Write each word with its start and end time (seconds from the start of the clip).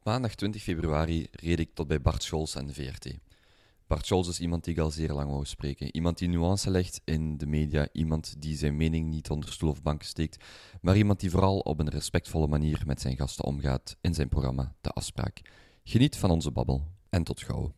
Op 0.00 0.06
maandag 0.06 0.34
20 0.34 0.62
februari 0.62 1.26
reed 1.30 1.58
ik 1.58 1.74
tot 1.74 1.86
bij 1.86 2.00
Bart 2.00 2.22
Scholz 2.22 2.56
aan 2.56 2.66
de 2.66 2.74
VRT. 2.74 3.18
Bart 3.86 4.06
Scholz 4.06 4.28
is 4.28 4.40
iemand 4.40 4.64
die 4.64 4.74
ik 4.74 4.80
al 4.80 4.90
zeer 4.90 5.12
lang 5.12 5.30
wou 5.30 5.44
spreken. 5.44 5.94
Iemand 5.94 6.18
die 6.18 6.28
nuance 6.28 6.70
legt 6.70 7.00
in 7.04 7.36
de 7.36 7.46
media, 7.46 7.88
iemand 7.92 8.34
die 8.38 8.56
zijn 8.56 8.76
mening 8.76 9.08
niet 9.08 9.30
onder 9.30 9.52
stoel 9.52 9.70
of 9.70 9.82
bank 9.82 10.02
steekt, 10.02 10.44
maar 10.80 10.96
iemand 10.96 11.20
die 11.20 11.30
vooral 11.30 11.58
op 11.58 11.78
een 11.80 11.88
respectvolle 11.88 12.46
manier 12.46 12.82
met 12.86 13.00
zijn 13.00 13.16
gasten 13.16 13.44
omgaat 13.44 13.96
in 14.00 14.14
zijn 14.14 14.28
programma 14.28 14.74
De 14.80 14.90
Afspraak. 14.90 15.40
Geniet 15.84 16.16
van 16.16 16.30
onze 16.30 16.50
babbel 16.50 16.86
en 17.10 17.24
tot 17.24 17.42
gauw. 17.42 17.74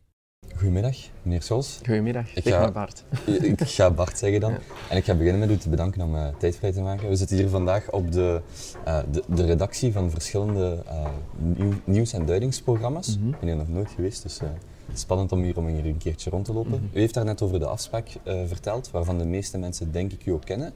Goedemiddag, 0.55 0.95
meneer 1.21 1.41
Scholz. 1.41 1.77
Goedemiddag, 1.77 2.35
ik 2.35 2.47
ga, 2.47 2.71
Bart. 2.71 3.03
Ik 3.51 3.61
ga 3.61 3.91
Bart 3.91 4.17
zeggen 4.17 4.39
dan. 4.39 4.53
En 4.89 4.97
ik 4.97 5.03
ga 5.03 5.15
beginnen 5.15 5.39
met 5.39 5.49
u 5.49 5.57
te 5.57 5.69
bedanken 5.69 6.01
om 6.01 6.15
uh, 6.15 6.27
tijd 6.37 6.55
vrij 6.55 6.71
te 6.71 6.81
maken. 6.81 7.09
We 7.09 7.15
zitten 7.15 7.37
hier 7.37 7.49
vandaag 7.49 7.91
op 7.91 8.11
de, 8.11 8.41
uh, 8.87 8.99
de, 9.11 9.23
de, 9.27 9.45
redactie 9.45 9.91
van 9.91 10.09
verschillende 10.09 10.83
uh, 10.85 11.07
nieuw, 11.37 11.73
nieuws- 11.83 12.13
en 12.13 12.25
duidingsprogramma's. 12.25 13.15
Mm 13.15 13.23
-hmm. 13.23 13.33
Ik 13.33 13.39
ben 13.39 13.47
hier 13.47 13.57
nog 13.57 13.69
nooit 13.69 13.89
geweest, 13.95 14.23
dus 14.23 14.39
het 14.39 14.93
is 14.93 14.99
spannend 14.99 15.31
om 15.31 15.41
hier, 15.41 15.57
om 15.57 15.67
hier 15.67 15.85
een 15.85 15.97
keertje 15.97 16.29
rond 16.29 16.45
te 16.45 16.53
lopen. 16.53 16.71
Mm 16.71 16.77
-hmm. 16.77 16.89
U 16.93 16.99
heeft 16.99 17.13
daar 17.13 17.25
net 17.25 17.41
over 17.41 17.59
de 17.59 17.67
afspraak 17.67 18.07
verteld, 18.23 18.91
waarvan 18.91 19.17
de 19.17 19.25
meeste 19.25 19.57
mensen 19.57 19.91
denk 19.91 20.11
ik 20.11 20.25
u 20.25 20.31
ook 20.31 20.45
kennen. 20.45 20.73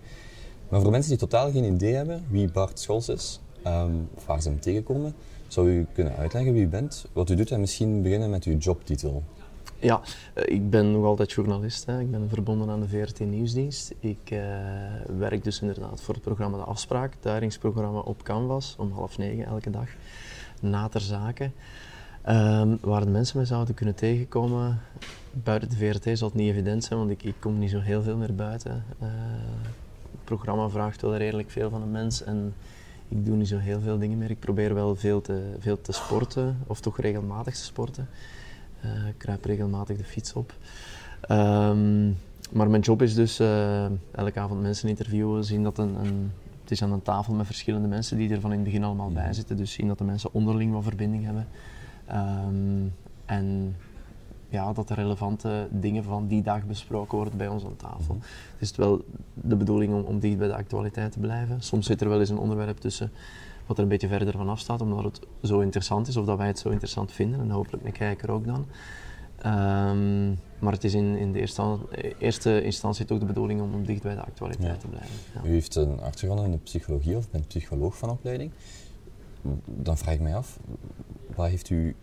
Maar 0.69 0.81
voor 0.81 0.91
mensen 0.91 1.09
die 1.09 1.19
totaal 1.19 1.51
geen 1.51 1.73
idee 1.73 1.93
hebben 1.93 2.25
wie 2.29 2.51
Bart 2.51 2.79
Scholz 2.79 3.07
is, 3.07 3.39
um, 3.67 4.09
of 4.15 4.25
waar 4.25 4.41
ze 4.41 4.49
hem 4.49 4.59
tegenkomen, 4.59 5.13
zou 5.47 5.69
u 5.69 5.85
kunnen 5.93 6.15
uitleggen 6.15 6.53
wie 6.53 6.63
u 6.63 6.67
bent, 6.67 7.05
wat 7.13 7.29
u 7.29 7.35
doet 7.35 7.51
en 7.51 7.59
misschien 7.59 8.01
beginnen 8.01 8.29
met 8.29 8.43
uw 8.43 8.57
jobtitel. 8.57 9.23
Ja, 9.79 10.01
ik 10.33 10.69
ben 10.69 10.91
nog 10.91 11.05
altijd 11.05 11.31
journalist. 11.31 11.85
Hè. 11.85 11.99
Ik 11.99 12.11
ben 12.11 12.29
verbonden 12.29 12.69
aan 12.69 12.79
de 12.79 12.87
VRT 12.87 13.19
Nieuwsdienst. 13.19 13.93
Ik 13.99 14.31
uh, 14.31 14.39
werk 15.17 15.43
dus 15.43 15.61
inderdaad 15.61 16.01
voor 16.01 16.13
het 16.13 16.23
programma 16.23 16.57
De 16.57 16.63
Afspraak, 16.63 17.13
duiringsprogramma 17.19 17.99
op 17.99 18.23
Canvas, 18.23 18.75
om 18.77 18.91
half 18.91 19.17
negen 19.17 19.45
elke 19.45 19.69
dag, 19.69 19.87
na 20.59 20.87
ter 20.87 21.01
zake. 21.01 21.51
Um, 22.29 22.77
waar 22.81 23.05
de 23.05 23.11
mensen 23.11 23.37
mij 23.37 23.45
zouden 23.45 23.75
kunnen 23.75 23.95
tegenkomen, 23.95 24.79
buiten 25.31 25.69
de 25.69 25.75
VRT 25.75 26.17
zal 26.17 26.27
het 26.27 26.37
niet 26.37 26.51
evident 26.51 26.83
zijn, 26.83 26.99
want 26.99 27.11
ik, 27.11 27.23
ik 27.23 27.35
kom 27.39 27.59
niet 27.59 27.69
zo 27.69 27.79
heel 27.79 28.01
veel 28.01 28.17
meer 28.17 28.35
buiten. 28.35 28.83
Uh, 29.01 29.07
het 30.11 30.23
programma 30.23 30.69
vraagt 30.69 31.01
wel 31.01 31.15
redelijk 31.15 31.49
veel 31.49 31.69
van 31.69 31.81
een 31.81 31.91
mens 31.91 32.23
en 32.23 32.53
ik 33.07 33.25
doe 33.25 33.35
niet 33.35 33.47
zo 33.47 33.57
heel 33.57 33.79
veel 33.79 33.97
dingen 33.97 34.17
meer. 34.17 34.29
Ik 34.29 34.39
probeer 34.39 34.73
wel 34.73 34.95
veel 34.95 35.21
te, 35.21 35.55
veel 35.59 35.81
te 35.81 35.91
sporten, 35.91 36.57
of 36.67 36.79
toch 36.79 36.99
regelmatig 36.99 37.53
te 37.53 37.63
sporten. 37.63 38.07
Uh, 38.95 39.07
ik 39.07 39.17
kruip 39.17 39.45
regelmatig 39.45 39.97
de 39.97 40.03
fiets 40.03 40.33
op. 40.33 40.53
Um, 41.31 42.17
maar 42.51 42.69
mijn 42.69 42.81
job 42.81 43.01
is 43.01 43.13
dus 43.13 43.39
uh, 43.39 43.85
elke 44.11 44.39
avond 44.39 44.61
mensen 44.61 44.89
interviewen, 44.89 45.43
zien 45.43 45.63
dat 45.63 45.77
een, 45.77 45.95
een, 45.95 46.31
het 46.61 46.71
is 46.71 46.81
aan 46.81 46.91
een 46.91 47.01
tafel 47.01 47.33
met 47.33 47.45
verschillende 47.45 47.87
mensen 47.87 48.17
die 48.17 48.29
er 48.29 48.39
van 48.39 48.51
in 48.51 48.55
het 48.55 48.65
begin 48.65 48.83
allemaal 48.83 49.11
bij 49.11 49.33
zitten. 49.33 49.57
Dus 49.57 49.71
zien 49.71 49.87
dat 49.87 49.97
de 49.97 50.03
mensen 50.03 50.33
onderling 50.33 50.71
wat 50.71 50.83
verbinding 50.83 51.25
hebben. 51.25 51.47
Um, 52.11 52.93
en 53.25 53.75
ja, 54.49 54.73
dat 54.73 54.87
de 54.87 54.93
relevante 54.93 55.67
dingen 55.71 56.03
van 56.03 56.27
die 56.27 56.41
dag 56.41 56.65
besproken 56.65 57.17
worden 57.17 57.37
bij 57.37 57.47
ons 57.47 57.65
aan 57.65 57.75
tafel. 57.75 58.13
Mm 58.13 58.19
-hmm. 58.21 58.29
Het 58.57 58.69
is 58.69 58.75
wel 58.75 59.05
de 59.33 59.55
bedoeling 59.55 59.93
om, 59.93 60.01
om 60.01 60.19
dicht 60.19 60.37
bij 60.37 60.47
de 60.47 60.55
actualiteit 60.55 61.11
te 61.11 61.19
blijven. 61.19 61.61
Soms 61.61 61.85
zit 61.85 62.01
er 62.01 62.09
wel 62.09 62.19
eens 62.19 62.29
een 62.29 62.37
onderwerp 62.37 62.77
tussen 62.77 63.11
wat 63.67 63.77
er 63.77 63.83
een 63.83 63.89
beetje 63.89 64.07
verder 64.07 64.33
vanaf 64.33 64.59
staat, 64.59 64.81
omdat 64.81 65.03
het 65.03 65.19
zo 65.41 65.59
interessant 65.59 66.07
is 66.07 66.17
of 66.17 66.25
dat 66.25 66.37
wij 66.37 66.47
het 66.47 66.59
zo 66.59 66.69
interessant 66.69 67.11
vinden 67.11 67.39
en 67.39 67.49
hopelijk 67.49 67.85
een 67.85 67.91
kijker 67.91 68.31
ook 68.31 68.45
dan. 68.45 68.65
Um, 69.45 70.39
maar 70.59 70.73
het 70.73 70.83
is 70.83 70.93
in, 70.93 71.17
in 71.17 71.31
de 71.31 71.39
eerste, 71.39 71.79
eerste 72.19 72.63
instantie 72.63 73.05
toch 73.05 73.19
de 73.19 73.25
bedoeling 73.25 73.61
om, 73.61 73.85
dicht 73.85 74.01
bij 74.01 74.15
de 74.15 74.21
actualiteit 74.21 74.73
ja. 74.73 74.77
te 74.77 74.87
blijven. 74.87 75.15
Ja. 75.33 75.49
U 75.49 75.51
heeft 75.51 75.75
een 75.75 75.99
achtergrond 75.99 76.43
in 76.43 76.51
de 76.51 76.57
psychologie 76.57 77.17
of 77.17 77.29
bent 77.29 77.47
psycholoog 77.47 77.97
van 77.97 78.09
opleiding. 78.09 78.51
Dan 79.65 79.97
vraag 79.97 80.13
ik 80.13 80.19
mij 80.19 80.35
af, 80.35 80.59
wat 81.35 81.49
heeft 81.49 81.69
u, 81.69 81.95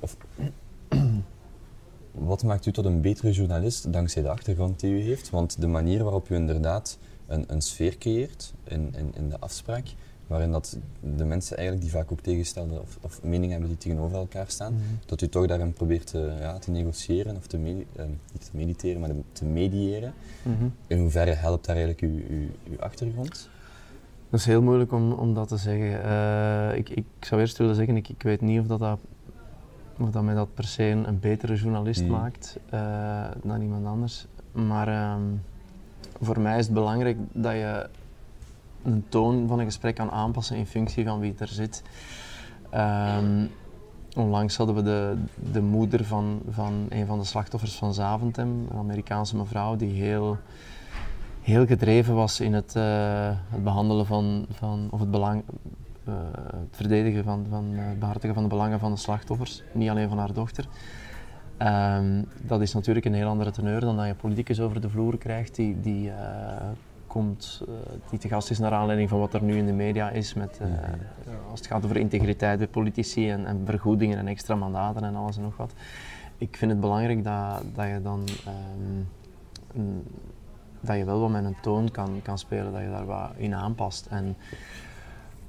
of, 0.00 0.16
wat 2.12 2.42
maakt 2.42 2.66
u 2.66 2.72
tot 2.72 2.84
een 2.84 3.00
betere 3.00 3.32
journalist 3.32 3.92
dankzij 3.92 4.22
de 4.22 4.30
achtergrond 4.30 4.80
die 4.80 4.92
u 4.92 5.00
heeft? 5.00 5.30
Want 5.30 5.60
de 5.60 5.66
manier 5.66 6.02
waarop 6.02 6.28
u 6.30 6.34
inderdaad 6.34 6.98
een, 7.26 7.44
een 7.46 7.62
sfeer 7.62 7.98
creëert 7.98 8.54
in, 8.64 8.94
in, 8.96 9.14
in 9.14 9.28
de 9.28 9.40
afspraak, 9.40 9.94
waarin 10.26 10.50
dat 10.50 10.78
de 11.16 11.24
mensen 11.24 11.56
eigenlijk 11.56 11.86
die 11.86 11.96
vaak 11.96 12.12
ook 12.12 12.20
tegenstellen 12.20 12.80
of, 12.80 12.98
of 13.00 13.22
meningen 13.22 13.50
hebben 13.50 13.68
die 13.68 13.78
tegenover 13.78 14.16
elkaar 14.16 14.46
staan, 14.48 14.72
mm 14.72 14.78
-hmm. 14.78 14.98
dat 15.06 15.20
u 15.20 15.28
toch 15.28 15.46
daarin 15.46 15.72
probeert 15.72 16.06
te, 16.06 16.32
ja, 16.40 16.58
te 16.58 16.70
negociëren 16.70 17.36
of 17.36 17.46
te, 17.46 17.58
uh, 17.58 17.64
niet 17.64 17.86
te 18.38 18.50
mediteren, 18.50 19.00
maar 19.00 19.10
te 19.32 19.44
mediëren. 19.44 20.12
Mm 20.42 20.56
-hmm. 20.58 20.74
In 20.86 20.98
hoeverre 20.98 21.34
helpt 21.34 21.66
daar 21.66 21.76
eigenlijk 21.76 22.12
uw, 22.12 22.36
uw, 22.36 22.46
uw 22.70 22.80
achtergrond? 22.80 23.48
Dat 24.30 24.40
is 24.40 24.46
heel 24.46 24.62
moeilijk 24.62 24.92
om, 24.92 25.12
om 25.12 25.34
dat 25.34 25.48
te 25.48 25.56
zeggen. 25.56 26.04
Uh, 26.04 26.76
ik, 26.76 26.88
ik 26.88 27.04
zou 27.20 27.40
eerst 27.40 27.58
willen 27.58 27.74
zeggen, 27.74 27.96
ik, 27.96 28.08
ik 28.08 28.22
weet 28.22 28.40
niet 28.40 28.60
of 28.60 28.66
dat, 28.66 28.78
dat, 28.78 28.98
of 29.98 30.10
dat 30.10 30.22
mij 30.22 30.34
dat 30.34 30.54
per 30.54 30.64
se 30.64 30.82
een, 30.82 31.08
een 31.08 31.20
betere 31.20 31.54
journalist 31.54 32.02
mm. 32.02 32.10
maakt 32.10 32.58
uh, 32.74 33.24
dan 33.42 33.60
iemand 33.60 33.86
anders. 33.86 34.26
Maar 34.52 35.14
um, 35.14 35.42
voor 36.20 36.40
mij 36.40 36.58
is 36.58 36.64
het 36.64 36.74
belangrijk 36.74 37.16
dat 37.32 37.52
je 37.52 37.86
een 38.84 39.04
toon 39.08 39.48
van 39.48 39.58
een 39.58 39.64
gesprek 39.64 39.94
kan 39.94 40.10
aanpassen 40.10 40.56
in 40.56 40.66
functie 40.66 41.04
van 41.04 41.20
wie 41.20 41.34
er 41.38 41.48
zit. 41.48 41.82
Um, 42.74 43.50
onlangs 44.16 44.56
hadden 44.56 44.74
we 44.74 44.82
de, 44.82 45.16
de 45.52 45.62
moeder 45.62 46.04
van, 46.04 46.42
van 46.48 46.86
een 46.88 47.06
van 47.06 47.18
de 47.18 47.24
slachtoffers 47.24 47.74
van 47.74 47.94
Zaventem, 47.94 48.66
een 48.70 48.78
Amerikaanse 48.78 49.36
mevrouw 49.36 49.76
die 49.76 50.02
heel, 50.02 50.38
heel 51.40 51.66
gedreven 51.66 52.14
was 52.14 52.40
in 52.40 52.52
het, 52.52 52.74
uh, 52.76 52.84
het 53.48 53.64
behandelen 53.64 54.06
van, 54.06 54.46
van 54.50 54.88
of 54.90 55.00
het 55.00 55.10
belang, 55.10 55.42
uh, 56.08 56.14
het 56.46 56.76
verdedigen 56.76 57.24
van, 57.24 57.46
van 57.50 57.64
het 57.64 57.98
behartigen 57.98 58.34
van 58.34 58.42
de 58.42 58.48
belangen 58.48 58.80
van 58.80 58.92
de 58.92 58.98
slachtoffers, 58.98 59.62
niet 59.72 59.90
alleen 59.90 60.08
van 60.08 60.18
haar 60.18 60.32
dochter. 60.32 60.66
Um, 61.58 62.24
dat 62.42 62.60
is 62.60 62.74
natuurlijk 62.74 63.06
een 63.06 63.14
heel 63.14 63.28
andere 63.28 63.50
teneur 63.50 63.80
dan 63.80 63.96
dat 63.96 64.06
je 64.06 64.14
politicus 64.14 64.60
over 64.60 64.80
de 64.80 64.90
vloer 64.90 65.18
krijgt 65.18 65.54
die, 65.54 65.80
die 65.80 66.12
komt, 67.14 67.62
uh, 67.68 67.74
die 68.10 68.18
te 68.18 68.28
gast 68.28 68.50
is 68.50 68.58
naar 68.58 68.72
aanleiding 68.72 69.08
van 69.08 69.18
wat 69.18 69.34
er 69.34 69.42
nu 69.42 69.56
in 69.56 69.66
de 69.66 69.72
media 69.72 70.10
is, 70.10 70.34
met, 70.34 70.58
uh, 70.62 70.68
als 71.50 71.60
het 71.60 71.68
gaat 71.68 71.84
over 71.84 71.96
integriteit 71.96 72.58
bij 72.58 72.66
politici 72.66 73.30
en, 73.30 73.46
en, 73.46 73.62
vergoedingen 73.64 74.18
en 74.18 74.26
extra 74.26 74.54
mandaten 74.54 75.04
en 75.04 75.14
alles 75.14 75.36
en 75.36 75.42
nog 75.42 75.56
wat. 75.56 75.72
Ik 76.38 76.56
vind 76.56 76.70
het 76.70 76.80
belangrijk 76.80 77.24
dat, 77.24 77.62
dat 77.74 77.86
je 77.86 78.00
dan 78.02 78.28
um, 78.46 79.08
een, 79.74 80.02
dat 80.80 80.96
je 80.96 81.04
wel 81.04 81.20
wat 81.20 81.30
met 81.30 81.44
een 81.44 81.56
toon 81.62 81.90
kan, 81.90 82.20
kan 82.22 82.38
spelen, 82.38 82.72
dat 82.72 82.82
je 82.82 82.88
daar 82.88 83.06
wat 83.06 83.30
in 83.36 83.54
aanpast. 83.54 84.06
En 84.06 84.36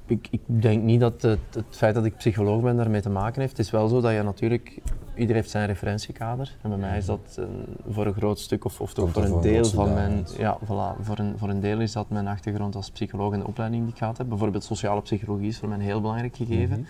ik, 0.06 0.28
ik 0.30 0.40
denk 0.44 0.82
niet 0.82 1.00
dat 1.00 1.22
het, 1.22 1.54
het, 1.54 1.76
feit 1.76 1.94
dat 1.94 2.04
ik 2.04 2.16
psycholoog 2.16 2.62
ben 2.62 2.76
daarmee 2.76 3.00
te 3.00 3.10
maken 3.10 3.40
heeft. 3.40 3.56
Het 3.56 3.66
is 3.66 3.72
wel 3.72 3.88
zo 3.88 4.00
dat 4.00 4.12
je 4.12 4.22
natuurlijk, 4.22 4.78
iedereen 5.16 5.34
heeft 5.34 5.50
zijn 5.50 5.66
referentiekader. 5.66 6.56
En 6.62 6.68
bij 6.68 6.78
mij 6.78 6.98
is 6.98 7.06
dat 7.06 7.36
een, 7.36 7.76
voor 7.88 8.06
een 8.06 8.14
groot 8.14 8.38
stuk, 8.38 8.64
of, 8.64 8.80
of 8.80 8.94
toch 8.94 9.10
voor 9.10 9.24
een 9.24 9.40
deel 9.40 9.64
van 9.64 9.94
mijn, 9.94 10.26
ja, 10.38 10.58
voilà, 10.64 11.00
voor 11.00 11.18
een, 11.18 11.38
voor 11.38 11.48
een 11.48 11.60
deel 11.60 11.80
is 11.80 11.92
dat 11.92 12.10
mijn 12.10 12.26
achtergrond 12.26 12.74
als 12.74 12.90
psycholoog 12.90 13.32
en 13.32 13.38
de 13.38 13.46
opleiding 13.46 13.82
die 13.82 13.92
ik 13.92 13.98
gehad 13.98 14.18
heb. 14.18 14.28
Bijvoorbeeld 14.28 14.64
sociale 14.64 15.02
psychologie 15.02 15.48
is 15.48 15.58
voor 15.58 15.68
mij 15.68 15.76
een 15.76 15.84
heel 15.84 16.00
belangrijk 16.00 16.36
gegeven. 16.36 16.78
Mm 16.78 16.86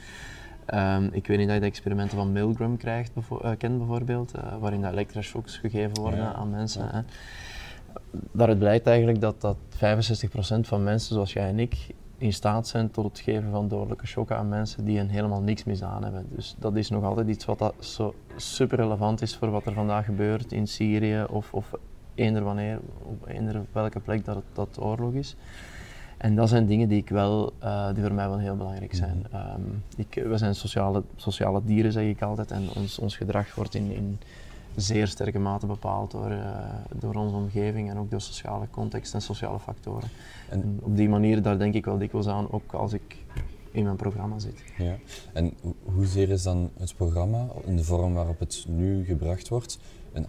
-hmm. 0.67 1.05
um, 1.05 1.09
ik 1.13 1.27
weet 1.27 1.39
niet 1.39 1.47
dat 1.47 1.55
je 1.55 1.61
de 1.61 1.67
experimenten 1.67 2.17
van 2.17 2.33
Milgram 2.33 2.77
krijgt, 2.77 3.15
bevo 3.15 3.41
uh, 3.45 3.51
kent 3.59 3.79
bijvoorbeeld, 3.79 4.33
uh, 4.37 4.57
waarin 4.61 4.81
dat 4.81 4.93
elektroshocks 4.93 5.57
gegeven 5.57 6.01
worden 6.01 6.21
ja. 6.21 6.33
aan 6.33 6.51
mensen. 6.51 6.83
Ja. 6.83 6.91
Hè. 6.93 7.01
Daaruit 8.33 8.59
blijkt 8.59 8.87
eigenlijk 8.87 9.21
dat, 9.21 9.41
dat 9.41 9.57
65% 9.75 10.61
van 10.61 10.85
mensen 10.85 11.15
zoals 11.15 11.33
jij 11.33 11.49
en 11.49 11.59
ik 11.59 11.95
in 12.19 12.33
staat 12.33 12.69
zijn 12.69 12.91
tot 12.91 13.05
het 13.05 13.19
geven 13.19 13.51
van 13.51 13.69
dodelijke 13.69 14.07
shocken 14.07 14.37
aan 14.37 14.49
mensen 14.49 14.85
die 14.85 14.97
hen 14.97 15.09
helemaal 15.09 15.41
niks 15.41 15.65
misdaan 15.65 16.03
hebben. 16.03 16.27
Dus 16.29 16.57
dat 16.59 16.77
is 16.77 16.91
nog 16.91 17.05
altijd 17.05 17.29
iets 17.29 17.45
wat 17.45 17.59
dat 17.59 17.75
zo 17.79 18.15
super 18.37 18.79
relevant 18.79 19.23
is 19.23 19.37
voor 19.37 19.51
wat 19.51 19.67
er 19.67 19.73
vandaag 19.73 20.05
gebeurt 20.05 20.53
in 20.53 20.67
Syrië 20.67 21.25
of, 21.31 21.53
of 21.53 21.75
eender 22.15 22.43
wanneer, 22.43 22.81
op 23.03 23.27
eender 23.29 23.61
welke 23.73 24.01
plek 24.01 24.25
dat, 24.25 24.35
het, 24.35 24.45
dat 24.53 24.81
oorlog 24.81 25.13
is. 25.13 25.37
En 26.17 26.35
dat 26.35 26.49
zijn 26.49 26.67
dingen 26.67 26.89
die, 26.89 26.99
ik 26.99 27.09
wel, 27.09 27.53
uh, 27.65 27.93
die 27.95 28.03
voor 28.03 28.15
mij 28.15 28.29
wel 28.29 28.39
heel 28.39 28.57
belangrijk 28.57 28.95
zijn. 28.95 29.27
Um, 29.35 29.83
ik, 29.97 30.23
we 30.27 30.39
zijn 30.39 30.55
sociale, 30.55 31.03
sociale 31.17 31.61
dieren, 31.65 31.93
zeg 31.93 32.05
ik 32.05 32.23
altijd, 32.23 32.51
en 32.51 32.69
ons, 32.75 32.99
ons 32.99 33.17
gedrag 33.17 33.55
wordt 33.55 33.75
in, 33.75 33.93
in 33.93 34.19
zeer 34.77 35.07
sterke 35.07 35.39
mate 35.39 35.67
bepaald 35.67 36.11
door, 36.11 36.31
uh, 36.31 36.59
door 36.99 37.15
onze 37.15 37.35
omgeving 37.37 37.91
en 37.91 37.99
ook 37.99 38.11
door 38.11 38.21
sociale 38.21 38.67
context 38.71 39.15
en 39.15 39.23
sociale 39.23 39.59
factoren. 39.59 40.09
En, 40.49 40.63
en 40.63 40.79
op 40.83 40.97
die 40.97 41.09
manier, 41.09 41.43
daar 41.43 41.59
denk 41.59 41.75
ik 41.75 41.85
wel 41.85 41.99
dikwijls 41.99 42.27
aan, 42.27 42.51
ook 42.51 42.73
als 42.73 42.93
ik 42.93 43.17
in 43.71 43.85
mijn 43.85 43.97
programma 43.97 44.39
zit. 44.39 44.63
Ja. 44.79 44.97
En 45.33 45.53
hoezeer 45.95 46.31
is 46.31 46.43
dan 46.43 46.71
het 46.79 46.97
programma, 46.97 47.47
in 47.65 47.77
de 47.77 47.85
vorm 47.85 48.15
waarop 48.15 48.39
het 48.39 48.65
nu 48.69 49.05
gebracht 49.05 49.49
wordt, 49.49 49.79
een, 50.13 50.27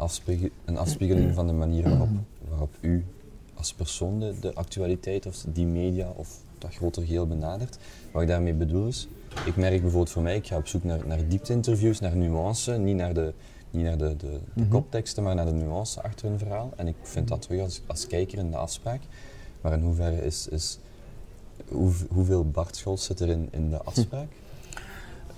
een 0.66 0.78
afspiegeling 0.78 1.34
van 1.34 1.48
de 1.48 1.54
manier 1.54 1.84
waarop, 1.84 2.10
waarop 2.50 2.76
u 2.82 3.06
als 3.54 3.74
persoon 3.74 4.20
de, 4.20 4.34
de 4.40 4.54
actualiteit 4.54 5.26
of 5.26 5.46
die 5.54 5.66
media 5.66 6.10
of 6.16 6.42
dat 6.58 6.76
groter 6.76 7.04
geheel 7.06 7.28
benadert? 7.28 7.78
Wat 8.12 8.22
ik 8.22 8.28
daarmee 8.28 8.54
bedoel 8.54 8.88
is, 8.88 9.08
ik 9.46 9.56
merk 9.56 9.82
bijvoorbeeld 9.82 10.10
voor 10.10 10.22
mij, 10.22 10.36
ik 10.36 10.48
ga 10.48 10.58
op 10.58 10.68
zoek 10.68 10.84
naar, 10.84 11.08
naar 11.08 11.28
diepte-interviews, 11.28 12.00
naar 12.00 12.16
nuance, 12.16 12.78
niet 12.78 12.96
naar 12.96 13.14
de 13.14 13.34
niet 13.72 13.84
naar 13.84 13.98
de, 13.98 14.16
de, 14.16 14.28
de 14.28 14.40
-hmm. 14.54 14.70
kopteksten, 14.70 15.24
maar 15.24 15.36
naar 15.36 15.46
de 15.46 15.52
nuance 15.52 16.02
achter 16.02 16.30
een 16.30 16.40
verhaal. 16.40 16.74
En 16.76 16.88
ik 16.88 16.96
vind 17.02 17.28
dat 17.28 17.42
terug 17.42 17.62
als, 17.62 17.82
als 17.88 18.08
kijker 18.08 18.38
in 18.38 18.52
de 18.52 18.58
afspraak. 18.58 19.02
Maar 19.62 19.74
in 19.74 19.82
hoeverre 19.82 20.26
is, 20.26 20.48
is 20.48 20.80
hoe, 21.68 21.92
hoeveel 22.10 22.50
Bart 22.50 22.76
Scholz 22.76 23.06
zit 23.06 23.20
er 23.20 23.30
in, 23.30 23.48
in 23.52 23.70
de 23.70 23.82
afspraak? 23.84 24.28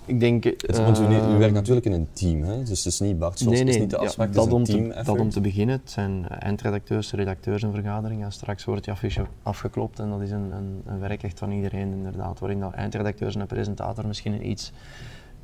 ik 0.09 0.19
denk... 0.19 0.43
Het, 0.43 0.77
want 0.77 0.99
u, 0.99 1.01
u 1.01 1.05
ehm, 1.05 1.37
werkt 1.37 1.53
natuurlijk 1.53 1.85
in 1.85 1.91
een 1.91 2.07
team, 2.13 2.43
hè? 2.43 2.63
dus 2.63 2.83
het 2.83 2.93
is 2.93 2.99
niet 2.99 3.19
Bart 3.19 3.39
Scholz, 3.39 3.51
Nee, 3.51 3.63
het 3.63 3.67
nee, 3.67 3.75
is 3.75 3.81
niet 3.81 3.89
de 3.89 3.95
ja, 3.95 4.03
afspraak, 4.03 4.27
het 4.27 4.35
dat, 4.35 4.47
is 4.47 4.53
om 4.53 4.59
een 4.59 4.65
te, 4.65 4.71
team 4.71 4.87
dat 4.87 4.97
effort. 4.97 5.19
om 5.19 5.29
te 5.29 5.41
beginnen. 5.41 5.79
Het 5.79 5.91
zijn 5.91 6.27
eindredacteurs, 6.27 7.11
redacteurs 7.11 7.63
en 7.63 7.71
vergaderingen. 7.71 8.31
Straks 8.31 8.65
wordt 8.65 8.85
je 8.85 8.91
affiche 8.91 9.25
afgeklopt 9.43 9.99
en 9.99 10.09
dat 10.09 10.21
is 10.21 10.31
een, 10.31 10.51
een, 10.51 10.81
een 10.85 10.99
werk 10.99 11.23
echt 11.23 11.39
van 11.39 11.51
iedereen 11.51 11.91
inderdaad. 11.91 12.39
Waarin 12.39 12.59
dat 12.59 12.73
eindredacteurs 12.73 13.35
en 13.35 13.47
presentator 13.47 14.07
misschien 14.07 14.33
een 14.33 14.49
iets 14.49 14.71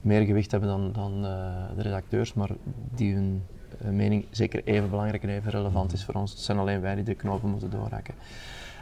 meer 0.06 0.26
gewicht 0.26 0.52
hebben 0.52 0.70
dan, 0.70 0.92
dan 0.92 1.26
eh, 1.26 1.76
de 1.76 1.82
redacteurs, 1.82 2.34
maar 2.34 2.50
die 2.96 3.14
hun 3.14 3.44
eh, 3.82 3.90
mening 3.90 4.26
zeker 4.30 4.64
even 4.64 4.90
belangrijk 4.90 5.24
en 5.24 5.30
even 5.30 5.52
relevant 5.52 5.94
is 5.94 6.06
voor 6.06 6.14
ons. 6.14 6.32
Het 6.32 6.40
zijn 6.40 6.58
alleen 6.58 6.82
wij 6.82 6.96
die 6.96 7.04
de 7.04 7.16
knopen 7.16 7.50
moeten 7.50 7.70
doorhakken. 7.70 8.14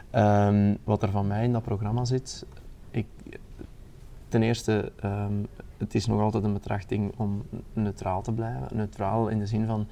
Ehm, 0.10 0.76
wat 0.84 1.04
er 1.04 1.12
van 1.12 1.28
mij 1.28 1.44
in 1.44 1.52
dat 1.52 1.64
programma 1.64 2.06
zit, 2.06 2.46
ik, 2.92 3.06
ten 4.28 4.44
eerste, 4.44 4.92
ehm, 5.00 5.34
het 5.78 5.96
is 5.96 6.06
nog 6.06 6.22
altijd 6.22 6.44
een 6.44 6.54
betrachting 6.54 7.14
om 7.18 7.44
neutraal 7.74 8.22
te 8.22 8.32
blijven. 8.32 8.68
Neutraal 8.74 9.28
in 9.28 9.40
de 9.40 9.48
zin 9.48 9.66
van, 9.66 9.88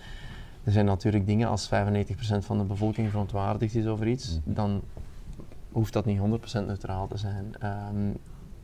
er 0.64 0.72
zijn 0.72 0.86
natuurlijk 0.86 1.26
dingen 1.26 1.48
als 1.48 1.68
95% 1.68 2.46
van 2.46 2.58
de 2.58 2.64
bevolking 2.64 3.10
verontwaardigd 3.10 3.76
is 3.76 3.86
over 3.86 4.08
iets, 4.08 4.40
dan 4.44 4.82
hoeft 5.72 5.94
dat 5.94 6.06
niet 6.06 6.20
100% 6.20 6.66
neutraal 6.66 7.08
te 7.08 7.18
zijn. 7.18 7.56
Ehm, 7.60 8.10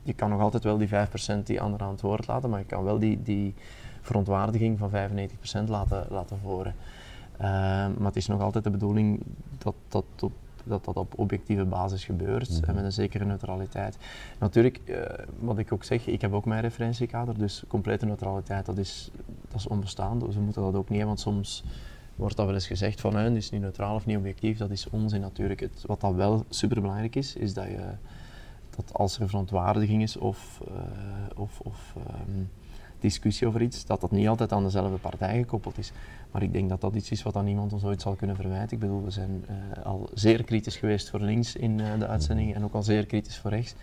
je 0.07 0.13
kan 0.13 0.29
nog 0.29 0.41
altijd 0.41 0.63
wel 0.63 0.77
die 0.77 0.87
5% 0.87 1.43
die 1.43 1.61
anderen 1.61 1.85
aan 1.85 1.91
het 1.91 2.01
woord 2.01 2.27
laten, 2.27 2.49
maar 2.49 2.59
je 2.59 2.65
kan 2.65 2.83
wel 2.83 2.99
die, 2.99 3.23
die 3.23 3.53
verontwaardiging 4.01 4.77
van 4.77 4.89
95% 4.89 5.67
laten, 5.67 6.05
laten 6.09 6.39
horen. 6.43 6.75
Ehm, 7.37 7.91
maar 7.97 8.05
het 8.05 8.15
is 8.15 8.27
nog 8.27 8.41
altijd 8.41 8.63
de 8.63 8.69
bedoeling 8.69 9.21
dat 9.57 9.75
dat 9.87 10.05
op, 10.21 10.31
dat, 10.63 10.85
dat 10.85 10.95
op 10.95 11.13
objectieve 11.19 11.65
basis 11.65 12.05
gebeurt 12.05 12.49
Mhm. 12.49 12.69
en 12.69 12.75
met 12.75 12.83
een 12.83 12.91
zekere 12.91 13.25
neutraliteit. 13.25 13.97
Natuurlijk, 14.39 14.79
eh, 14.85 15.01
wat 15.39 15.57
ik 15.57 15.71
ook 15.73 15.83
zeg, 15.83 16.07
ik 16.07 16.21
heb 16.21 16.33
ook 16.33 16.45
mijn 16.45 16.61
referentiekader, 16.61 17.37
dus 17.37 17.63
complete 17.67 18.05
neutraliteit, 18.05 18.65
dat 18.65 18.77
is, 18.77 19.11
dat 19.47 19.59
is 19.59 19.67
onbestaand. 19.67 20.21
Dus 20.21 20.35
we 20.35 20.41
moeten 20.41 20.61
dat 20.61 20.75
ook 20.75 20.89
niet 20.89 20.97
hebben, 20.97 21.07
want 21.07 21.19
soms 21.19 21.63
wordt 22.15 22.35
dat 22.35 22.45
wel 22.45 22.55
eens 22.55 22.67
gezegd 22.67 23.01
van, 23.01 23.15
het 23.15 23.35
is 23.35 23.49
niet 23.49 23.61
neutraal 23.61 23.95
of 23.95 24.05
niet 24.05 24.17
objectief. 24.17 24.57
Dat 24.57 24.69
is 24.69 24.89
onzin 24.89 25.21
natuurlijk. 25.21 25.59
Het, 25.59 25.83
wat 25.85 26.01
dat 26.01 26.13
wel 26.13 26.45
superbelangrijk 26.49 27.15
is, 27.15 27.35
is 27.35 27.53
dat 27.53 27.65
je 27.65 27.79
dat 28.77 28.93
als 28.93 29.19
er 29.19 29.29
verontwaardiging 29.29 30.01
is 30.01 30.17
of, 30.17 30.61
eh, 30.67 31.39
of, 31.39 31.59
of 31.59 31.93
ehm, 31.97 32.43
discussie 32.99 33.47
over 33.47 33.61
iets, 33.61 33.85
dat 33.85 34.01
dat 34.01 34.11
niet 34.11 34.27
altijd 34.27 34.51
aan 34.51 34.63
dezelfde 34.63 34.97
partij 34.97 35.37
gekoppeld 35.37 35.77
is. 35.77 35.91
Maar 36.31 36.43
ik 36.43 36.53
denk 36.53 36.69
dat 36.69 36.81
dat 36.81 36.95
iets 36.95 37.11
is 37.11 37.23
wat 37.23 37.35
aan 37.35 37.45
niemand 37.45 37.73
ons 37.73 37.83
ooit 37.83 38.01
zal 38.01 38.15
kunnen 38.15 38.35
verwijten. 38.35 38.71
Ik 38.71 38.79
bedoel, 38.79 39.03
we 39.03 39.11
zijn 39.11 39.45
eh, 39.47 39.85
al 39.85 40.09
zeer 40.13 40.43
kritisch 40.43 40.75
geweest 40.75 41.09
voor 41.09 41.19
links 41.19 41.55
in 41.55 41.79
eh, 41.79 41.99
de 41.99 42.07
uitzending 42.07 42.55
en 42.55 42.63
ook 42.63 42.73
al 42.73 42.83
zeer 42.83 43.05
kritisch 43.05 43.37
voor 43.37 43.51
rechts. 43.51 43.75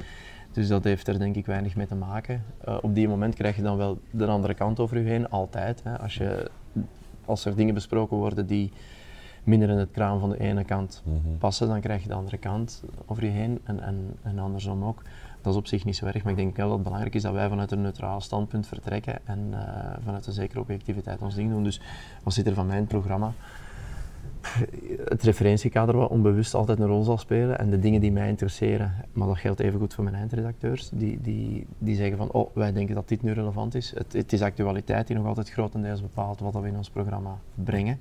Dus 0.52 0.68
dat 0.68 0.84
heeft 0.84 1.08
er 1.08 1.18
denk 1.18 1.36
ik 1.36 1.46
weinig 1.46 1.76
mee 1.76 1.86
te 1.86 1.94
maken. 1.94 2.44
Op 2.82 2.94
die 2.94 3.08
moment 3.08 3.34
krijg 3.34 3.56
je 3.56 3.62
dan 3.62 3.76
wel 3.76 3.98
de 4.10 4.26
andere 4.26 4.54
kant 4.54 4.80
over 4.80 4.98
je 4.98 5.08
heen, 5.08 5.30
altijd. 5.30 5.82
Hè. 5.82 5.98
Als, 5.98 6.14
je, 6.14 6.50
als 7.24 7.44
er 7.44 7.56
dingen 7.56 7.74
besproken 7.74 8.16
worden 8.16 8.46
die 8.46 8.72
minder 9.44 9.68
in 9.68 9.76
het 9.78 9.90
kraam 9.90 10.20
van 10.20 10.30
de 10.30 10.40
ene 10.40 10.64
kant 10.64 11.02
Mhm. 11.04 11.36
passen, 11.38 11.68
dan 11.68 11.80
krijg 11.80 12.02
je 12.02 12.08
de 12.08 12.14
andere 12.14 12.38
kant 12.38 12.82
over 13.06 13.24
je 13.24 13.30
heen 13.30 13.60
en, 13.64 13.80
en, 13.80 14.16
en 14.22 14.38
andersom 14.38 14.84
ook. 14.84 15.02
Dat 15.42 15.52
is 15.52 15.58
op 15.58 15.66
zich 15.66 15.84
niet 15.84 15.96
zo 15.96 16.06
erg, 16.06 16.22
maar 16.22 16.32
ik 16.32 16.38
denk 16.38 16.56
wel 16.56 16.66
dat 16.66 16.74
het 16.74 16.84
belangrijk 16.84 17.14
is 17.14 17.22
dat 17.22 17.32
wij 17.32 17.48
vanuit 17.48 17.70
een 17.72 17.82
neutraal 17.82 18.20
standpunt 18.20 18.66
vertrekken 18.66 19.18
en 19.24 19.48
eh, 19.50 19.96
vanuit 20.04 20.26
een 20.26 20.32
zekere 20.32 20.60
objectiviteit 20.60 21.22
ons 21.22 21.34
ding 21.34 21.50
doen. 21.50 21.64
Dus 21.64 21.80
wat 22.22 22.34
zit 22.34 22.46
er 22.46 22.54
van 22.54 22.66
mijn 22.66 22.86
programma? 22.86 23.32
Het 25.04 25.22
referentiekader 25.22 25.96
wat 25.96 26.10
onbewust 26.10 26.54
altijd 26.54 26.78
een 26.78 26.86
rol 26.86 27.02
zal 27.02 27.18
spelen 27.18 27.58
en 27.58 27.70
de 27.70 27.78
dingen 27.78 28.00
die 28.00 28.12
mij 28.12 28.28
interesseren, 28.28 28.92
maar 29.12 29.28
dat 29.28 29.38
geldt 29.38 29.60
even 29.60 29.78
goed 29.80 29.94
voor 29.94 30.04
mijn 30.04 30.16
eindredacteurs, 30.16 30.88
die, 30.92 31.20
die, 31.20 31.66
die 31.78 31.96
zeggen 31.96 32.16
van 32.16 32.30
oh, 32.30 32.50
wij 32.54 32.72
denken 32.72 32.94
dat 32.94 33.08
dit 33.08 33.22
nu 33.22 33.32
relevant 33.32 33.74
is. 33.74 33.92
Het, 33.94 34.12
het 34.12 34.32
is 34.32 34.42
actualiteit 34.42 35.06
die 35.06 35.16
nog 35.16 35.26
altijd 35.26 35.50
grotendeels 35.50 36.00
bepaalt 36.00 36.40
wat 36.40 36.54
we 36.54 36.68
in 36.68 36.76
ons 36.76 36.90
programma 36.90 37.38
brengen. 37.54 37.98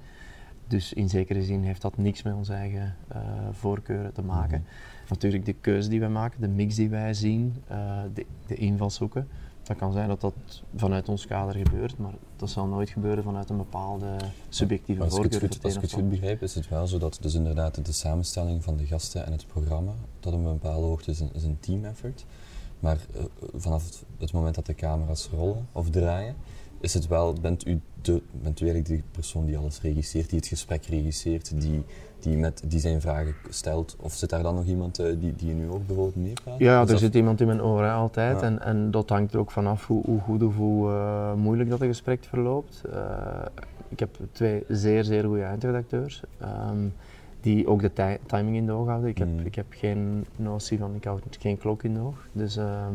Dus 0.68 0.94
in 0.94 1.10
zekere 1.10 1.44
zin 1.44 1.63
heeft 1.63 1.81
dat 1.81 1.98
niks 1.98 2.24
met 2.24 2.33
onze 2.33 2.54
eigen 2.54 2.95
eh, 3.07 3.21
voorkeuren 3.51 4.13
te 4.13 4.21
maken. 4.21 4.65
Natuurlijk 5.10 5.45
de 5.45 5.54
keuze 5.54 5.89
die 5.89 6.00
wij 6.00 6.10
maken, 6.10 6.42
de 6.42 6.48
mix 6.48 6.75
die 6.75 6.89
wij 6.89 7.13
zien, 7.13 7.56
eh, 7.68 8.01
de, 8.13 8.25
de 8.48 8.56
invalshoeken. 8.56 9.27
Dat 9.63 9.77
kan 9.77 9.92
zijn 9.94 10.07
dat 10.07 10.21
dat 10.21 10.33
vanuit 10.75 11.10
ons 11.10 11.25
kader 11.25 11.56
gebeurt, 11.56 11.98
maar 11.98 12.13
dat 12.36 12.50
zal 12.50 12.65
nooit 12.65 12.89
gebeuren 12.89 13.24
vanuit 13.24 13.50
een 13.50 13.57
bepaalde 13.57 14.15
subjectieve 14.50 15.01
Als 15.01 15.13
ik, 15.13 15.19
voorkeur. 15.19 15.39
goed, 15.39 15.56
voor 15.56 15.65
als 15.65 15.75
ik 15.75 15.81
het 15.81 15.92
goed 15.92 16.10
begrijp, 16.10 16.42
is 16.42 16.56
het 16.56 16.69
wel 16.69 16.88
zo 16.88 16.98
dat 16.98 17.18
dus 17.21 17.33
inderdaad 17.33 17.86
de 17.86 17.92
samenstelling 17.92 18.63
van 18.63 18.77
de 18.77 18.86
gasten 18.86 19.25
en 19.25 19.31
het 19.31 19.48
programma 19.48 19.92
tot 20.19 20.33
een 20.33 20.44
bepaalde 20.44 20.88
hoogte 20.88 21.12
is 21.12 21.19
een, 21.19 21.30
is 21.33 21.44
een 21.44 21.60
team 21.60 21.86
effort. 21.86 22.25
Maar 22.80 22.98
eh, 23.13 23.24
vanaf 23.56 23.86
het, 23.86 24.04
het 24.18 24.33
moment 24.33 24.56
dat 24.56 24.65
de 24.65 24.75
camera's 24.75 25.30
rollen 25.33 25.68
of 25.71 25.89
draaien, 25.89 26.36
is 26.80 26.94
het 26.94 27.07
wel, 27.07 27.33
bent 27.33 27.68
u, 27.68 27.81
de, 28.05 28.21
bent 28.31 28.61
eigenlijk 28.61 28.89
de 28.89 29.01
persoon 29.11 29.45
die 29.45 29.57
alles 29.57 29.81
regisseert, 29.81 30.29
die 30.29 30.39
het 30.39 30.47
gesprek 30.47 30.85
regisseert, 30.85 31.61
die, 31.61 31.83
die, 32.19 32.38
met, 32.38 32.63
die 32.67 32.79
zijn 32.79 33.01
vragen 33.01 33.33
stelt? 33.50 33.95
Of 34.00 34.13
zit 34.13 34.29
daar 34.29 34.44
dan 34.44 34.55
nog 34.55 34.65
iemand 34.65 35.00
eh, 35.00 35.05
die, 35.19 35.35
die 35.35 35.53
nu 35.53 35.69
ook 35.69 35.85
bijvoorbeeld 35.88 36.15
meepraat? 36.25 36.59
Ja, 36.59 36.79
er 36.81 36.88
dat- 36.88 37.00
zit 37.00 37.15
iemand 37.15 37.41
in 37.41 37.47
mijn 37.47 37.61
oren 37.63 37.91
altijd. 37.94 38.39
Ja. 38.39 38.45
En, 38.45 38.61
en 38.61 38.91
dat 38.91 39.09
hangt 39.09 39.33
er 39.33 39.39
ook 39.39 39.51
vanaf 39.51 39.88
hoe, 39.88 40.03
hoe 40.05 40.19
goed 40.19 40.44
of 40.44 40.55
hoe 40.55 40.89
eh, 40.91 41.33
moeilijk 41.33 41.69
dat 41.69 41.81
een 41.81 41.88
gesprek 41.88 42.23
verloopt. 42.23 42.81
Eh, 42.91 43.45
ik 43.89 44.00
heb 44.00 44.17
twee 44.31 44.63
zeer, 44.67 45.03
zeer 45.03 45.23
goede 45.23 45.44
eindredacteurs. 45.44 46.21
ehm, 46.39 46.88
die 47.41 47.67
ook 47.67 47.81
de 47.81 47.94
ti- 47.94 48.17
timing 48.25 48.55
in 48.55 48.65
de 48.65 48.71
oog 48.71 48.88
houden. 48.88 49.09
Ik 49.09 49.17
heb, 49.17 49.27
Mm. 49.27 49.39
ik 49.39 49.55
heb 49.55 49.65
geen 49.69 50.25
notie 50.35 50.77
van, 50.77 50.95
ik 50.95 51.03
houd 51.03 51.21
geen 51.39 51.57
klok 51.57 51.83
in 51.83 51.94
de 51.94 52.00
oog. 52.00 52.27
Dus 52.31 52.57
ehm, 52.57 52.94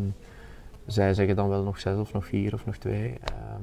zij 0.86 1.14
zeggen 1.14 1.36
dan 1.36 1.48
wel 1.48 1.62
nog 1.62 1.80
zes 1.80 1.98
of 1.98 2.12
nog 2.12 2.26
vier 2.26 2.54
of 2.54 2.66
nog 2.66 2.76
twee. 2.76 3.08
ehm, 3.24 3.62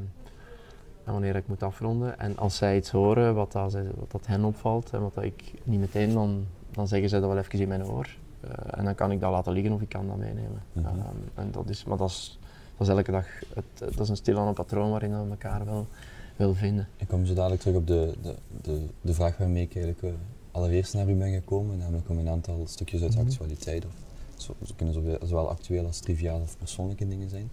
en 1.06 1.12
wanneer 1.12 1.36
ik 1.36 1.48
moet 1.48 1.64
afronden. 1.64 2.20
En 2.20 2.38
als 2.38 2.56
zij 2.58 2.78
iets 2.78 2.90
horen 2.92 3.36
wat, 3.36 3.52
dat, 3.52 3.74
wat 3.74 4.12
dat 4.12 4.26
hen 4.28 4.44
opvalt 4.44 4.90
en 4.92 5.02
wat 5.02 5.14
dat 5.14 5.24
ik 5.24 5.54
niet 5.64 5.80
meteen, 5.80 6.14
dan, 6.14 6.46
dan 6.72 6.88
zeggen 6.88 7.10
zij 7.10 7.20
dat 7.20 7.30
wel 7.30 7.38
even 7.38 7.60
in 7.60 7.68
mijn 7.68 7.86
oor. 7.86 8.16
Eh, 8.42 8.50
en 8.80 8.86
dan 8.86 8.96
kan 8.96 9.12
ik 9.12 9.20
dat 9.20 9.32
laten 9.32 9.54
liggen 9.54 9.72
of 9.74 9.82
ik 9.82 9.90
kan 9.90 10.08
dat 10.08 10.18
meenemen. 10.18 10.62
Mhm. 10.74 10.86
Ehm, 10.86 10.98
en 11.34 11.52
dat 11.52 11.70
is, 11.70 11.84
maar 11.84 11.98
dat 11.98 12.10
is, 12.10 12.40
dat 12.78 12.88
is 12.88 12.94
elke 12.94 13.12
dag, 13.12 13.26
het, 13.54 13.66
dat 13.96 14.00
is 14.00 14.10
een 14.10 14.16
stilaan 14.16 14.54
patroon 14.54 14.90
waarin 14.90 15.10
we 15.24 15.30
elkaar 15.30 15.66
wel, 15.66 15.88
wel 16.36 16.54
vinden. 16.54 16.88
Ik 16.98 17.08
kom 17.08 17.26
zo 17.26 17.34
dadelijk 17.34 17.62
terug 17.62 17.76
op 17.78 17.88
de, 17.88 18.14
de, 18.22 18.36
de, 18.62 18.86
de 19.02 19.14
vraag 19.14 19.38
waarmee 19.38 19.64
ik 19.64 19.76
eigenlijk 19.76 20.04
eh, 20.04 20.20
allereerst 20.52 20.94
naar 20.94 21.10
u 21.10 21.14
ben 21.16 21.34
gekomen, 21.34 21.78
namelijk 21.78 22.10
om 22.10 22.18
een 22.18 22.30
aantal 22.30 22.62
stukjes 22.66 23.02
uit 23.02 23.12
de 23.12 23.18
Mhm. 23.18 23.28
actualiteit. 23.28 23.86
Of, 23.86 23.92
zo, 24.36 24.54
ze 24.66 24.76
kunnen 24.76 24.94
zowel, 24.94 25.18
zowel 25.24 25.50
actueel 25.50 25.86
als 25.86 26.00
triviaal 26.00 26.42
of 26.42 26.58
persoonlijke 26.58 27.08
dingen 27.08 27.30
zijn. 27.30 27.52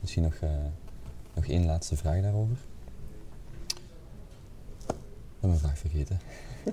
Misschien 0.00 0.22
nog, 0.22 0.34
eh, 0.34 0.50
nog 1.34 1.46
één 1.46 1.64
laatste 1.66 1.96
vraag 1.96 2.22
daarover. 2.22 2.56
Ben 5.44 5.52
mijn 5.52 5.64
vraag 5.64 5.78
vergeten. 5.78 6.20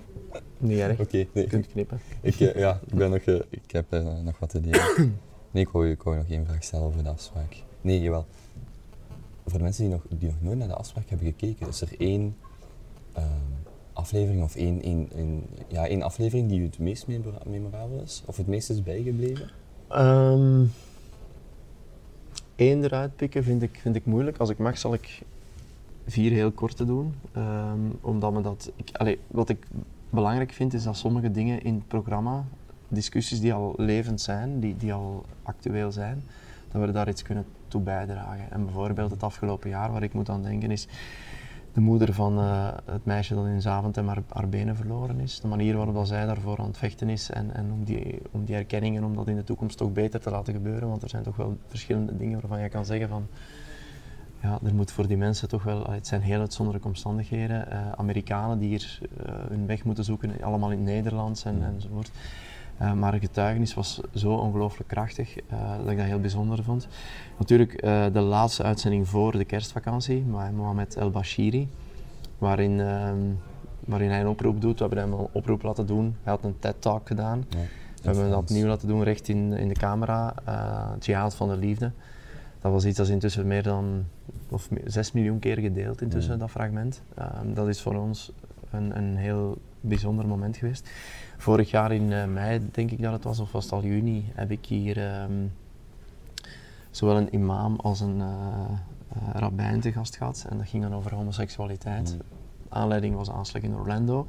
Niet 0.57 0.77
erg, 0.79 0.99
Oké, 0.99 1.17
je 1.17 1.27
nee, 1.33 1.47
kunt 1.47 1.67
knippen. 1.67 1.99
ik, 2.21 2.39
eh, 2.39 2.55
ja, 2.55 2.79
ik, 2.87 2.95
ben 2.95 3.09
nog, 3.09 3.19
eh, 3.19 3.39
ik 3.49 3.71
heb 3.71 3.93
eh, 3.93 4.19
nog 4.23 4.39
wat 4.39 4.49
te 4.49 4.61
leren. 4.61 5.19
Nee, 5.51 5.63
ik 5.63 5.69
wou 6.03 6.17
nog 6.17 6.29
één 6.29 6.45
vraag 6.45 6.63
stellen 6.63 6.85
over 6.85 7.03
de 7.03 7.09
afspraak. 7.09 7.63
Nee, 7.81 8.01
jawel. 8.01 8.25
Voor 9.45 9.57
de 9.57 9.63
mensen 9.63 9.83
die 9.83 9.93
nog, 9.93 10.05
die 10.09 10.29
nog 10.29 10.41
nooit 10.41 10.57
naar 10.57 10.67
de 10.67 10.73
afspraak 10.73 11.09
hebben 11.09 11.27
gekeken, 11.27 11.67
is 11.67 11.81
er 11.81 11.89
één 11.97 12.37
ehm, 13.13 13.25
aflevering 13.93 14.43
of 14.43 14.55
één, 14.55 14.81
één, 14.81 15.09
één, 15.15 15.43
ja, 15.67 15.87
één 15.87 16.01
aflevering 16.01 16.49
die 16.49 16.59
u 16.59 16.63
het 16.63 16.79
meest 16.79 17.07
memora- 17.07 17.41
memorabel 17.47 18.01
is? 18.01 18.23
Of 18.25 18.37
het 18.37 18.47
meest 18.47 18.69
is 18.69 18.83
bijgebleven? 18.83 19.49
Ehm 19.87 20.63
Eén 22.55 22.83
eruit 22.83 23.15
pikken 23.15 23.43
vind 23.43 23.61
ik, 23.61 23.79
vind 23.81 23.95
ik 23.95 24.05
moeilijk. 24.05 24.37
Als 24.37 24.49
ik 24.49 24.57
mag, 24.57 24.77
zal 24.77 24.93
ik 24.93 25.21
vier 26.11 26.31
heel 26.31 26.51
korte 26.51 26.85
doen. 26.85 27.13
Ehm, 27.31 27.79
omdat 28.01 28.33
me 28.33 28.41
dat. 28.41 28.71
Ik, 28.75 29.19
wat 29.27 29.49
ik 29.49 29.67
belangrijk 30.09 30.51
vind 30.51 30.73
is 30.73 30.83
dat 30.83 30.97
sommige 30.97 31.31
dingen 31.31 31.63
in 31.63 31.73
het 31.73 31.87
programma, 31.87 32.43
discussies 32.87 33.39
die 33.39 33.53
al 33.53 33.73
levend 33.77 34.21
zijn, 34.21 34.59
die, 34.59 34.77
die 34.77 34.93
al 34.93 35.25
actueel 35.43 35.91
zijn, 35.91 36.23
dat 36.71 36.85
we 36.85 36.91
daar 36.91 37.09
iets 37.09 37.21
kunnen 37.21 37.45
toe 37.67 37.81
bijdragen. 37.81 38.51
En 38.51 38.65
bijvoorbeeld 38.65 39.11
het 39.11 39.23
afgelopen 39.23 39.69
jaar, 39.69 39.91
waar 39.91 40.03
ik 40.03 40.13
moet 40.13 40.29
aan 40.29 40.43
denken, 40.43 40.71
is 40.71 40.87
de 41.73 41.81
moeder 41.81 42.13
van 42.13 42.39
eh, 42.39 42.67
het 42.85 43.05
meisje 43.05 43.35
dat 43.35 43.45
in 43.45 43.61
Zaventem 43.61 44.07
haar, 44.07 44.23
haar 44.29 44.49
benen 44.49 44.75
verloren 44.75 45.19
is. 45.19 45.39
De 45.39 45.47
manier 45.47 45.75
waarop 45.75 45.95
dat 45.95 46.07
zij 46.07 46.25
daarvoor 46.25 46.57
aan 46.59 46.65
het 46.65 46.77
vechten 46.77 47.09
is 47.09 47.29
en, 47.29 47.55
en 47.55 47.71
om, 47.71 47.83
die, 47.83 48.21
om 48.31 48.45
die 48.45 48.55
erkenning 48.55 48.97
en 48.97 49.03
om 49.03 49.15
dat 49.15 49.27
in 49.27 49.35
de 49.35 49.43
toekomst 49.43 49.77
toch 49.77 49.93
beter 49.93 50.19
te 50.19 50.29
laten 50.29 50.53
gebeuren. 50.53 50.89
Want 50.89 51.03
er 51.03 51.09
zijn 51.09 51.23
toch 51.23 51.35
wel 51.35 51.57
verschillende 51.67 52.17
dingen 52.17 52.39
waarvan 52.39 52.61
je 52.61 52.69
kan 52.69 52.85
zeggen 52.85 53.09
van 53.09 53.27
ja, 54.41 54.59
er 54.63 54.75
moet 54.75 54.91
voor 54.91 55.07
die 55.07 55.17
mensen 55.17 55.47
toch 55.47 55.63
wel, 55.63 55.91
het 55.91 56.07
zijn 56.07 56.21
heel 56.21 56.39
uitzonderlijke 56.39 56.87
omstandigheden. 56.87 57.71
Eh, 57.71 57.91
Amerikanen 57.91 58.59
die 58.59 58.69
hier 58.69 58.99
eh, 59.25 59.33
hun 59.49 59.65
weg 59.65 59.83
moeten 59.83 60.03
zoeken, 60.03 60.41
allemaal 60.41 60.71
in 60.71 60.77
het 60.77 60.87
Nederlands 60.87 61.45
en, 61.45 61.63
enzovoort. 61.63 62.11
Eh, 62.77 62.93
maar 62.93 63.13
het 63.13 63.21
getuigenis 63.21 63.73
was 63.73 64.01
zo 64.13 64.33
ongelooflijk 64.33 64.89
krachtig 64.89 65.35
dat 65.83 65.89
ik 65.91 65.97
dat 65.97 66.05
heel 66.05 66.19
bijzonder 66.19 66.63
vond. 66.63 66.87
Natuurlijk 67.37 67.81
de 68.13 68.19
laatste 68.19 68.63
uitzending 68.63 69.07
voor 69.07 69.31
de 69.31 69.45
kerstvakantie, 69.45 70.23
Mohamed 70.55 70.95
El 70.95 71.11
Bashiri, 71.11 71.69
waarin, 72.37 72.79
ehm, 72.79 73.17
waarin 73.85 74.09
hij 74.09 74.19
een 74.19 74.27
oproep 74.27 74.61
doet. 74.61 74.79
We 74.79 74.85
hebben 74.85 75.03
hem 75.03 75.19
een 75.19 75.27
oproep 75.31 75.61
laten 75.61 75.85
doen. 75.85 76.15
Hij 76.23 76.33
had 76.33 76.43
een 76.43 76.59
TED-talk 76.59 77.07
gedaan. 77.07 77.45
Ja, 77.49 77.57
We 77.57 78.07
hebben 78.07 78.29
dat 78.29 78.39
opnieuw 78.39 78.67
laten 78.67 78.87
doen, 78.87 79.03
recht 79.03 79.27
in, 79.27 79.53
in 79.53 79.67
de 79.67 79.73
camera. 79.73 80.33
eh 80.45 80.89
Jihad 80.99 81.35
van 81.35 81.49
de 81.49 81.57
Liefde. 81.57 81.91
Dat 82.61 82.71
was 82.71 82.85
iets 82.85 82.97
dat 82.97 83.05
is 83.05 83.11
intussen 83.11 83.47
meer 83.47 83.63
dan 83.63 84.05
of 84.49 84.69
6 84.85 85.11
miljoen 85.11 85.39
keer 85.39 85.57
gedeeld 85.57 86.01
intussen, 86.01 86.39
dat 86.39 86.49
fragment. 86.49 87.01
Ehm, 87.15 87.53
dat 87.53 87.67
is 87.67 87.81
voor 87.81 87.95
ons 87.95 88.31
een, 88.71 88.97
een 88.97 89.17
heel 89.17 89.57
bijzonder 89.81 90.27
moment 90.27 90.57
geweest. 90.57 90.89
Vorig 91.37 91.71
jaar 91.71 91.91
in 91.91 92.11
uh, 92.11 92.25
mei, 92.25 92.67
denk 92.71 92.91
ik 92.91 93.01
dat 93.01 93.13
het 93.13 93.23
was, 93.23 93.39
of 93.39 93.51
was 93.51 93.63
het 93.63 93.73
al 93.73 93.83
juni, 93.83 94.31
heb 94.33 94.51
ik 94.51 94.65
hier 94.65 94.97
ehm, 94.97 95.47
zowel 96.91 97.17
een 97.17 97.33
imam 97.33 97.75
als 97.75 97.99
een 97.99 98.17
uh, 98.17 98.25
uh, 98.25 99.29
rabbijn 99.33 99.79
te 99.79 99.91
gast 99.91 100.15
gehad. 100.15 100.45
En 100.49 100.57
dat 100.57 100.67
ging 100.67 100.83
dan 100.83 100.95
over 100.95 101.15
homoseksualiteit. 101.15 102.13
Mm. 102.13 102.21
Aanleiding 102.69 103.15
was 103.15 103.29
aanslag 103.29 103.61
in 103.61 103.75
Orlando, 103.75 104.27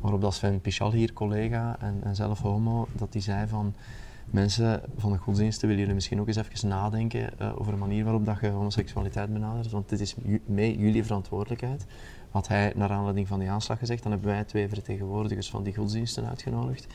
waarop 0.00 0.20
dat 0.20 0.34
Sven 0.34 0.60
Pichal 0.60 0.92
hier, 0.92 1.12
collega 1.12 1.76
en, 1.80 2.00
en 2.02 2.14
zelf 2.14 2.40
homo, 2.40 2.88
dat 2.92 3.12
die 3.12 3.22
zei 3.22 3.48
van 3.48 3.74
mensen 4.32 4.82
van 4.96 5.12
de 5.12 5.18
godsdiensten 5.18 5.62
willen 5.62 5.80
jullie 5.80 5.94
misschien 5.94 6.20
ook 6.20 6.26
eens 6.26 6.36
even 6.36 6.68
nadenken 6.68 7.30
uh, 7.40 7.60
over 7.60 7.72
de 7.72 7.78
manier 7.78 8.04
waarop 8.04 8.26
dat 8.26 8.40
je 8.40 8.48
homoseksualiteit 8.48 9.32
benadert, 9.32 9.70
want 9.70 9.88
dit 9.88 10.00
is 10.00 10.14
mee 10.46 10.78
jullie 10.78 11.04
verantwoordelijkheid. 11.04 11.86
Had 12.30 12.48
hij 12.48 12.72
naar 12.76 12.90
aanleiding 12.90 13.28
van 13.28 13.38
die 13.38 13.50
aanslag 13.50 13.78
gezegd, 13.78 14.02
dan 14.02 14.12
hebben 14.12 14.30
wij 14.30 14.44
twee 14.44 14.68
vertegenwoordigers 14.68 15.50
van 15.50 15.62
die 15.62 15.74
godsdiensten 15.74 16.28
uitgenodigd. 16.28 16.86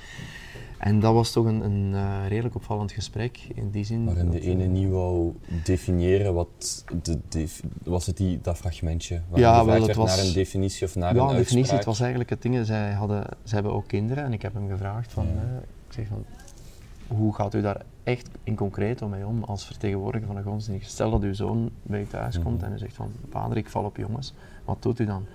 En 0.77 1.00
dat 1.00 1.13
was 1.13 1.32
toch 1.32 1.46
een, 1.46 1.62
een 1.62 1.91
uh, 1.94 2.27
redelijk 2.27 2.56
opvallend 2.56 2.91
gesprek 2.91 3.39
in 3.53 3.70
die 3.72 3.84
zin. 3.84 4.06
Waarin 4.06 4.29
de 4.29 4.41
ene 4.41 4.65
niet 4.65 4.89
wou 4.89 5.34
definiëren 5.63 6.34
wat 6.34 6.86
de, 7.29 7.48
was 7.84 8.06
het 8.06 8.17
die, 8.17 8.41
dat 8.41 8.58
fragmentje? 8.58 9.22
Ja, 9.34 9.65
wel, 9.65 9.88
het 9.88 9.96
was 9.96 10.15
naar 10.15 10.25
een 10.25 10.34
definitie 10.34 10.86
of 10.88 10.96
naar 10.96 11.15
ja, 11.15 11.22
een, 11.22 11.29
een 11.29 11.36
definitie. 11.36 11.75
Het 11.75 11.86
was 11.86 12.00
eigenlijk 12.00 12.29
het 12.29 12.41
ding. 12.41 12.65
Zij 12.65 12.91
hadden, 12.91 13.24
zij 13.44 13.53
hebben 13.53 13.74
ook 13.74 13.88
kinderen 13.88 14.24
en 14.24 14.34
ik 14.34 14.41
heb 14.41 14.53
hem 14.53 14.70
gevraagd 14.70 15.12
van, 15.12 15.25
ja. 15.25 15.32
uh, 15.32 15.58
ik 15.88 15.94
zeg 15.94 16.08
van, 16.08 16.25
hoe 17.08 17.36
gaat 17.36 17.54
u 17.54 17.62
daar 17.62 17.82
echt 18.04 18.30
in 18.44 18.56
concreet 18.56 19.08
mee 19.08 19.26
om 19.26 19.44
als 19.44 19.66
vertegenwoordiger 19.66 20.28
van 20.28 20.36
de 20.36 20.42
godsdienst? 20.42 20.92
Stel 20.92 21.12
dat 21.12 21.22
uw 21.22 21.34
zoon 21.34 21.72
bij 21.84 22.02
u 22.02 22.08
thuis 22.08 22.36
komt 22.36 22.56
mm 22.56 22.60
-hmm. 22.60 22.68
en 22.68 22.74
u 22.74 22.78
zegt 22.78 22.96
van, 22.96 23.12
vader, 23.30 23.58
ik 23.58 23.70
val 23.70 23.84
op 23.84 23.98
jongens, 23.98 24.34
wat 24.66 24.82
doet 24.82 25.00
u 25.00 25.06
dan? 25.06 25.26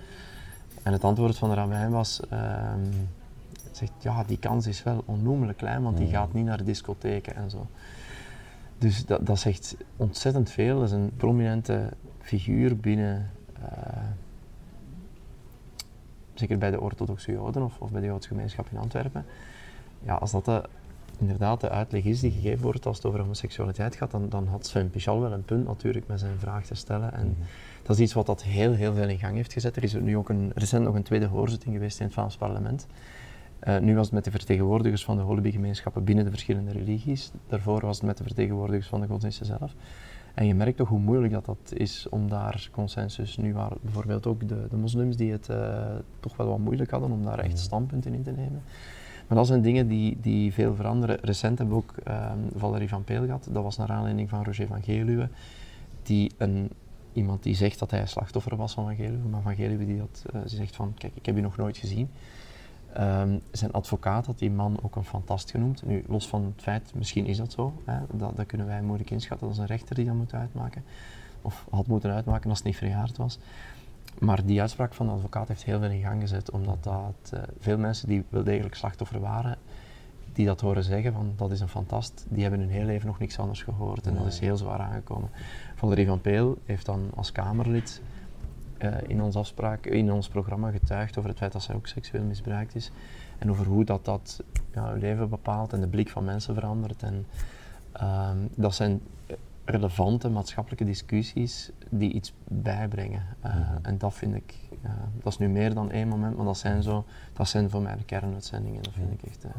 En 0.83 0.91
het 0.91 1.03
antwoord 1.03 1.37
van 1.37 1.49
de 1.49 1.55
rabbijn 1.55 1.91
was, 1.91 2.19
um, 2.33 3.09
zegt, 3.71 3.91
ja, 3.99 4.23
die 4.23 4.37
kans 4.37 4.67
is 4.67 4.83
wel 4.83 5.03
onnoemelijk 5.05 5.57
klein, 5.57 5.83
want 5.83 5.97
die 5.97 6.07
gaat 6.07 6.33
niet 6.33 6.45
naar 6.45 6.57
de 6.57 6.63
discotheken 6.63 7.35
en 7.35 7.49
zo. 7.49 7.67
Dus 8.77 9.05
dat, 9.05 9.25
dat 9.25 9.39
zegt 9.39 9.75
ontzettend 9.97 10.49
veel. 10.49 10.79
Dat 10.79 10.87
is 10.87 10.91
een 10.91 11.11
prominente 11.17 11.89
figuur 12.21 12.77
binnen, 12.77 13.31
uh, 13.59 14.03
zeker 16.33 16.57
bij 16.57 16.71
de 16.71 16.81
orthodoxe 16.81 17.31
Joden 17.31 17.63
of, 17.63 17.79
of 17.79 17.91
bij 17.91 18.01
de 18.01 18.07
Joodse 18.07 18.27
gemeenschap 18.27 18.67
in 18.71 18.77
Antwerpen. 18.77 19.25
Ja, 19.99 20.15
als 20.15 20.31
dat 20.31 20.45
de, 20.45 20.63
inderdaad 21.19 21.61
de 21.61 21.69
uitleg 21.69 22.03
is 22.03 22.19
die 22.19 22.31
gegeven 22.31 22.61
wordt 22.61 22.85
als 22.85 22.97
het 22.97 23.05
over 23.05 23.19
homoseksualiteit 23.19 23.95
gaat, 23.95 24.11
dan, 24.11 24.29
dan 24.29 24.47
had 24.47 24.65
Sven 24.65 24.89
Pichal 24.89 25.21
wel 25.21 25.31
een 25.31 25.45
punt 25.45 25.65
natuurlijk 25.65 26.07
met 26.07 26.19
zijn 26.19 26.39
vraag 26.39 26.65
te 26.65 26.75
stellen. 26.75 27.13
En 27.13 27.27
mm 27.27 27.35
-hmm. 27.37 27.45
dat 27.83 27.95
is 27.95 28.01
iets 28.01 28.13
wat 28.13 28.25
dat 28.25 28.43
heel, 28.43 28.73
heel 28.73 28.93
veel 28.93 29.07
in 29.07 29.19
gang 29.19 29.35
heeft 29.35 29.53
gezet. 29.53 29.75
Er 29.75 29.83
is 29.83 29.93
nu 29.93 30.17
ook 30.17 30.29
een, 30.29 30.51
recent 30.55 30.83
nog 30.83 30.95
een 30.95 31.03
tweede 31.03 31.25
hoorzitting 31.25 31.73
geweest 31.73 31.99
in 31.99 32.05
het 32.05 32.13
Vlaams 32.13 32.37
parlement. 32.37 32.87
Uh, 33.67 33.77
nu 33.77 33.95
was 33.95 34.05
het 34.05 34.13
met 34.13 34.23
de 34.23 34.31
vertegenwoordigers 34.31 35.03
van 35.03 35.17
de 35.17 35.21
Holoby-gemeenschappen 35.23 36.03
binnen 36.03 36.23
de 36.23 36.29
verschillende 36.29 36.71
religies. 36.71 37.31
Daarvoor 37.47 37.81
was 37.81 37.97
het 37.97 38.05
met 38.05 38.17
de 38.17 38.23
vertegenwoordigers 38.23 38.87
van 38.87 39.01
de 39.01 39.07
godsdiensten 39.07 39.45
zelf. 39.45 39.75
En 40.33 40.45
je 40.45 40.55
merkt 40.55 40.77
toch 40.77 40.89
hoe 40.89 40.99
moeilijk 40.99 41.33
dat, 41.33 41.45
dat 41.45 41.73
is 41.73 42.07
om 42.09 42.29
daar 42.29 42.69
consensus, 42.71 43.37
nu 43.37 43.53
waren 43.53 43.77
bijvoorbeeld 43.81 44.27
ook 44.27 44.47
de, 44.47 44.67
de 44.69 44.75
moslims 44.75 45.15
die 45.15 45.31
het 45.31 45.47
uh, 45.49 45.85
toch 46.19 46.37
wel 46.37 46.47
wat 46.47 46.57
moeilijk 46.57 46.91
hadden 46.91 47.11
om 47.11 47.23
daar 47.23 47.39
echt 47.39 47.59
standpunten 47.59 48.13
in 48.13 48.23
te 48.23 48.31
nemen. 48.31 48.61
Maar 49.33 49.41
dat 49.41 49.51
zijn 49.51 49.63
dingen 49.63 49.87
die, 49.87 50.17
die 50.21 50.53
veel 50.53 50.75
veranderen. 50.75 51.17
Recent 51.21 51.57
hebben 51.57 51.75
we 51.75 51.83
ook 51.83 51.93
um, 52.07 52.49
Valerie 52.55 52.89
van 52.89 53.03
Peel 53.03 53.25
gehad. 53.25 53.47
Dat 53.51 53.63
was 53.63 53.77
naar 53.77 53.91
aanleiding 53.91 54.29
van 54.29 54.43
Roger 54.43 54.67
van 54.67 54.83
Geluwe. 54.83 55.29
Die 56.03 56.31
een, 56.37 56.69
iemand 57.13 57.43
die 57.43 57.55
zegt 57.55 57.79
dat 57.79 57.91
hij 57.91 58.05
slachtoffer 58.05 58.55
was 58.55 58.73
van 58.73 58.83
Van 58.85 58.95
Geluwe. 58.95 59.27
Maar 59.29 59.41
Van 59.41 59.55
Geluwe 59.55 59.85
die 59.85 59.95
uh, 59.95 60.01
zegt 60.45 60.75
van, 60.75 60.93
kijk, 60.97 61.15
ik 61.15 61.25
heb 61.25 61.35
je 61.35 61.41
nog 61.41 61.57
nooit 61.57 61.77
gezien. 61.77 62.09
Um, 62.99 63.41
zijn 63.51 63.71
advocaat 63.71 64.25
had 64.25 64.39
die 64.39 64.51
man 64.51 64.79
ook 64.81 64.95
een 64.95 65.05
fantast 65.05 65.51
genoemd. 65.51 65.85
Nu, 65.85 66.03
los 66.07 66.27
van 66.27 66.43
het 66.43 66.63
feit, 66.63 66.91
misschien 66.95 67.25
is 67.25 67.37
dat 67.37 67.51
zo. 67.51 67.73
Hè, 67.85 67.99
dat, 68.11 68.35
dat 68.35 68.45
kunnen 68.45 68.67
wij 68.67 68.81
moeilijk 68.81 69.09
inschatten. 69.09 69.47
Dat 69.47 69.55
is 69.55 69.61
een 69.61 69.67
rechter 69.67 69.95
die 69.95 70.05
dat 70.05 70.15
moet 70.15 70.33
uitmaken. 70.33 70.83
Of 71.41 71.65
had 71.69 71.87
moeten 71.87 72.11
uitmaken 72.11 72.49
als 72.49 72.57
het 72.57 72.67
niet 72.67 72.77
verjaard 72.77 73.17
was. 73.17 73.39
Maar 74.19 74.45
die 74.45 74.61
uitspraak 74.61 74.93
van 74.93 75.05
de 75.05 75.11
advocaat 75.11 75.47
heeft 75.47 75.63
heel 75.63 75.79
veel 75.79 75.89
in 75.89 76.01
gang 76.01 76.21
gezet, 76.21 76.51
omdat 76.51 76.83
dat, 76.83 77.31
uh, 77.33 77.39
veel 77.59 77.77
mensen 77.77 78.07
die 78.07 78.23
wel 78.29 78.43
degelijk 78.43 78.75
slachtoffer 78.75 79.19
waren, 79.19 79.57
die 80.33 80.45
dat 80.45 80.61
horen 80.61 80.83
zeggen 80.83 81.13
van 81.13 81.33
dat 81.35 81.51
is 81.51 81.59
een 81.59 81.67
fantast, 81.67 82.25
die 82.29 82.41
hebben 82.41 82.59
hun 82.59 82.69
heel 82.69 82.85
leven 82.85 83.07
nog 83.07 83.19
niks 83.19 83.39
anders 83.39 83.63
gehoord 83.63 84.05
en 84.05 84.13
nee. 84.13 84.23
dat 84.23 84.31
is 84.31 84.39
heel 84.39 84.57
zwaar 84.57 84.79
aangekomen. 84.79 85.29
Valerie 85.75 86.07
van 86.07 86.21
Peel 86.21 86.57
heeft 86.65 86.85
dan 86.85 87.09
als 87.15 87.31
Kamerlid 87.31 88.01
uh, 88.79 88.95
in, 89.07 89.21
ons 89.21 89.35
afspraak, 89.35 89.85
in 89.85 90.11
ons 90.11 90.27
programma 90.27 90.71
getuigd 90.71 91.17
over 91.17 91.29
het 91.29 91.39
feit 91.39 91.51
dat 91.51 91.63
zij 91.63 91.75
ook 91.75 91.87
seksueel 91.87 92.23
misbruikt 92.23 92.75
is 92.75 92.91
en 93.37 93.49
over 93.49 93.65
hoe 93.65 93.83
dat, 93.83 94.05
dat 94.05 94.43
ja, 94.73 94.89
hun 94.89 94.99
leven 94.99 95.29
bepaalt 95.29 95.73
en 95.73 95.79
de 95.79 95.87
blik 95.87 96.09
van 96.09 96.23
mensen 96.23 96.53
verandert. 96.53 97.03
En, 97.03 97.25
uh, 98.01 98.29
dat 98.55 98.75
zijn 98.75 99.01
relevante 99.65 100.29
maatschappelijke 100.29 100.85
discussies 100.85 101.71
die 101.89 102.13
iets 102.13 102.33
bijbrengen. 102.47 103.25
Uh, 103.45 103.55
mm-hmm. 103.55 103.77
En 103.81 103.97
dat 103.97 104.13
vind 104.13 104.35
ik, 104.35 104.55
uh, 104.85 104.91
dat 105.21 105.31
is 105.33 105.37
nu 105.37 105.47
meer 105.47 105.73
dan 105.73 105.91
één 105.91 106.07
moment, 106.07 106.35
maar 106.35 106.45
dat 106.45 106.57
zijn, 106.57 106.83
zo, 106.83 107.05
dat 107.33 107.47
zijn 107.47 107.69
voor 107.69 107.81
mij 107.81 107.95
de 107.95 108.03
kernuitzendingen. 108.03 108.83
Dat 108.83 108.93
vind 108.93 109.11
ik 109.11 109.23
echt 109.23 109.45
uh, 109.45 109.51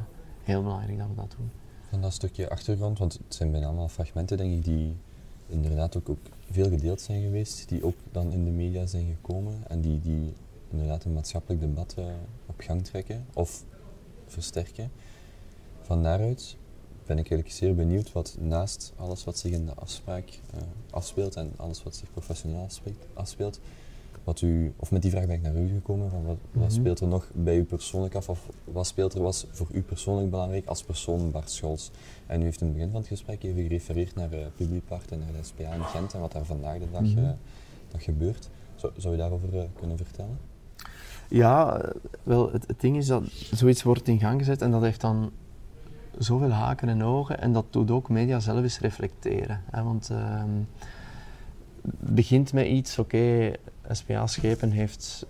heel 0.43 0.63
belangrijk 0.63 0.99
dat 0.99 1.09
we 1.09 1.15
dat 1.15 1.35
doen. 1.37 1.51
Van 1.89 2.01
dat 2.01 2.13
stukje 2.13 2.51
achtergrond, 2.51 2.99
want 2.99 3.13
het 3.13 3.35
zijn 3.35 3.51
bijna 3.51 3.67
allemaal 3.67 3.89
fragmenten 3.89 4.37
denk 4.37 4.53
ik 4.53 4.65
die 4.65 4.97
inderdaad 5.47 5.97
ook, 5.97 6.09
ook 6.09 6.27
veel 6.51 6.69
gedeeld 6.69 7.01
zijn 7.01 7.23
geweest, 7.23 7.69
die 7.69 7.85
ook 7.85 7.97
dan 8.13 8.33
in 8.33 8.45
de 8.45 8.51
media 8.51 8.87
zijn 8.87 9.07
gekomen 9.07 9.55
en 9.69 9.81
die, 9.81 10.01
die 10.01 10.33
inderdaad 10.71 11.05
een 11.05 11.13
maatschappelijk 11.13 11.61
debat 11.61 11.97
op 12.47 12.55
gang 12.61 12.85
trekken 12.85 13.27
of 13.35 13.65
versterken. 14.27 14.91
Van 15.81 16.03
daaruit 16.03 16.57
ben 17.07 17.19
ik 17.19 17.31
eigenlijk 17.31 17.51
zeer 17.51 17.75
benieuwd 17.75 18.13
wat 18.13 18.37
naast 18.41 18.93
alles 18.97 19.25
wat 19.25 19.39
zich 19.39 19.53
in 19.53 19.67
de 19.67 19.75
afspraak 19.75 20.41
uh, 20.55 20.61
afspeelt 20.91 21.37
en 21.37 21.53
alles 21.57 21.83
wat 21.83 21.97
zich 21.97 22.11
professioneel 22.11 22.63
afspeelt, 22.63 22.97
afspeelt, 23.15 23.61
wat 24.25 24.41
u, 24.41 24.73
of 24.77 24.91
met 24.91 25.03
die 25.03 25.11
vraag 25.11 25.27
ben 25.27 25.35
ik 25.35 25.43
naar 25.43 25.57
u 25.57 25.69
gekomen, 25.69 26.11
van 26.11 26.25
wat, 26.25 26.37
wat 26.53 26.63
-hmm. 26.63 26.71
speelt 26.71 27.01
er 27.01 27.09
nog 27.09 27.31
bij 27.35 27.57
u 27.57 27.65
persoonlijk 27.65 28.15
af, 28.15 28.29
of 28.29 28.49
wat 28.65 28.87
speelt 28.87 29.15
er 29.15 29.23
was 29.23 29.47
voor 29.51 29.69
u 29.73 29.83
persoonlijk 29.83 30.31
belangrijk 30.31 30.67
als 30.67 30.83
persoon 30.83 31.31
Bart 31.31 31.51
Scholz? 31.51 31.91
En 32.27 32.41
u 32.41 32.45
heeft 32.45 32.61
in 32.61 32.67
het 32.67 32.77
begin 32.77 32.91
van 32.91 33.01
het 33.01 33.09
gesprek 33.09 33.43
even 33.43 33.63
gerefereerd 33.63 34.15
naar 34.15 34.35
uh, 34.35 34.41
Publipart 34.57 35.11
en 35.11 35.19
naar 35.19 35.33
de 35.33 35.43
SPA 35.43 35.75
in 35.75 35.85
Gent 35.85 36.15
en 36.15 36.21
wat 36.21 36.33
daar 36.33 36.45
vandaag 36.45 36.79
de 36.79 36.91
dag, 36.91 37.01
mm 37.01 37.15
-hmm. 37.15 37.25
uh, 37.25 37.31
dag 37.89 38.05
gebeurt. 38.05 38.49
Zou, 38.75 38.93
zou 38.97 39.15
u 39.15 39.17
daarover 39.17 39.55
uh, 39.55 39.63
kunnen 39.79 39.97
vertellen? 39.97 40.39
Ja, 41.29 41.81
wel, 42.23 42.53
het, 42.53 42.67
het 42.67 42.81
ding 42.81 42.97
is 42.97 43.07
dat 43.07 43.23
zoiets 43.31 43.83
wordt 43.83 44.09
in 44.09 44.19
gang 44.19 44.39
gezet 44.39 44.63
en 44.63 44.71
dat 44.71 44.83
heeft 44.83 45.01
dan 45.01 45.33
zoveel 46.19 46.51
haken 46.51 46.89
en 46.89 47.03
ogen 47.03 47.41
en 47.41 47.53
dat 47.53 47.65
doet 47.71 47.91
ook 47.91 48.09
media 48.09 48.41
zelf 48.41 48.63
eens 48.63 48.79
reflecteren. 48.79 49.63
Hè, 49.71 49.83
want 49.83 50.09
het 50.09 52.15
begint 52.15 52.53
met 52.53 52.67
iets, 52.67 52.99
oké, 52.99 53.17
okay, 53.17 53.57
SPA 53.91 54.27
Schepen 54.27 54.71
heeft 54.71 55.27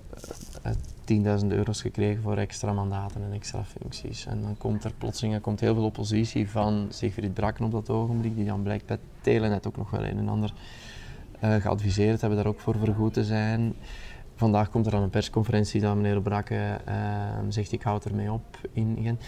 uh, 0.66 1.40
10.000 1.40 1.46
euro's 1.46 1.80
gekregen 1.80 2.22
voor 2.22 2.36
extra 2.36 2.72
mandaten 2.72 3.22
en 3.22 3.32
extra 3.32 3.64
functies. 3.64 4.26
En 4.26 4.42
dan 4.42 4.56
komt 4.58 4.84
er 4.84 4.92
plotseling 4.98 5.40
komt 5.40 5.60
heel 5.60 5.74
veel 5.74 5.84
oppositie 5.84 6.50
van 6.50 6.86
Sigrid 6.88 7.34
Brakken 7.34 7.64
op 7.64 7.72
dat 7.72 7.90
ogenblik, 7.90 8.36
die 8.36 8.44
dan 8.44 8.62
blijkt 8.62 8.86
bij 8.86 8.98
Telenet 9.20 9.66
ook 9.66 9.76
nog 9.76 9.90
wel 9.90 10.04
een 10.04 10.18
en 10.18 10.28
ander 10.28 10.52
uh, 11.44 11.54
geadviseerd 11.54 12.20
hebben 12.20 12.38
daar 12.38 12.46
ook 12.46 12.60
voor 12.60 12.78
vergoed 12.78 13.12
te 13.12 13.24
zijn. 13.24 13.74
Vandaag 14.34 14.70
komt 14.70 14.86
er 14.86 14.92
dan 14.92 15.02
een 15.02 15.10
persconferentie 15.10 15.80
dat 15.80 15.96
meneer 15.96 16.22
Brakke 16.22 16.78
ehm, 16.84 17.50
zegt 17.50 17.72
ik 17.72 17.82
houd 17.82 18.04
ermee 18.04 18.32
op 18.32 18.58
in. 18.72 19.18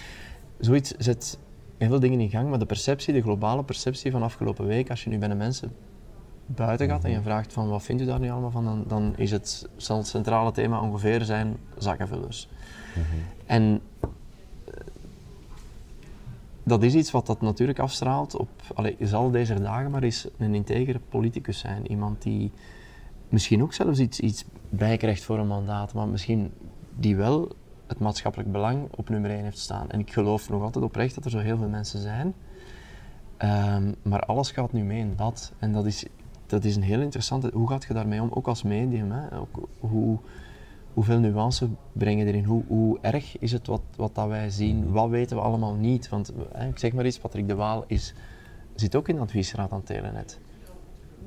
Zoiets 0.59 0.91
zet 0.91 1.39
heel 1.79 1.89
veel 1.89 2.01
dingen 2.01 2.21
in 2.21 2.31
gang, 2.31 2.49
maar 2.49 2.59
de 2.59 2.67
perceptie, 2.67 3.13
de 3.13 3.23
globale 3.23 3.65
perceptie 3.65 4.11
van 4.11 4.23
afgelopen 4.23 4.67
week, 4.67 4.91
als 4.91 5.05
je 5.05 5.11
nu 5.11 5.19
bij 5.19 5.29
de 5.29 5.35
mensen 5.35 5.73
buiten 6.47 6.89
gaat 6.89 7.05
en 7.05 7.11
je 7.11 7.23
vraagt 7.23 7.53
van 7.53 7.69
wat 7.69 7.83
vindt 7.83 8.03
u 8.03 8.05
daar 8.05 8.21
nu 8.21 8.31
allemaal 8.31 8.51
van, 8.51 8.65
dan, 8.65 8.85
dan 8.87 9.15
is 9.17 9.31
het, 9.31 9.69
zal 9.77 9.97
het 9.97 10.07
centrale 10.07 10.53
thema 10.53 10.81
ongeveer 10.81 11.25
zijn 11.25 11.57
zakkenvullers. 11.79 12.49
Mm 12.95 13.03
-hmm. 13.03 13.23
En 13.47 13.81
dat 16.63 16.83
is 16.83 16.95
iets 16.95 17.11
wat 17.11 17.27
dat 17.27 17.41
natuurlijk 17.41 17.79
afstraalt 17.79 18.37
op, 18.37 18.49
allee, 18.75 18.97
zal 19.01 19.31
deze 19.31 19.61
dagen 19.61 19.91
maar 19.91 20.03
eens 20.03 20.29
een 20.39 20.55
integere 20.55 21.01
politicus 21.09 21.59
zijn. 21.59 21.91
Iemand 21.91 22.23
die 22.23 22.53
misschien 23.29 23.63
ook 23.63 23.73
zelfs 23.73 23.99
iets, 23.99 24.21
iets 24.21 24.45
bijkrijgt 24.69 25.23
voor 25.23 25.39
een 25.39 25.47
mandaat, 25.47 25.95
maar 25.95 26.09
misschien 26.09 26.53
die 26.97 27.17
wel 27.17 27.53
het 27.87 27.99
maatschappelijk 27.99 28.53
belang 28.53 28.89
op 28.97 29.09
nummer 29.09 29.31
1 29.31 29.43
heeft 29.43 29.59
staan. 29.59 29.91
En 29.91 30.01
ik 30.01 30.13
geloof 30.13 30.49
nog 30.49 30.63
altijd 30.63 30.85
oprecht 30.85 31.15
dat 31.15 31.25
er 31.25 31.31
zo 31.31 31.39
heel 31.39 31.57
veel 31.57 31.69
mensen 31.69 32.01
zijn. 32.01 32.35
Um, 33.39 33.95
maar 34.03 34.21
alles 34.21 34.51
gaat 34.51 34.73
nu 34.73 34.83
mee 34.83 34.99
in 34.99 35.13
dat. 35.17 35.53
En 35.59 35.73
dat 35.73 35.87
is, 35.87 36.05
dat 36.47 36.65
is 36.65 36.77
een 36.77 36.83
heel 36.83 37.01
interessante... 37.01 37.51
Hoe 37.53 37.69
gaat 37.69 37.85
je 37.85 37.95
daarmee 37.95 38.23
om? 38.23 38.31
Ook 38.33 38.47
als 38.47 38.63
medium. 38.63 39.11
Hè? 39.11 39.39
Ook 39.39 39.69
hoe, 39.79 40.19
hoeveel 40.95 41.19
nuance 41.19 41.69
brengen 41.93 42.27
erin? 42.27 42.45
Hoe, 42.45 42.63
hoe 42.67 42.99
erg 43.01 43.39
is 43.39 43.53
het 43.53 43.67
wat, 43.67 43.83
wat 43.97 44.15
dat 44.15 44.29
wij 44.29 44.51
zien? 44.51 44.93
Wat 44.93 45.09
weten 45.09 45.37
we 45.37 45.43
allemaal 45.43 45.75
niet? 45.75 46.09
Want 46.09 46.33
hè, 46.53 46.69
ik 46.69 46.79
zeg 46.79 46.93
maar 46.93 47.07
iets, 47.07 47.19
Patrick 47.19 47.49
de 47.49 47.55
Waal 47.55 47.85
is, 47.87 48.15
zit 48.75 48.97
ook 48.97 49.09
in 49.09 49.15
de 49.15 49.21
adviesraad 49.21 49.73
aan 49.73 49.83
Telenet. 49.83 50.41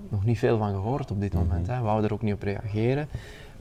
nog 0.10 0.25
niet 0.25 0.38
veel 0.38 0.58
van 0.58 0.74
gehoord 0.74 1.12
op 1.12 1.20
dit 1.20 1.34
moment. 1.34 1.68
Hè. 1.68 1.82
We 1.82 2.06
er 2.08 2.13
ook 2.13 2.22
niet 2.22 2.34
op 2.34 2.42
reageren. 2.42 3.08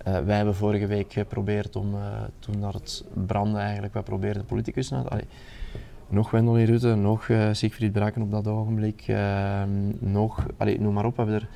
Uh, 0.07 0.19
wij 0.19 0.37
hebben 0.37 0.55
vorige 0.55 0.87
week 0.87 1.13
geprobeerd 1.13 1.77
om, 1.77 1.95
uh, 1.95 2.01
toen 2.39 2.61
dat 2.61 2.75
het 2.75 3.05
brandde 3.27 3.59
eigenlijk, 3.59 3.93
wij 3.93 4.03
probeerden 4.03 4.45
politicus 4.45 4.89
naar 4.89 5.09
allee, 5.09 5.25
nog 6.09 6.31
Wendelin 6.31 6.67
Rutte, 6.67 6.95
nog 6.95 7.29
uh, 7.29 7.49
Siegfried 7.53 7.93
Braken 7.93 8.23
op 8.23 8.31
dat 8.31 8.47
ogenblik, 8.47 9.05
ehm, 9.07 9.69
nog, 9.99 10.47
allee, 10.57 10.81
noem 10.81 10.95
maar 10.95 11.05
op, 11.05 11.17
we 11.17 11.23
hebben 11.23 11.41
er 11.41 11.49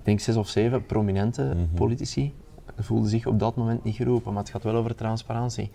ik 0.00 0.06
denk 0.06 0.20
zes 0.20 0.36
of 0.36 0.48
zeven 0.48 0.86
prominente 0.86 1.42
mm 1.42 1.50
-hmm. 1.50 1.68
politici 1.74 2.34
voelden 2.78 3.10
zich 3.10 3.26
op 3.26 3.38
dat 3.38 3.56
moment 3.56 3.84
niet 3.84 3.96
geroepen, 3.96 4.32
maar 4.32 4.42
het 4.42 4.52
gaat 4.52 4.62
wel 4.62 4.74
over 4.74 4.94
transparantie. 4.94 5.70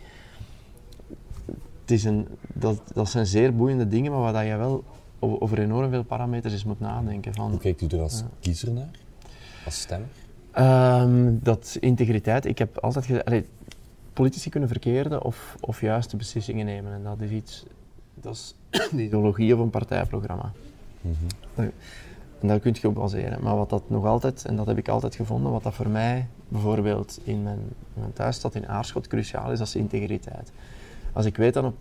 Het 1.82 1.92
is 1.92 2.04
een, 2.04 2.28
dat, 2.54 2.82
dat 2.94 3.10
zijn 3.10 3.26
zeer 3.26 3.56
boeiende 3.56 3.88
dingen, 3.88 4.12
maar 4.12 4.32
waar 4.32 4.46
je 4.46 4.56
wel 4.56 4.84
over 5.20 5.60
enorm 5.60 5.90
veel 5.90 6.04
parameters 6.04 6.54
is 6.54 6.64
moet 6.64 6.80
nadenken. 6.80 7.34
Van, 7.34 7.50
Hoe 7.50 7.60
kijkt 7.60 7.82
u 7.82 7.88
er 7.88 8.02
als 8.02 8.24
kiezer 8.40 8.72
naar? 8.72 8.90
Als 9.66 9.80
stemmer? 9.80 10.10
Um, 10.60 11.40
dat 11.44 11.78
integriteit, 11.80 12.46
ik 12.46 12.58
heb 12.58 12.78
altijd 12.78 13.06
gezegd, 13.06 13.48
politici 14.14 14.50
kunnen 14.50 14.70
verkeerde 14.70 15.24
of, 15.24 15.56
of 15.60 15.82
juiste 15.82 16.18
beslissingen 16.18 16.66
nemen 16.66 16.94
en 16.94 17.04
dat 17.04 17.22
is 17.22 17.30
iets, 17.30 17.66
dat 18.14 18.34
is 18.34 18.56
de 18.96 19.04
ideologie 19.04 19.54
of 19.54 19.60
een 19.60 19.70
partijprogramma. 19.70 20.52
Mm 21.02 21.16
-hmm. 21.56 21.72
En 22.42 22.48
daar 22.48 22.60
kun 22.60 22.76
je 22.82 22.88
op 22.88 22.96
baseren. 22.96 23.44
Maar 23.44 23.56
wat 23.56 23.70
dat 23.70 23.90
nog 23.90 24.06
altijd, 24.06 24.46
en 24.46 24.56
dat 24.56 24.66
heb 24.66 24.78
ik 24.78 24.88
altijd 24.88 25.16
gevonden, 25.16 25.52
wat 25.52 25.64
dat 25.64 25.74
voor 25.74 25.90
mij 25.90 26.28
bijvoorbeeld 26.48 27.20
in 27.24 27.44
mijn, 27.44 27.60
mijn 27.94 28.14
thuisstad 28.14 28.56
in 28.56 28.68
Aarschot 28.68 29.08
cruciaal 29.08 29.52
is, 29.52 29.58
dat 29.58 29.68
is 29.68 29.76
integriteit. 29.76 30.52
Als 31.14 31.26
ik 31.26 31.38
weet 31.38 31.54
dat 31.54 31.64
een 31.64 31.76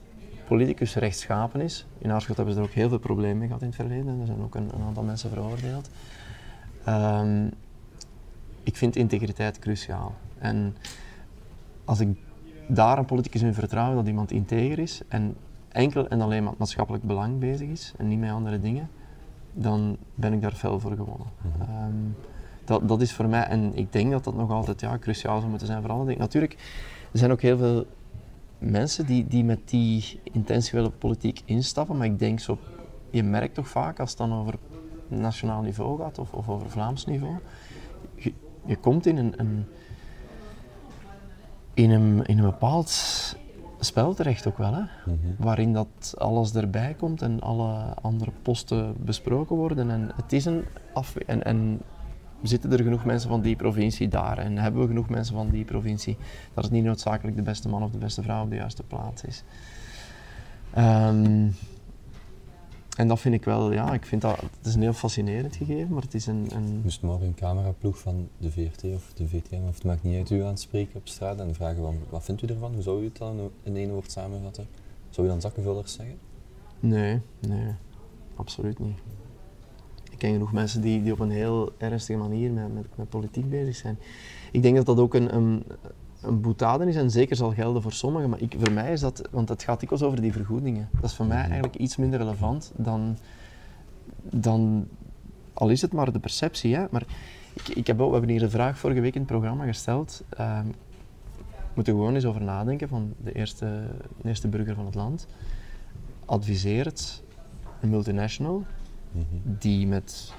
politicus 0.47 0.95
rechtschapen 0.95 1.61
is, 1.61 1.87
in 1.99 2.11
Aarschot 2.11 2.37
hebben 2.37 2.55
ze 2.55 2.61
er 2.61 2.67
ook 2.67 2.73
heel 2.73 2.89
veel 2.89 2.99
problemen 2.99 3.39
mee 3.39 3.47
gehad 3.47 3.63
in 3.63 3.69
het 3.69 3.77
verleden, 3.77 4.21
er 4.21 4.27
zijn 4.27 4.43
ook 4.43 4.55
een, 4.55 4.71
een 4.75 4.83
aantal 4.87 5.03
mensen 5.03 5.31
veroordeeld. 5.31 5.91
Um, 6.89 7.51
ik 8.65 8.77
vind 8.77 8.97
integriteit 8.97 9.59
cruciaal. 9.59 10.15
En 10.39 10.77
als 11.85 12.01
ik 12.01 12.09
daar 12.67 12.99
een 12.99 13.05
politicus 13.05 13.43
in 13.43 13.55
vertrouw 13.55 13.95
dat 13.95 14.07
iemand 14.07 14.31
integer 14.31 14.79
is 14.79 15.01
en 15.09 15.37
enkel 15.69 16.09
en 16.09 16.21
alleen 16.21 16.45
met 16.45 16.59
maatschappelijk 16.59 17.05
belang 17.05 17.39
bezig 17.39 17.69
is 17.69 17.93
en 17.97 18.09
niet 18.09 18.19
met 18.19 18.31
andere 18.31 18.61
dingen, 18.61 18.91
dan 19.53 19.97
ben 20.15 20.33
ik 20.33 20.41
daar 20.41 20.53
fel 20.53 20.81
voor 20.81 20.97
gewonnen. 20.97 21.27
Mm 21.43 21.53
-hmm. 21.59 21.85
um, 21.85 22.17
dat, 22.65 22.89
dat 22.89 23.01
is 23.01 23.13
voor 23.13 23.29
mij, 23.29 23.43
en 23.43 23.77
ik 23.77 23.93
denk 23.93 24.11
dat 24.11 24.25
dat 24.25 24.35
nog 24.35 24.51
altijd 24.51 24.81
ja, 24.81 24.99
cruciaal 24.99 25.39
zou 25.39 25.49
moeten 25.49 25.67
zijn 25.67 25.83
voor 25.83 25.91
alle 25.91 26.05
dingen. 26.05 26.21
Natuurlijk, 26.21 26.53
er 27.13 27.19
zijn 27.19 27.31
ook 27.31 27.41
heel 27.41 27.59
veel 27.59 27.87
mensen 28.59 29.07
die, 29.07 29.27
die 29.27 29.45
met 29.45 29.69
die 29.69 30.21
intentionele 30.23 30.91
politiek 30.91 31.43
instappen, 31.45 31.97
maar 31.97 32.07
ik 32.07 32.19
denk 32.19 32.41
zo, 32.41 32.59
je 33.11 33.23
merkt 33.23 33.55
toch 33.55 33.69
vaak 33.69 34.01
als 34.01 34.09
het 34.09 34.19
dan 34.19 34.33
over 34.33 34.55
nationaal 35.09 35.63
niveau 35.63 35.99
gaat 35.99 36.19
of, 36.19 36.33
of 36.33 36.49
over 36.49 36.71
Vlaams 36.71 37.07
niveau, 37.07 37.37
je, 38.67 38.77
komt 38.77 39.07
in 39.07 39.17
een, 39.17 39.35
een, 39.37 39.67
in 41.75 41.91
een, 41.91 42.27
in 42.27 42.39
een 42.39 42.45
bepaald 42.45 42.91
spel 43.81 44.15
terecht 44.15 44.47
ook 44.47 44.59
wel, 44.59 44.75
hè? 44.75 44.81
Mm 44.81 44.89
-hmm. 45.05 45.35
waarin 45.39 45.73
dat 45.73 46.15
alles 46.19 46.55
erbij 46.55 46.95
komt 46.99 47.23
en 47.23 47.41
alle 47.41 47.95
andere 48.03 48.33
posten 48.43 48.95
besproken 48.99 49.57
worden. 49.57 49.91
En 49.91 50.11
het 50.15 50.33
is 50.33 50.45
een 50.45 50.65
af 50.93 51.17
en, 51.17 51.45
en 51.45 51.81
zitten 52.43 52.73
er 52.73 52.83
genoeg 52.83 53.05
mensen 53.05 53.29
van 53.29 53.41
die 53.41 53.57
provincie 53.57 54.09
daar 54.09 54.39
en 54.39 54.59
hebben 54.59 54.81
we 54.81 54.87
genoeg 54.87 55.09
mensen 55.09 55.35
van 55.35 55.51
die 55.51 55.65
provincie 55.65 56.17
dat 56.55 56.65
het 56.65 56.73
niet 56.73 56.85
noodzakelijk 56.85 57.37
de 57.37 57.43
beste 57.43 57.69
man 57.69 57.83
of 57.83 57.91
de 57.91 57.99
beste 57.99 58.23
vrouw 58.23 58.43
op 58.43 58.51
de 58.51 58.57
juiste 58.57 58.83
plaats 58.83 59.25
is. 59.25 59.43
Um, 60.79 61.55
en 62.97 63.09
dat 63.09 63.21
vind 63.21 63.35
ik 63.35 63.45
wel, 63.45 63.73
ja, 63.73 63.93
ik 63.93 64.07
vind 64.07 64.23
dat, 64.23 64.41
het 64.41 64.67
is 64.67 64.75
een 64.75 64.83
heel 64.83 64.93
fascinerend 64.93 65.57
gegeven, 65.57 65.93
maar 65.93 66.03
het 66.03 66.15
is 66.15 66.27
een... 66.27 66.47
een... 66.55 66.81
Moest 66.83 67.03
morgen 67.03 67.27
een 67.27 67.35
cameraploeg 67.35 67.99
van 67.99 68.29
de 68.39 68.51
VRT 68.51 68.85
of 68.85 69.13
de 69.15 69.29
VTM, 69.29 69.63
of 69.69 69.75
het 69.75 69.85
maakt 69.85 70.03
niet 70.03 70.17
uit, 70.17 70.31
u 70.31 70.43
aanspreken 70.43 70.97
op 70.97 71.09
straat 71.09 71.39
en 71.39 71.55
vragen 71.55 71.83
van, 71.83 71.97
wat 72.09 72.25
vindt 72.25 72.43
u 72.43 72.47
ervan? 72.47 72.73
Hoe 72.73 72.83
zou 72.83 73.01
u 73.01 73.05
het 73.05 73.17
dan 73.17 73.51
in 73.63 73.77
één 73.77 73.91
woord 73.91 74.13
samenvatten? 74.13 74.67
Zou 75.11 75.27
u 75.27 75.31
dan 75.31 75.41
zakkenvullers 75.41 75.93
zeggen? 75.93 76.19
Nee, 76.81 77.21
nee, 77.41 77.73
absoluut 78.35 78.79
niet. 78.79 78.99
Ik 80.11 80.19
ken 80.19 80.33
genoeg 80.33 80.53
mensen 80.53 80.81
die, 80.81 81.03
die 81.03 81.13
op 81.13 81.19
een 81.19 81.31
heel 81.31 81.73
ernstige 81.79 82.19
manier 82.19 82.51
met, 82.51 82.75
met, 82.75 82.87
met 82.95 83.09
politiek 83.09 83.51
bezig 83.51 83.77
zijn. 83.77 83.99
Ik 84.53 84.63
denk 84.63 84.77
dat 84.77 84.87
dat 84.87 84.99
ook 84.99 85.15
een, 85.15 85.35
een, 85.35 85.65
een 86.27 86.41
boetade 86.41 86.87
is 86.87 86.97
en 86.97 87.11
zeker 87.11 87.37
zal 87.37 87.53
gelden 87.53 87.83
voor 87.83 87.93
sommigen, 87.93 88.31
maar 88.31 88.41
ik, 88.41 88.55
voor 88.59 88.73
mij 88.73 88.93
is 88.93 89.01
dat, 89.01 89.29
want 89.31 89.49
het 89.49 89.63
gaat 89.63 89.81
dikwijls 89.81 90.05
over 90.05 90.21
die 90.21 90.33
vergoedingen. 90.33 90.89
Dat 90.93 91.11
is 91.11 91.17
voor 91.17 91.27
mij 91.27 91.43
eigenlijk 91.43 91.75
iets 91.75 91.97
minder 91.97 92.19
relevant 92.19 92.73
dan, 92.77 93.19
dan 94.23 94.89
al 95.53 95.69
is 95.69 95.83
het 95.83 95.93
maar 95.93 96.13
de 96.13 96.19
perceptie. 96.19 96.75
Hè? 96.75 96.85
Maar 96.91 97.05
ik, 97.53 97.69
ik 97.69 97.87
heb 97.87 98.01
ook, 98.01 98.07
we 98.07 98.13
hebben 98.13 98.31
hier 98.31 98.43
een 98.43 98.51
vraag 98.51 98.79
vorige 98.79 99.01
week 99.01 99.15
in 99.15 99.21
het 99.21 99.31
programma 99.31 99.65
gesteld. 99.65 100.23
Uh, 100.41 100.61
we 101.57 101.81
moeten 101.81 101.95
gewoon 101.95 102.15
eens 102.15 102.25
over 102.25 102.43
nadenken 102.43 102.89
van 102.89 103.15
de 103.25 103.33
eerste, 103.33 103.67
de 104.23 104.29
eerste 104.29 104.49
burger 104.49 104.75
van 104.75 104.87
het 104.87 104.95
land. 104.95 105.27
Adviseert 106.25 107.23
een 107.81 107.91
multinational 107.91 108.65
mm 109.13 109.27
-hmm. 109.31 109.57
die 109.59 109.87
met 109.87 110.33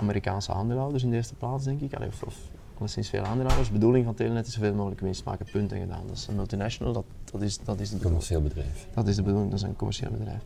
Amerikaanse 0.00 0.52
aandeelhouders 0.52 1.02
in 1.02 1.10
de 1.10 1.16
eerste 1.16 1.34
plaats, 1.34 1.64
denk 1.64 1.80
ik, 1.80 1.98
of, 2.00 2.22
of 2.22 2.36
alleszins 2.78 3.08
veel 3.08 3.22
aandeelhouders. 3.22 3.68
De 3.68 3.74
bedoeling 3.74 4.04
van 4.04 4.14
Telenet 4.14 4.46
is 4.46 4.52
zoveel 4.52 4.74
mogelijk 4.74 5.00
winst 5.00 5.24
maken, 5.24 5.46
punt 5.52 5.72
en 5.72 5.80
gedaan. 5.80 6.06
Dat 6.06 6.16
is 6.16 6.26
een 6.26 6.34
multinational, 6.34 6.92
dat, 6.92 7.04
dat 7.24 7.42
is, 7.42 7.58
dat 7.58 7.80
is 7.80 7.90
de 7.90 7.96
bedoeling. 7.96 8.02
commercieel 8.02 8.42
bedrijf. 8.42 8.86
Dat 8.94 9.08
is 9.08 9.16
de 9.16 9.22
bedoeling, 9.22 9.50
dat 9.50 9.60
is 9.60 9.66
een 9.66 9.76
commercieel 9.76 10.10
bedrijf. 10.10 10.42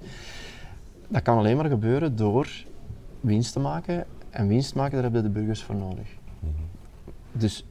Dat 1.09 1.23
kan 1.23 1.39
alleen 1.39 1.57
maar 1.57 1.69
gebeuren 1.69 2.17
door 2.17 2.65
winst 3.21 3.53
te 3.53 3.61
maken. 3.61 4.07
En 4.31 4.49
winst 4.49 4.75
maken, 4.75 4.93
daar 4.93 5.03
hebben 5.03 5.23
de 5.23 5.29
burgers 5.29 5.63
voor 5.63 5.75
nodig. 5.75 6.09
Mm 6.41 6.49
-hmm. 6.57 6.67
Dus 7.33 7.65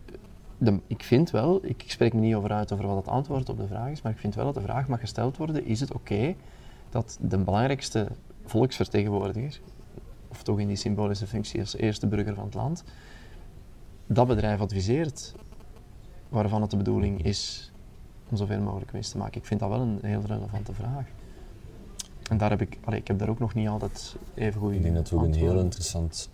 de, 0.58 0.80
ik 0.88 1.04
vind 1.04 1.32
wel, 1.32 1.60
ik, 1.64 1.84
ik, 1.84 1.92
spreek 1.92 2.14
me 2.14 2.20
niet 2.20 2.36
over 2.36 2.52
uit 2.52 2.72
over 2.72 2.88
wat 2.88 2.96
het 2.96 3.08
antwoord 3.08 3.50
op 3.50 3.58
de 3.58 3.68
vraag 3.68 3.92
is, 3.92 4.02
maar 4.02 4.12
ik 4.12 4.18
vind 4.18 4.36
wel 4.36 4.46
dat 4.46 4.54
de 4.54 4.62
vraag 4.62 4.88
mag 4.88 5.00
gesteld 5.00 5.38
worden, 5.38 5.66
is 5.66 5.80
het 5.80 5.94
oké 5.94 6.14
okay 6.14 6.36
dat 6.90 7.18
de 7.22 7.38
belangrijkste 7.38 8.08
volksvertegenwoordiger, 8.46 9.60
of 10.28 10.44
toch 10.44 10.60
in 10.60 10.68
die 10.68 10.76
symbolische 10.76 11.28
functie 11.28 11.60
als 11.60 11.76
eerste 11.76 12.08
burger 12.08 12.36
van 12.36 12.46
het 12.46 12.54
land, 12.54 12.84
dat 14.08 14.28
bedrijf 14.28 14.60
adviseert, 14.60 15.34
waarvan 16.30 16.62
het 16.62 16.72
de 16.72 16.78
bedoeling 16.78 17.24
is 17.24 17.72
om 18.30 18.38
zoveel 18.38 18.60
mogelijk 18.60 18.92
winst 18.92 19.12
te 19.12 19.18
maken. 19.18 19.40
Ik 19.40 19.46
vind 19.46 19.60
dat 19.60 19.70
wel 19.70 19.82
een 19.82 20.00
heel 20.02 20.22
relevante 20.26 20.74
vraag. 20.74 21.06
En 22.30 22.38
daar 22.38 22.50
heb 22.50 22.62
ik, 22.62 22.78
allee, 22.84 23.00
ik 23.00 23.08
heb 23.08 23.20
daar 23.20 23.30
ook 23.30 23.40
nog 23.40 23.54
niet 23.54 23.68
altijd 23.68 24.16
even 24.34 24.62
goed 24.62 24.74
Ik 24.74 24.82
denk 24.82 24.96
dat 24.96 25.10
we 25.10 25.16
ook 25.16 25.24
een 25.24 25.34
heel 25.34 25.60
interessant 25.60 26.30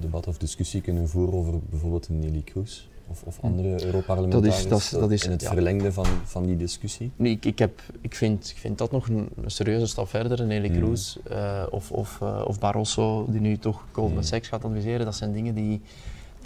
debat 0.00 0.26
of 0.26 0.38
discussie 0.38 0.80
kunnen 0.80 1.08
voeren 1.08 1.34
over 1.34 1.58
bijvoorbeeld 1.70 2.08
een 2.08 2.18
Nelly 2.18 2.42
Kroes 2.42 2.88
of, 3.08 3.22
of 3.22 3.38
andere 3.40 3.84
Europarlementariërs 3.84 4.68
dat 4.68 4.78
is, 4.78 4.90
dat, 4.90 5.00
dat 5.00 5.10
is, 5.10 5.24
in 5.24 5.30
het 5.30 5.40
ja. 5.40 5.52
verlengde 5.52 5.92
van, 5.92 6.06
van 6.24 6.46
die 6.46 6.56
discussie? 6.56 7.10
Nee, 7.16 7.32
ik, 7.32 7.44
ik, 7.44 7.58
heb, 7.58 7.82
ik, 8.00 8.14
vind, 8.14 8.50
ik 8.50 8.56
vind 8.56 8.78
dat 8.78 8.90
nog 8.90 9.08
een, 9.08 9.28
een 9.42 9.50
serieuze 9.50 9.86
stap 9.86 10.08
verder. 10.08 10.46
Nelly 10.46 10.68
mm. 10.68 10.76
Kroes 10.76 11.18
uh, 11.30 11.62
of, 11.70 11.92
of, 11.92 12.18
uh, 12.22 12.44
of 12.46 12.58
Barroso, 12.58 13.26
die 13.28 13.40
nu 13.40 13.58
toch 13.58 13.84
Goldman 13.92 14.18
mm. 14.18 14.22
Sachs 14.22 14.48
gaat 14.48 14.64
adviseren, 14.64 15.04
dat 15.04 15.14
zijn 15.14 15.32
dingen 15.32 15.54
die 15.54 15.80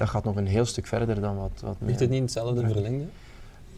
dat 0.01 0.09
gaat 0.09 0.25
nog 0.25 0.37
een 0.37 0.47
heel 0.47 0.65
stuk 0.65 0.87
verder 0.87 1.21
dan 1.21 1.37
wat... 1.37 1.61
wat 1.63 1.77
Ligt 1.79 2.01
het 2.01 2.09
niet 2.09 2.19
in 2.19 2.25
hetzelfde 2.25 2.67
verlengde? 2.69 3.05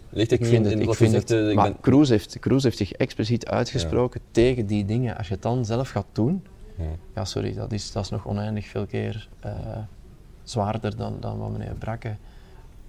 Ligt 0.08 0.30
het 0.30 0.40
ik 0.40 0.46
vind 0.46 0.66
in, 0.66 0.78
het, 0.78 0.88
ik 0.88 0.94
vind 0.94 1.10
zegt, 1.10 1.28
het, 1.28 1.48
ik 1.48 1.54
maar 1.54 1.72
ben... 1.72 1.80
Cruz, 1.80 2.08
heeft, 2.08 2.38
Cruz 2.38 2.62
heeft 2.62 2.76
zich 2.76 2.92
expliciet 2.92 3.46
uitgesproken 3.46 4.20
ja. 4.24 4.28
tegen 4.30 4.66
die 4.66 4.84
dingen. 4.84 5.16
Als 5.16 5.28
je 5.28 5.34
het 5.34 5.42
dan 5.42 5.64
zelf 5.64 5.88
gaat 5.88 6.06
doen, 6.12 6.44
ja, 6.76 6.84
ja 7.14 7.24
sorry, 7.24 7.54
dat 7.54 7.72
is, 7.72 7.92
dat 7.92 8.04
is 8.04 8.10
nog 8.10 8.26
oneindig 8.26 8.66
veel 8.66 8.86
keer 8.86 9.28
uh, 9.44 9.52
zwaarder 10.42 10.96
dan, 10.96 11.16
dan 11.20 11.38
wat 11.38 11.50
meneer 11.50 11.74
Brakke 11.78 12.16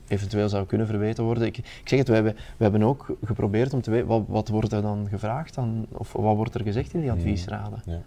eventueel 0.07 0.49
zou 0.49 0.65
kunnen 0.65 0.87
verweten 0.87 1.23
worden. 1.23 1.45
Ik, 1.45 1.57
ik 1.57 1.89
zeg 1.89 1.99
het, 1.99 2.07
we 2.07 2.13
hebben, 2.13 2.33
we 2.33 2.63
hebben 2.63 2.83
ook 2.83 3.17
geprobeerd 3.23 3.73
om 3.73 3.81
te 3.81 3.91
weten, 3.91 4.07
wat, 4.07 4.23
wat 4.27 4.47
wordt 4.47 4.71
er 4.71 4.81
dan 4.81 5.07
gevraagd 5.09 5.55
dan, 5.55 5.85
of 5.91 6.13
wat 6.13 6.35
wordt 6.35 6.55
er 6.55 6.63
gezegd 6.63 6.93
in 6.93 7.01
die 7.01 7.11
adviesraden? 7.11 7.81
Ja. 7.85 8.01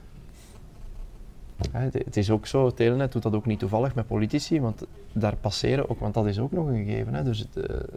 Het 1.71 2.17
is 2.17 2.31
ook 2.31 2.47
zo, 2.47 2.71
Telenet 2.71 3.13
doet 3.13 3.23
dat 3.23 3.35
ook 3.35 3.47
niet 3.47 3.59
toevallig 3.59 3.95
met 3.95 4.07
politici, 4.07 4.61
want 4.61 4.83
daar 5.13 5.37
passeren 5.37 5.91
ook, 5.91 5.99
want 5.99 6.15
dat 6.15 6.27
is 6.27 6.39
ook 6.39 6.53
nog 6.53 6.67
een 6.67 6.85
gegeven. 6.85 7.15
Hè. 7.15 7.23
Dus 7.23 7.47
de, 7.53 7.89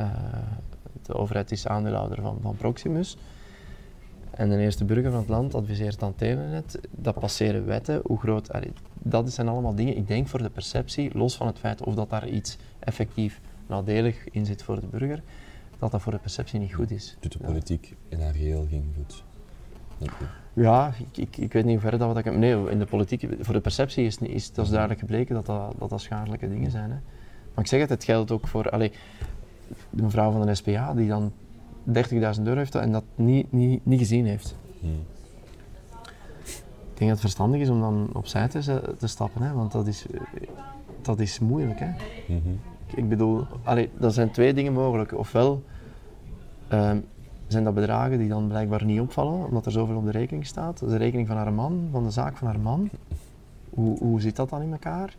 uh, 0.00 0.12
de 1.02 1.14
overheid 1.14 1.50
is 1.50 1.66
aandeelhouder 1.66 2.20
van, 2.20 2.38
van 2.42 2.56
Proximus. 2.56 3.16
En 4.30 4.48
de 4.48 4.58
eerste 4.58 4.84
burger 4.84 5.10
van 5.10 5.20
het 5.20 5.28
land 5.28 5.54
adviseert 5.54 5.98
dan 5.98 6.14
Telenet. 6.14 6.80
Dat 6.90 7.18
passeren 7.18 7.66
wetten, 7.66 8.00
hoe 8.04 8.18
groot... 8.18 8.52
Allee, 8.52 8.72
dat 8.94 9.32
zijn 9.32 9.48
allemaal 9.48 9.74
dingen, 9.74 9.96
ik 9.96 10.08
denk 10.08 10.28
voor 10.28 10.42
de 10.42 10.50
perceptie, 10.50 11.18
los 11.18 11.36
van 11.36 11.46
het 11.46 11.58
feit 11.58 11.84
of 11.84 11.94
dat 11.94 12.10
daar 12.10 12.28
iets 12.28 12.56
effectief 12.78 13.40
nadelig 13.66 14.28
in 14.30 14.46
zit 14.46 14.62
voor 14.62 14.80
de 14.80 14.86
burger, 14.86 15.22
dat 15.78 15.90
dat 15.90 16.02
voor 16.02 16.12
de 16.12 16.18
perceptie 16.18 16.58
niet 16.58 16.74
goed 16.74 16.90
is. 16.90 17.16
Doet 17.20 17.32
de 17.32 17.38
politiek 17.38 17.96
in 18.08 18.20
haar 18.20 18.32
geheel 18.32 18.66
geen 18.70 18.92
goed? 18.96 19.24
Ja, 20.52 20.92
ik, 20.98 21.16
ik, 21.16 21.36
ik, 21.36 21.52
weet 21.52 21.64
niet 21.64 21.80
hoe 21.80 21.90
ver 21.90 21.98
dat 21.98 22.14
wat 22.14 22.26
ik 22.26 22.36
Nee, 22.36 22.70
in 22.70 22.78
de 22.78 22.84
politiek, 22.84 23.28
voor 23.40 23.54
de 23.54 23.60
perceptie 23.60 24.04
is, 24.04 24.18
is 24.18 24.52
dat 24.52 24.64
is 24.64 24.70
duidelijk 24.70 25.00
gebleken 25.00 25.34
dat 25.34 25.46
dat, 25.46 25.74
dat, 25.78 25.90
dat 25.90 26.00
schadelijke 26.00 26.48
dingen 26.48 26.70
zijn. 26.70 26.90
Hè. 26.90 26.96
Maar 27.54 27.64
ik 27.64 27.66
zeg 27.66 27.80
het, 27.80 27.88
het 27.88 28.04
geldt 28.04 28.30
ook 28.30 28.48
voor 28.48 28.70
allee, 28.70 28.92
de 29.90 30.02
mevrouw 30.02 30.30
van 30.30 30.46
de 30.46 30.54
SPA 30.54 30.94
die 30.94 31.08
dan 31.08 31.32
30.000 31.92 32.12
euro 32.42 32.56
heeft 32.56 32.74
en 32.74 32.92
dat 32.92 33.04
niet, 33.14 33.52
niet, 33.52 33.86
niet 33.86 33.98
gezien 33.98 34.26
heeft. 34.26 34.56
Hmm. 34.80 34.90
denk 36.94 37.10
dat 37.10 37.10
het 37.10 37.20
verstandig 37.20 37.60
is 37.60 37.68
om 37.68 37.80
dan 37.80 38.10
opzij 38.12 38.48
te, 38.48 38.94
te 38.98 39.06
stappen, 39.06 39.42
hè, 39.42 39.52
want 39.52 39.72
dat 39.72 39.86
is, 39.86 40.06
dat 41.02 41.20
is 41.20 41.38
moeilijk. 41.38 41.78
Hè. 41.78 41.90
Mhm. 42.26 42.48
Ik 42.94 43.08
bedoel, 43.08 43.46
allee, 43.62 43.90
er 44.00 44.12
zijn 44.12 44.30
twee 44.30 44.54
dingen 44.54 44.72
mogelijk. 44.72 45.18
Ofwel 45.18 45.62
ehm, 46.68 46.98
zijn 47.52 47.64
dat 47.64 47.74
bedragen 47.74 48.18
die 48.18 48.28
dan 48.28 48.48
blijkbaar 48.48 48.84
niet 48.84 49.00
opvallen, 49.00 49.46
omdat 49.46 49.66
er 49.66 49.72
zoveel 49.72 49.96
op 49.96 50.04
de 50.04 50.10
rekening 50.10 50.46
staat. 50.46 50.78
Dat 50.78 50.88
is 50.88 50.94
de 50.94 51.00
rekening 51.00 51.28
van 51.28 51.36
haar 51.36 51.52
man, 51.52 51.88
van 51.90 52.04
de 52.04 52.10
zaak 52.10 52.36
van 52.36 52.46
haar 52.46 52.60
man. 52.60 52.90
Hoe, 53.70 53.98
hoe 53.98 54.20
zit 54.20 54.36
dat 54.36 54.50
dan 54.50 54.62
in 54.62 54.72
elkaar? 54.72 55.16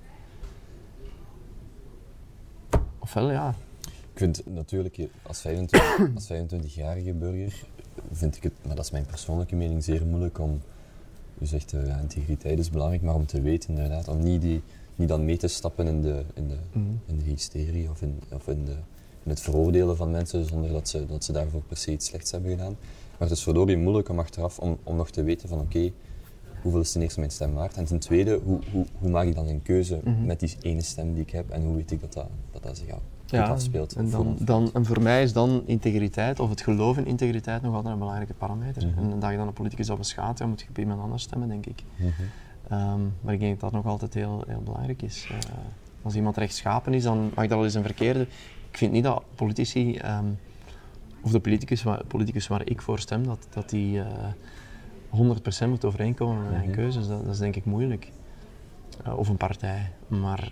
Ofwel, 3.00 3.32
ja. 3.32 3.54
Ik 3.82 4.17
vind 4.17 4.41
natuurlijk, 4.46 4.98
als 5.22 5.41
25 5.41 6.15
als 6.15 6.32
25-jarige 6.34 7.13
burger, 7.13 7.63
vind 8.12 8.36
ik 8.36 8.44
het, 8.44 8.54
maar 8.65 8.76
dat 8.76 8.86
is 8.86 8.91
mijn 8.91 9.06
persoonlijke 9.06 9.56
mening, 9.56 9.84
zeer 9.84 10.06
moeilijk 10.06 10.39
om, 10.39 10.62
u 11.39 11.46
zegt 11.46 11.74
uh, 11.74 11.88
ja, 11.88 11.98
integriteit 11.98 12.60
is 12.60 12.70
belangrijk, 12.70 13.02
maar 13.02 13.15
om 13.15 13.26
te 13.26 13.41
weten 13.41 13.70
inderdaad, 13.70 14.08
om 14.08 14.24
niet, 14.24 14.41
die, 14.41 14.62
niet 14.96 15.08
dan 15.08 15.26
mee 15.26 15.38
te 15.38 15.48
stappen 15.48 15.88
in 15.88 16.02
de, 16.02 16.24
in 16.34 16.48
de, 16.48 16.58
Mhm. 16.72 16.86
in 17.06 17.17
de 17.17 17.24
hysterie 17.24 17.89
of, 17.89 18.02
in, 18.02 18.20
of 18.32 18.48
in, 18.48 18.65
de, 18.65 18.76
in 19.23 19.29
het 19.29 19.39
veroordelen 19.41 19.97
van 19.97 20.12
mensen 20.12 20.45
zonder 20.45 20.71
dat 20.71 20.89
ze, 20.89 21.05
dat 21.05 21.23
ze 21.23 21.31
daarvoor 21.31 21.62
per 21.67 21.77
se 21.77 21.91
iets 21.91 22.05
slechts 22.05 22.31
hebben 22.31 22.51
gedaan. 22.51 22.75
Maar 23.17 23.29
het 23.29 23.38
is 23.38 23.43
verdorie 23.43 23.77
moeilijk 23.77 24.10
om 24.10 24.19
achteraf 24.19 24.60
om, 24.60 24.77
om 24.84 24.95
nog 24.95 25.10
te 25.10 25.23
weten 25.23 25.49
van 25.49 25.60
oké, 25.60 25.91
hoeveel 26.62 26.81
is 26.81 26.91
ten 26.91 27.01
eerste 27.01 27.19
mijn 27.19 27.31
stem 27.31 27.53
waard? 27.53 27.75
En 27.77 27.86
ten 27.86 27.99
tweede, 27.99 28.39
hoe, 28.43 28.60
hoe, 28.71 28.86
hoe 28.99 29.10
maak 29.10 29.25
ik 29.25 29.36
dan 29.36 29.47
een 29.47 29.62
keuze 29.62 29.99
Mhm. 30.03 30.25
met 30.25 30.39
die 30.39 30.57
ene 30.62 30.81
stem 30.81 31.13
die 31.13 31.23
ik 31.23 31.29
heb 31.29 31.49
en 31.49 31.63
hoe 31.63 31.75
weet 31.75 31.91
ik 31.91 32.01
dat 32.01 32.13
dat, 32.13 32.27
dat, 32.51 32.63
dat 32.63 32.77
zich 32.77 32.88
ja 33.25 33.43
afspeelt? 33.43 33.93
en, 33.95 34.10
voor 34.10 34.23
dan, 34.23 34.38
dan, 34.39 34.69
en 34.73 34.86
voor 34.86 35.01
mij 35.01 35.23
is 35.23 35.34
dan 35.34 35.63
integriteit, 35.65 36.39
of 36.39 36.49
het 36.49 36.62
geloof 36.62 36.97
in 36.97 37.05
integriteit, 37.05 37.62
nog 37.62 37.73
altijd 37.75 37.93
een 37.93 37.99
belangrijke 37.99 38.34
parameter. 38.34 38.88
Mhm. 38.88 39.12
En 39.12 39.19
dag 39.19 39.31
je 39.31 39.38
dan 39.38 39.47
een 39.47 39.53
politicus 39.53 39.88
dat 39.88 39.97
beschaadt, 39.97 40.38
dan 40.38 40.49
moet 40.49 40.62
je 40.62 40.69
op 40.69 40.77
iemand 40.77 41.01
anders 41.01 41.23
stemmen, 41.23 41.47
denk 41.47 41.65
ik. 41.65 41.84
Mhm. 41.95 42.07
Ehm, 42.69 42.99
maar 43.21 43.34
ik 43.34 43.39
denk 43.39 43.51
Eh. 48.71 48.77
Ik 48.77 48.77
vind 48.77 48.91
niet 48.91 49.03
dat 49.03 49.23
politici, 49.36 49.95
ehm, 49.95 50.25
of 51.21 51.31
de 51.31 51.39
politicus, 51.39 51.84
waar- 51.84 52.05
politicus 52.05 52.47
waar 52.47 52.62
ik 52.65 52.81
voor 52.81 52.99
stem, 52.99 53.25
dat, 53.25 53.47
dat 53.49 53.69
die 53.69 53.99
eh 54.01 54.07
100% 55.10 55.69
moet 55.69 55.86
overeenkomen 55.86 56.41
met 56.41 56.51
mijn 56.51 56.63
Mhm. 56.65 56.73
keuzes. 56.73 57.07
Dat, 57.07 57.23
dat 57.25 57.34
is 57.34 57.39
denk 57.39 57.55
ik 57.55 57.65
moeilijk. 57.65 58.12
Eh, 59.03 59.17
of 59.17 59.29
een 59.29 59.38
partij. 59.38 59.91
Maar 60.07 60.51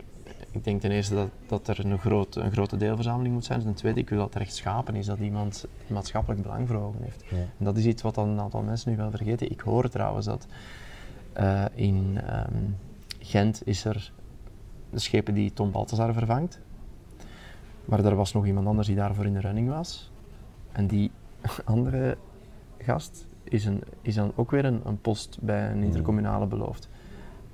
ik 0.51 0.63
denk 0.63 0.81
ten 0.81 0.91
eerste 0.91 1.15
dat, 1.15 1.29
dat 1.47 1.67
er 1.67 1.85
een, 1.85 1.99
groot, 1.99 2.35
een 2.35 2.51
grote 2.51 2.77
deelverzameling 2.77 3.33
moet 3.33 3.45
zijn. 3.45 3.61
Ten 3.61 3.73
tweede, 3.73 3.99
ik 3.99 4.09
wil 4.09 4.17
dat 4.17 4.27
het 4.33 4.35
rechtschapen 4.43 4.95
is, 4.95 5.05
dat 5.05 5.19
iemand 5.19 5.65
maatschappelijk 5.87 6.41
belang 6.41 6.67
voor 6.67 6.77
ogen 6.77 7.01
heeft. 7.03 7.23
Ja. 7.29 7.37
En 7.37 7.65
dat 7.65 7.77
is 7.77 7.85
iets 7.85 8.01
wat 8.01 8.15
dan 8.15 8.29
een 8.29 8.39
aantal 8.39 8.61
mensen 8.61 8.91
nu 8.91 8.97
wel 8.97 9.09
vergeten. 9.11 9.51
Ik 9.51 9.59
hoor 9.59 9.89
trouwens 9.89 10.25
dat 10.25 10.47
eh, 11.33 11.65
in 11.75 12.19
ehm, 12.27 12.53
Gent 13.19 13.61
is 13.65 13.85
er 13.85 14.11
de 14.89 14.99
schepen 14.99 15.33
die 15.33 15.53
Tom 15.53 15.71
Balthazar 15.71 16.13
vervangt. 16.13 16.59
Maar 17.89 18.05
er 18.05 18.15
was 18.15 18.33
nog 18.33 18.45
iemand 18.45 18.67
anders 18.67 18.87
die 18.87 18.95
daarvoor 18.95 19.25
in 19.25 19.33
de 19.33 19.39
running 19.39 19.69
was. 19.69 20.11
En 20.71 20.87
die 20.87 21.11
andere 21.65 22.17
gast 22.77 23.25
is, 23.43 23.65
een, 23.65 23.81
is 24.01 24.15
dan 24.15 24.31
ook 24.35 24.51
weer 24.51 24.65
een, 24.65 24.81
een 24.85 25.01
post 25.01 25.37
bij 25.41 25.71
een 25.71 25.83
intercommunale 25.83 26.45
beloofd. 26.45 26.87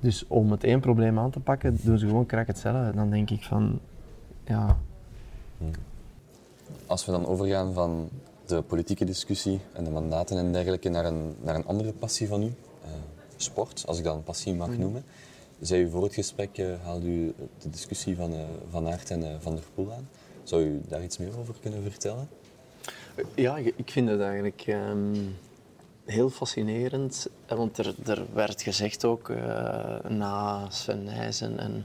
Dus 0.00 0.26
om 0.26 0.50
het 0.50 0.64
één 0.64 0.80
probleem 0.80 1.18
aan 1.18 1.30
te 1.30 1.40
pakken, 1.40 1.78
doen 1.82 1.98
ze 1.98 2.06
gewoon 2.06 2.26
krak 2.26 2.46
hetzelfde. 2.46 2.92
Dan 2.94 3.10
denk 3.10 3.30
ik 3.30 3.42
van, 3.44 3.80
ja, 4.44 4.76
Als 6.86 7.06
we 7.06 7.12
dan 7.12 7.26
overgaan 7.26 7.72
van 7.72 8.08
de 8.46 8.62
politieke 8.62 9.04
discussie 9.04 9.60
en 9.72 9.84
de 9.84 9.90
mandaten 9.90 10.38
en 10.38 10.52
dergelijke 10.52 10.88
naar 10.88 11.04
een, 11.04 11.34
naar 11.42 11.54
een 11.54 11.66
andere 11.66 11.92
passie 11.92 12.28
van 12.28 12.42
u, 12.42 12.46
eh, 12.84 12.90
sport, 13.36 13.84
als 13.86 13.98
ik 13.98 14.04
dat 14.04 14.14
een 14.14 14.22
passie 14.22 14.54
mag 14.54 14.68
Mhm. 14.68 14.80
noemen. 14.80 15.04
Zei 15.60 15.82
u 15.82 15.90
voor 15.90 16.02
het 16.02 16.14
gesprek, 16.14 16.58
eh, 16.58 16.66
haalde 16.82 17.06
u 17.06 17.34
de 17.62 17.70
discussie 17.70 18.16
van 18.16 18.32
eh, 18.32 18.38
Van 18.70 18.86
Aert 18.88 19.10
en 19.10 19.22
eh, 19.22 19.34
Van 19.40 19.54
der 19.54 19.64
Poel 19.74 19.92
aan. 19.92 20.08
Zou 20.46 20.62
u 20.62 20.80
daar 20.88 21.02
iets 21.02 21.18
meer 21.18 21.38
over 21.38 21.54
kunnen 21.60 21.82
vertellen? 21.82 22.28
Ja, 23.34 23.56
ik 23.56 23.90
vind 23.90 24.08
het 24.08 24.20
eigenlijk 24.20 24.62
ehm, 24.66 25.16
heel 26.04 26.30
fascinerend. 26.30 27.26
Want 27.48 27.78
er, 27.78 27.94
er 28.06 28.22
werd 28.32 28.62
gezegd 28.62 29.04
ook 29.04 29.28
eh, 29.28 29.98
na 30.08 30.70
Sven 30.70 31.04
Nijs 31.04 31.40
en, 31.40 31.58
en 31.58 31.84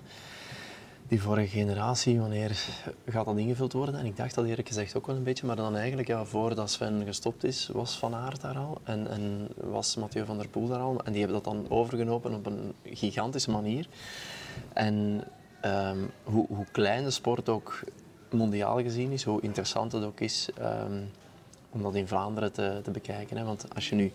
die 1.08 1.22
vorige 1.22 1.48
generatie, 1.48 2.20
wanneer 2.20 2.66
gaat 3.06 3.26
dat 3.26 3.38
ingevuld 3.38 3.74
worden? 3.74 3.96
En 3.96 4.06
ik 4.06 4.18
dacht 4.18 4.36
dat 4.36 4.46
eerlijk 4.46 4.68
gezegd 4.68 4.98
ook 4.98 5.08
wel 5.08 5.16
een 5.16 5.24
beetje, 5.24 5.46
maar 5.46 5.56
dan 5.56 5.76
eigenlijk 5.76 6.08
ja, 6.08 6.26
voordat 6.26 6.72
Sven 6.72 7.04
gestopt 7.06 7.44
is, 7.44 7.70
was 7.74 7.98
Van 7.98 8.16
Aert 8.16 8.42
daar 8.42 8.58
al 8.58 8.78
en, 8.84 9.08
en 9.10 9.48
was 9.56 9.96
Mathieu 9.96 10.26
van 10.26 10.38
der 10.38 10.48
Poel 10.48 10.68
daar 10.68 10.80
al. 10.80 11.02
En 11.04 11.12
die 11.12 11.22
hebben 11.22 11.44
dat 11.44 11.54
dan 11.54 11.70
overgenomen 11.70 12.34
op 12.34 12.46
een 12.46 12.74
gigantische 12.84 13.52
manier. 13.52 13.88
En 14.74 15.24
ehm, 15.62 15.98
hoe, 16.24 16.46
hoe 16.48 16.66
klein 16.72 17.04
de 17.04 17.12
sport 17.12 17.50
ook 17.50 17.84
mondiaal 18.34 18.82
gezien 18.82 19.12
is, 19.12 19.24
hoe 19.24 19.42
interessant 19.42 19.92
het 19.92 20.04
ook 20.04 20.20
is 20.20 20.50
ehm, 20.58 21.02
om 21.70 21.82
dat 21.82 21.96
in 21.96 22.08
Vlaanderen 22.08 22.52
te, 22.52 22.92
bekijken. 22.92 23.38
Hè. 23.38 23.44
Want 23.44 23.66
als 23.76 23.90
je 23.90 23.96
nu, 23.96 24.12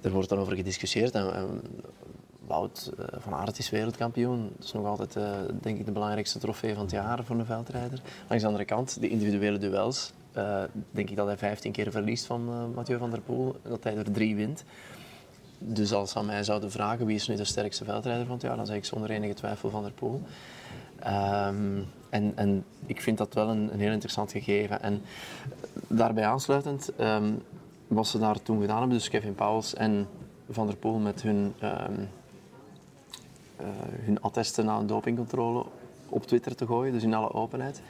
er 0.00 0.10
wordt 0.10 0.28
dan 0.28 0.38
over 0.38 0.56
gediscussieerd 0.56 1.14
en, 1.14 1.60
Wout 2.48 2.92
eh, 2.98 3.04
van 3.18 3.34
Aert 3.34 3.58
is 3.58 3.70
wereldkampioen. 3.70 4.52
Dat 4.56 4.66
is 4.66 4.72
nog 4.72 4.86
altijd 4.86 5.16
eh, 5.16 5.30
denk 5.60 5.78
ik 5.78 5.84
de 5.86 5.92
belangrijkste 5.92 6.38
trofee 6.38 6.74
van 6.74 6.82
het 6.82 6.90
jaar 6.90 7.24
voor 7.24 7.36
een 7.36 7.46
veldrijder. 7.46 8.00
Langs 8.28 8.42
de 8.42 8.48
andere 8.48 8.64
kant, 8.64 9.00
de 9.00 9.08
individuele 9.08 9.58
duels, 9.58 10.12
eh, 10.32 10.62
denk 10.90 11.10
ik 11.10 11.16
dat 11.16 11.26
hij 11.26 11.36
15 11.36 11.72
keer 11.72 11.90
verliest 11.90 12.26
van 12.26 12.72
Mathieu 12.74 12.98
van 12.98 13.10
der 13.10 13.20
Poel, 13.20 13.56
dat 13.62 13.84
hij 13.84 13.96
er 13.96 14.12
drie 14.12 14.36
wint. 14.36 14.64
Dus 15.58 15.92
als 15.92 16.10
ze 16.10 16.18
aan 16.18 16.26
mij 16.26 16.44
zouden 16.44 16.70
vragen 16.70 17.06
wie 17.06 17.16
is 17.16 17.28
nu 17.28 17.36
de 17.36 17.44
sterkste 17.44 17.84
veldrijder 17.84 18.24
van 18.24 18.34
het 18.34 18.42
jaar, 18.42 18.56
dan 18.56 18.66
zeg 18.66 18.76
ik 18.76 18.84
zonder 18.84 19.10
enige 19.10 19.34
twijfel 19.34 19.70
Van 19.70 19.82
der 19.82 19.92
Poel. 19.92 20.22
Ehm, 20.98 21.80
en, 22.10 22.32
en 22.34 22.64
ik 22.86 23.00
vind 23.00 23.18
dat 23.18 23.34
wel 23.34 23.48
een, 23.48 23.72
een 23.72 23.80
heel 23.80 23.92
interessant 23.92 24.32
gegeven. 24.32 24.82
En 24.82 25.02
daarbij 25.86 26.26
aansluitend, 26.26 26.92
ehm, 26.96 27.32
wat 27.86 28.06
ze 28.06 28.18
daar 28.18 28.42
toen 28.42 28.60
gedaan 28.60 28.78
hebben, 28.78 28.96
dus 28.96 29.08
Kevin 29.08 29.34
Pauwels 29.34 29.74
en 29.74 30.06
Van 30.50 30.66
der 30.66 30.76
Poel 30.76 30.98
met 30.98 31.22
hun, 31.22 31.54
ehm, 31.58 31.92
eh, 33.56 33.66
hun 34.04 34.20
attesten 34.20 34.64
na 34.64 34.78
een 34.78 34.86
dopingcontrole 34.86 35.64
op 36.08 36.26
Twitter 36.26 36.54
te 36.54 36.66
gooien, 36.66 36.92
dus 36.92 37.02
in 37.02 37.14
alle 37.14 37.32
openheid, 37.32 37.82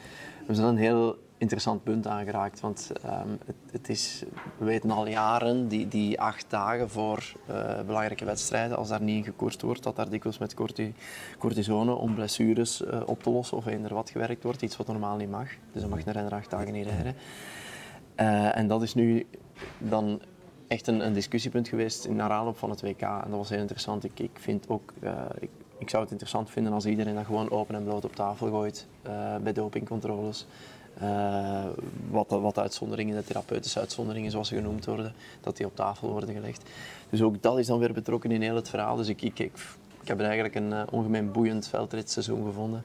ze 0.55 0.61
dan 0.61 0.71
een 0.71 0.77
heel 0.77 1.17
interessant 1.39 1.83
punt 1.83 2.07
aangeraakt. 2.07 2.61
Want 2.61 2.93
ehm, 3.03 3.29
het, 3.45 3.57
het 3.71 3.89
is, 3.89 4.23
we 4.59 4.65
weten 4.65 4.91
al 4.91 5.09
jaren, 5.09 5.69
die, 5.69 5.89
die 5.89 6.21
acht 6.21 6.45
dagen 6.49 6.91
voor 6.91 7.33
eh, 7.47 7.81
belangrijke 7.87 8.25
wedstrijden, 8.25 8.77
als 8.77 8.89
daar 8.89 9.03
niet 9.03 9.17
in 9.17 9.25
gekoerst 9.25 9.63
wordt, 9.63 9.83
dat 9.83 9.97
daar 9.97 10.11
dikwijls 10.11 10.39
met 10.39 10.55
corti- 10.55 10.95
cortisone 11.39 11.95
om 11.95 12.15
blessures 12.15 12.85
eh, 12.85 13.01
op 13.07 13.23
te 13.23 13.31
lossen 13.31 13.57
of 13.57 13.67
eender 13.67 13.95
wat 13.95 14.11
gewerkt 14.11 14.43
wordt. 14.43 14.63
Iets 14.63 14.77
wat 14.77 14.87
normaal 14.87 15.17
niet 15.17 15.31
mag. 15.31 15.49
Dus 15.73 15.81
dan 15.81 15.91
mag 15.91 16.07
een 16.07 16.13
renner 16.13 16.33
acht 16.33 16.51
dagen 16.51 16.73
niet 16.73 16.87
rijden. 16.87 17.15
Eh, 18.15 18.57
en 18.57 18.69
dat 18.69 18.83
is 18.83 18.95
nu 18.95 19.27
dan 19.79 20.21
echt 20.69 20.87
een, 20.87 21.07
een 21.07 21.13
discussiepunt 21.13 21.69
geweest 21.69 22.05
in 22.05 22.17
naar 22.17 22.31
aanloop 22.31 22.59
van 22.59 22.71
het 22.71 22.81
WK. 22.81 23.01
En 23.01 23.25
dat 23.29 23.39
was 23.39 23.49
heel 23.49 23.61
interessant. 23.61 24.05
Ik, 24.05 24.21
ik 24.21 24.39
vind 24.39 24.69
ook, 24.69 24.93
ik, 25.39 25.51
ik 25.79 25.91
zou 25.91 26.03
het 26.03 26.11
interessant 26.11 26.51
vinden 26.51 26.73
als 26.73 26.87
iedereen 26.87 27.15
dat 27.15 27.25
gewoon 27.25 27.51
open 27.51 27.75
en 27.75 27.85
bloot 27.85 28.05
op 28.05 28.15
tafel 28.15 28.49
gooit 28.49 28.87
eh, 29.03 29.37
bij 29.37 29.53
dopingcontroles. 29.53 30.47
Eh, 30.99 31.65
wat, 32.11 32.31
wat 32.31 32.55
de 32.55 32.61
uitzonderingen, 32.61 33.17
de 33.17 33.25
therapeutische 33.25 33.81
uitzonderingen 33.81 34.31
zoals 34.31 34.49
ze 34.49 34.55
genoemd 34.55 34.85
worden, 34.85 35.15
dat 35.41 35.57
die 35.57 35.67
op 35.67 35.77
tafel 35.77 36.11
worden 36.11 36.35
gelegd. 36.35 36.71
Dus 37.11 37.23
ook 37.23 37.43
dat 37.43 37.59
is 37.59 37.67
dan 37.67 37.79
weer 37.79 37.93
betrokken 37.93 38.31
in 38.31 38.43
heel 38.43 38.55
het 38.55 38.69
verhaal. 38.69 38.97
Dus 38.97 39.09
ik, 39.09 39.23
ik, 39.23 39.39
ik, 39.39 39.53
ik 40.01 40.09
heb 40.09 40.21
eigenlijk 40.21 40.55
een 40.55 40.73
eh, 40.73 40.83
ongemeen 40.91 41.33
boeiend 41.33 41.69
veldritseizoen 41.69 42.45
gevonden. 42.45 42.83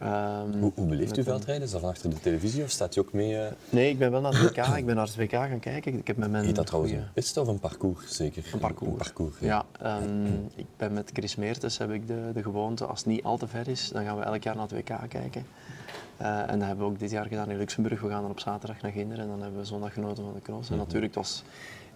Ehm, 0.00 0.58
Hoe, 0.58 0.72
hoe 0.74 0.86
beleeft 0.86 1.16
u 1.16 1.22
veldrijden? 1.22 1.64
Is 1.64 1.70
dat 1.70 1.80
van 1.80 1.90
achter 1.90 2.10
de 2.10 2.20
televisie 2.20 2.62
of 2.62 2.70
staat 2.70 2.96
u 2.96 3.00
ook 3.00 3.12
mee? 3.12 3.38
eh 3.38 3.52
Nee, 3.70 3.90
ik 3.90 3.98
ben 3.98 4.10
wel 4.10 4.20
naar 4.20 4.32
het 4.32 4.42
WK. 4.56 4.66
Ik 4.76 4.86
ben 4.86 4.96
naar 4.96 5.06
het 5.06 5.16
WK 5.16 5.30
gaan 5.30 5.58
kijken. 5.60 5.98
Ik 5.98 6.06
heb 6.06 6.16
met 6.16 6.30
mijn 6.30 6.44
heet 6.44 6.54
dat 6.54 6.66
trouwens 6.66 6.92
een 6.94 7.04
piste 7.14 7.40
of 7.40 7.48
een 7.48 7.58
parcours? 7.58 8.16
Zeker. 8.16 8.44
Een 8.52 8.58
parcours. 8.58 8.90
Een 8.92 8.96
parcours, 8.96 9.34
Ja, 9.40 9.64
ehm, 9.80 10.26
ik 10.54 10.66
ben 10.76 10.92
met 10.92 11.10
Chris 11.12 11.36
Meertens 11.36 11.78
heb 11.78 11.90
ik 11.90 12.06
de, 12.06 12.30
de 12.34 12.42
gewoonte, 12.42 12.84
als 12.84 12.98
het 12.98 13.08
niet 13.08 13.22
al 13.24 13.36
te 13.36 13.46
ver 13.46 13.68
is, 13.68 13.88
dan 13.88 14.04
gaan 14.04 14.16
we 14.18 14.22
elk 14.24 14.42
jaar 14.42 14.56
naar 14.56 14.68
het 14.68 14.72
WK 14.72 15.08
kijken. 15.08 15.46
Eh, 16.16 16.50
en 16.50 16.58
dat 16.58 16.68
hebben 16.68 16.86
we 16.86 16.92
ook 16.92 16.98
dit 16.98 17.10
jaar 17.10 17.26
gedaan 17.26 17.50
in 17.50 17.56
Luxemburg. 17.56 18.00
We 18.00 18.08
gaan 18.08 18.22
dan 18.22 18.30
op 18.30 18.40
zaterdag 18.40 18.80
naar 18.82 18.92
Ginder 18.92 19.18
en 19.18 19.26
dan 19.28 19.40
hebben 19.42 19.60
we 19.60 19.66
zondag 19.66 19.92
genoten 19.92 20.24
van 20.24 20.34
de 20.34 20.42
cross. 20.42 20.70
En 20.70 20.76
natuurlijk, 20.76 21.14
het 21.14 21.24
was 21.24 21.42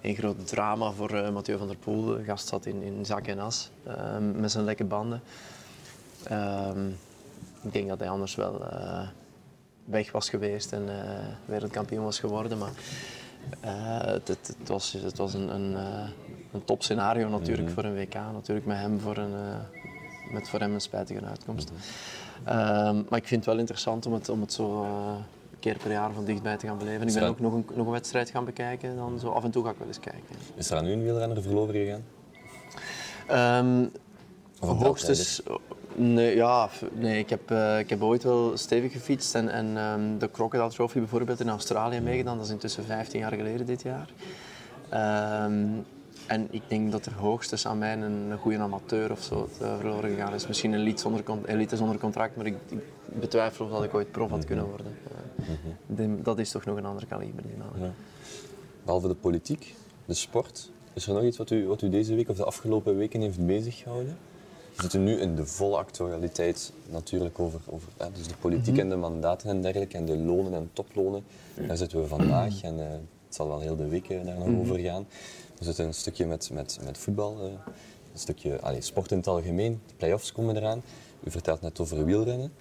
een 0.00 0.14
groot 0.14 0.46
drama 0.46 0.90
voor 0.90 1.10
eh, 1.10 1.30
Mathieu 1.32 1.58
van 1.58 1.66
der 1.66 1.76
Poel. 1.76 2.04
De 2.04 2.22
gast 2.24 2.48
zat 2.48 2.66
in, 2.66 2.82
in 2.82 3.06
zak 3.06 3.26
en 3.26 3.38
as 3.38 3.70
ehm, 3.86 4.40
met 4.40 4.50
zijn 4.50 4.64
lekke 4.64 4.84
banden. 4.84 5.20
Ik 7.62 7.73
denk 7.73 7.88
dat 7.88 7.99
hij 7.99 8.09
anders 8.11 8.35
wel 8.35 8.64
eh, 8.70 9.09
weg 9.85 10.12
was 10.12 10.29
geweest 10.31 10.73
en 10.73 10.88
eh, 10.88 11.18
wereldkampioen 11.44 12.05
was 12.05 12.18
geworden. 12.20 12.59
Maar 12.59 12.73
eh, 13.61 14.12
het, 14.12 14.29
het, 14.29 14.55
het 14.59 14.68
was, 14.68 14.92
het 14.92 15.16
was 15.18 15.35
een, 15.35 15.55
een, 15.55 15.75
een 16.53 16.64
topscenario 16.64 17.29
natuurlijk 17.29 17.68
Mhm. 17.68 17.75
voor 17.75 17.85
een 17.85 17.94
WK. 17.94 18.14
Natuurlijk 18.14 18.66
met 18.66 18.77
hem 18.77 19.01
voor 19.01 19.16
een, 19.16 19.35
met 20.33 20.49
voor 20.49 20.61
hem 20.61 20.75
een 20.75 20.81
spijtige 20.81 21.25
uitkomst. 21.25 21.70
Mhm. 21.70 21.79
Ehm, 22.49 23.03
maar 23.09 23.18
ik 23.18 23.27
vind 23.27 23.44
het 23.44 23.44
wel 23.44 23.59
interessant 23.59 24.07
om 24.07 24.12
het, 24.12 24.29
om 24.29 24.40
het 24.40 24.53
zo 24.53 24.83
een 24.83 25.59
keer 25.61 25.77
per 25.79 25.90
jaar 25.90 26.12
van 26.12 26.25
dichtbij 26.25 26.57
te 26.57 26.66
gaan 26.66 26.79
beleven. 26.79 27.09
Ik 27.09 27.14
ben 27.14 27.23
ook 27.29 27.40
nog 27.40 27.53
een, 27.53 27.64
nog 27.75 27.87
een 27.87 27.92
wedstrijd 27.92 28.31
gaan 28.31 28.44
bekijken. 28.44 28.96
Dan 28.96 29.18
zo 29.18 29.29
af 29.29 29.44
en 29.44 29.51
toe 29.51 29.64
ga 29.64 29.70
ik 29.70 29.79
wel 29.79 29.87
eens 29.87 30.01
kijken. 30.01 30.37
Is 30.55 30.70
er 30.70 30.77
aan 30.77 30.87
u 30.87 30.92
een 30.92 31.03
wielrenner 31.03 31.42
verloren 31.42 31.75
gegaan? 31.75 32.03
Um, 33.66 33.90
hoogstens... 34.59 35.42
Nee, 35.94 36.37
ja, 36.37 36.68
nee 36.92 37.18
ik, 37.18 37.31
heb, 37.31 37.50
uh, 37.50 37.79
ik 37.79 37.90
heb 37.90 38.03
ooit 38.03 38.22
wel 38.22 38.57
stevig 38.57 38.92
gefietst 38.92 39.35
en, 39.35 39.48
en 39.48 39.76
um, 39.76 40.18
de 40.18 40.31
Crocodile 40.31 40.70
Trophy 40.70 40.98
bijvoorbeeld 40.98 41.40
in 41.40 41.48
Australië 41.48 42.00
meegedaan. 42.00 42.37
Dat 42.37 42.46
is 42.46 42.53
intussen 42.53 42.85
15 42.85 43.20
jaar 43.20 43.33
geleden 43.33 43.66
dit 43.66 43.83
jaar. 43.83 44.09
Um, 45.44 45.85
en 46.26 46.48
ik 46.50 46.62
denk 46.68 46.92
dat 46.92 47.07
er 47.07 47.14
hoogstens 47.14 47.66
aan 47.66 47.79
mij 47.79 47.92
een, 47.92 48.31
een 48.31 48.38
goede 48.38 48.59
amateur 48.59 49.11
of 49.11 49.22
zo 49.22 49.48
uh, 49.62 49.76
verloren 49.76 50.11
gegaan 50.11 50.35
is. 50.35 50.46
Misschien 50.46 50.72
een 50.72 50.81
elite 50.81 51.00
zonder, 51.00 51.24
elite 51.44 51.76
zonder 51.76 51.98
contract, 51.98 52.37
maar 52.37 52.46
ik, 52.46 52.57
ik, 52.68 52.79
betwijfel 53.05 53.64
of 53.64 53.70
dat 53.70 53.85
ik 53.85 53.94
ooit 53.94 54.11
prof 54.11 54.31
had 54.31 54.44
kunnen 54.44 54.64
worden. 54.64 54.96
Uh, 55.98 56.11
dat 56.22 56.38
is 56.38 56.50
toch 56.50 56.64
nog 56.64 56.76
een 56.76 56.85
ander 56.85 57.07
kaliber. 57.07 57.44
Ja. 57.79 57.92
Behalve 58.85 59.09
de 59.09 59.14
politiek, 59.14 59.74
de 60.05 60.14
sport, 60.14 60.70
is 60.92 61.07
er 61.07 61.14
nog 61.14 61.22
iets 61.22 61.37
wat 61.37 61.50
u, 61.50 61.66
wat 61.66 61.83
u 61.83 61.88
deze 61.88 62.14
week 62.14 62.29
of 62.29 62.37
de 62.37 62.44
afgelopen 62.44 62.96
weken 62.96 63.20
heeft 63.20 63.46
bezig 63.46 63.76
gehouden? 63.76 64.16
We 64.74 64.83
zitten 64.83 65.04
nu 65.04 65.20
in 65.20 65.35
de 65.35 65.46
volle 65.46 65.76
actualiteit 65.76 66.72
natuurlijk 66.87 67.38
over, 67.38 67.61
over 67.66 67.88
hè, 67.96 68.06
dus 68.12 68.26
de 68.26 68.35
politiek 68.40 68.74
mhm. 68.74 68.83
en 68.83 68.88
de 68.88 68.96
mandaten 68.96 69.50
en 69.50 69.62
dergelijke 69.62 69.96
en 69.96 70.04
de 70.04 70.16
lonen 70.16 70.54
en 70.54 70.70
toplonen. 70.72 71.24
Daar 71.66 71.76
zitten 71.76 72.00
we 72.00 72.06
vandaag 72.06 72.62
en 72.62 72.78
uh, 72.78 72.85
het 72.90 73.35
zal 73.35 73.48
wel 73.48 73.61
heel 73.61 73.76
de 73.76 73.88
week 73.88 74.09
daar 74.09 74.38
nog 74.38 74.46
mhm. 74.46 74.61
over 74.61 74.78
gaan. 74.78 75.06
We 75.59 75.64
zitten 75.64 75.87
een 75.87 75.94
stukje 75.94 76.26
met, 76.26 76.50
met, 76.52 76.78
met 76.85 76.98
voetbal, 76.98 77.37
uh, 77.37 77.44
een 78.12 78.18
stukje 78.18 78.61
allez, 78.61 78.87
sport 78.87 79.11
in 79.11 79.16
het 79.16 79.26
algemeen. 79.26 79.80
De 79.87 79.94
play-offs 79.96 80.33
komen 80.33 80.56
eraan. 80.56 80.83
U 81.24 81.30
vertelt 81.30 81.61
net 81.61 81.80
over 81.80 82.04
wielrennen. 82.04 82.52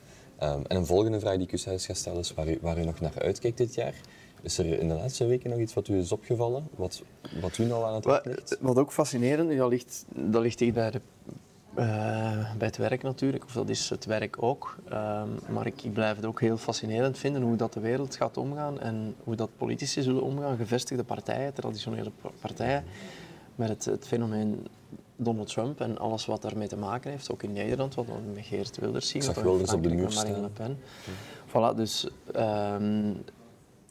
Um, 0.44 0.66
en 0.68 0.76
een 0.76 0.86
volgende 0.86 1.20
vraag 1.20 1.36
die 1.36 1.46
ik 1.46 1.52
u 1.52 1.58
zelfs 1.58 1.86
ga 1.86 1.94
stellen 1.94 2.20
is 2.20 2.34
waar 2.34 2.50
u, 2.50 2.58
waar 2.62 2.80
u 2.80 2.86
nog 2.86 3.00
naar 3.00 3.22
uitkijkt 3.22 3.58
dit 3.58 3.74
jaar. 3.76 3.94
Is 4.42 4.58
er 4.58 4.66
in 4.80 4.88
de 4.88 4.94
laatste 4.94 5.26
weken 5.26 5.50
nog 5.50 5.60
iets 5.60 5.74
wat 5.74 5.88
u 5.88 5.98
is 5.98 6.12
opgevallen, 6.12 6.68
wat, 6.76 7.02
wat 7.42 7.58
u 7.58 7.66
nou 7.66 7.86
aan 7.86 7.94
het 7.94 8.06
wat? 8.06 8.58
Wat 8.60 8.78
ook 8.78 8.92
fascinerend 8.92 9.58
dat 9.58 9.70
ligt, 9.70 10.06
dat 10.16 10.42
ligt 10.42 10.58
dicht 10.58 10.74
bij, 10.74 10.92
de, 10.92 11.02
bij 12.58 12.68
het 12.68 12.78
werk 12.78 13.04
natuurlijk, 13.04 13.46
of 13.46 13.52
dat 13.52 13.70
is 13.70 13.90
het 13.90 14.06
werk 14.06 14.44
ook. 14.44 14.76
Um, 14.86 15.40
maar 15.50 15.66
ik, 15.66 15.84
ik, 15.84 15.94
blijf 15.94 16.16
het 16.16 16.26
ook 16.26 16.42
heel 16.42 16.58
fascinerend 16.58 17.18
vinden 17.18 17.42
hoe 17.42 17.56
dat 17.56 17.74
de 17.74 17.80
wereld 17.80 18.16
gaat 18.16 18.38
omgaan 18.38 18.80
en 18.80 19.16
hoe 19.24 19.36
dat 19.36 19.50
politici 19.58 20.02
zullen 20.02 20.24
omgaan, 20.24 20.58
gevestigde 20.58 21.04
partijen, 21.04 21.54
traditionele 21.54 22.12
partijen, 22.40 22.84
met 23.56 23.70
het, 23.70 23.86
het 23.86 24.08
fenomeen 24.08 24.68
Donald 25.16 25.48
Trump 25.48 25.82
en 25.82 25.98
alles 25.98 26.26
wat 26.26 26.42
daarmee 26.42 26.68
te 26.68 26.78
maken 26.78 27.12
heeft, 27.12 27.32
ook 27.32 27.44
in 27.44 27.54
Nederland, 27.54 27.96
wat 27.96 28.06
we 28.06 28.12
met 28.34 28.46
Geert 28.46 28.78
Wilders 28.78 29.08
zien. 29.08 29.22
Ik 29.22 29.28
zag 29.34 29.44
Wilders 29.44 29.74
op 29.74 29.84
de 29.84 29.90
muur 29.90 30.14
Marine 30.14 30.42
Le 30.42 30.50
Pen. 30.50 30.80
Voilà, 31.48 31.76
dus 31.76 32.10
um, 32.36 33.24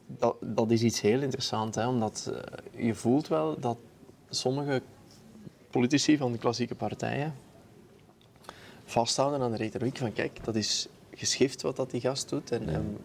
dat, 0.07 0.37
dat 0.41 0.71
is 0.71 0.83
iets 0.83 1.01
heel 1.01 1.23
interessants, 1.23 1.77
hè, 1.77 1.89
omdat 1.89 2.31
uh, 2.33 2.87
je 2.87 2.95
voelt 2.95 3.29
wel 3.29 3.61
dat 3.61 3.79
sommige 4.29 4.83
politici 5.71 6.17
van 6.17 6.33
de 6.33 6.39
klassieke 6.39 6.75
partijen 6.75 7.35
vasthouden 8.91 9.41
aan 9.41 9.51
de 9.51 9.57
retoriek 9.57 9.97
van 9.97 10.13
kijk, 10.13 10.45
dat 10.45 10.57
is 10.57 10.89
geschift 11.15 11.63
wat 11.63 11.77
dat 11.77 11.91
die 11.91 12.01
gast 12.01 12.29
doet 12.29 12.51
en, 12.51 12.69
en 12.69 12.99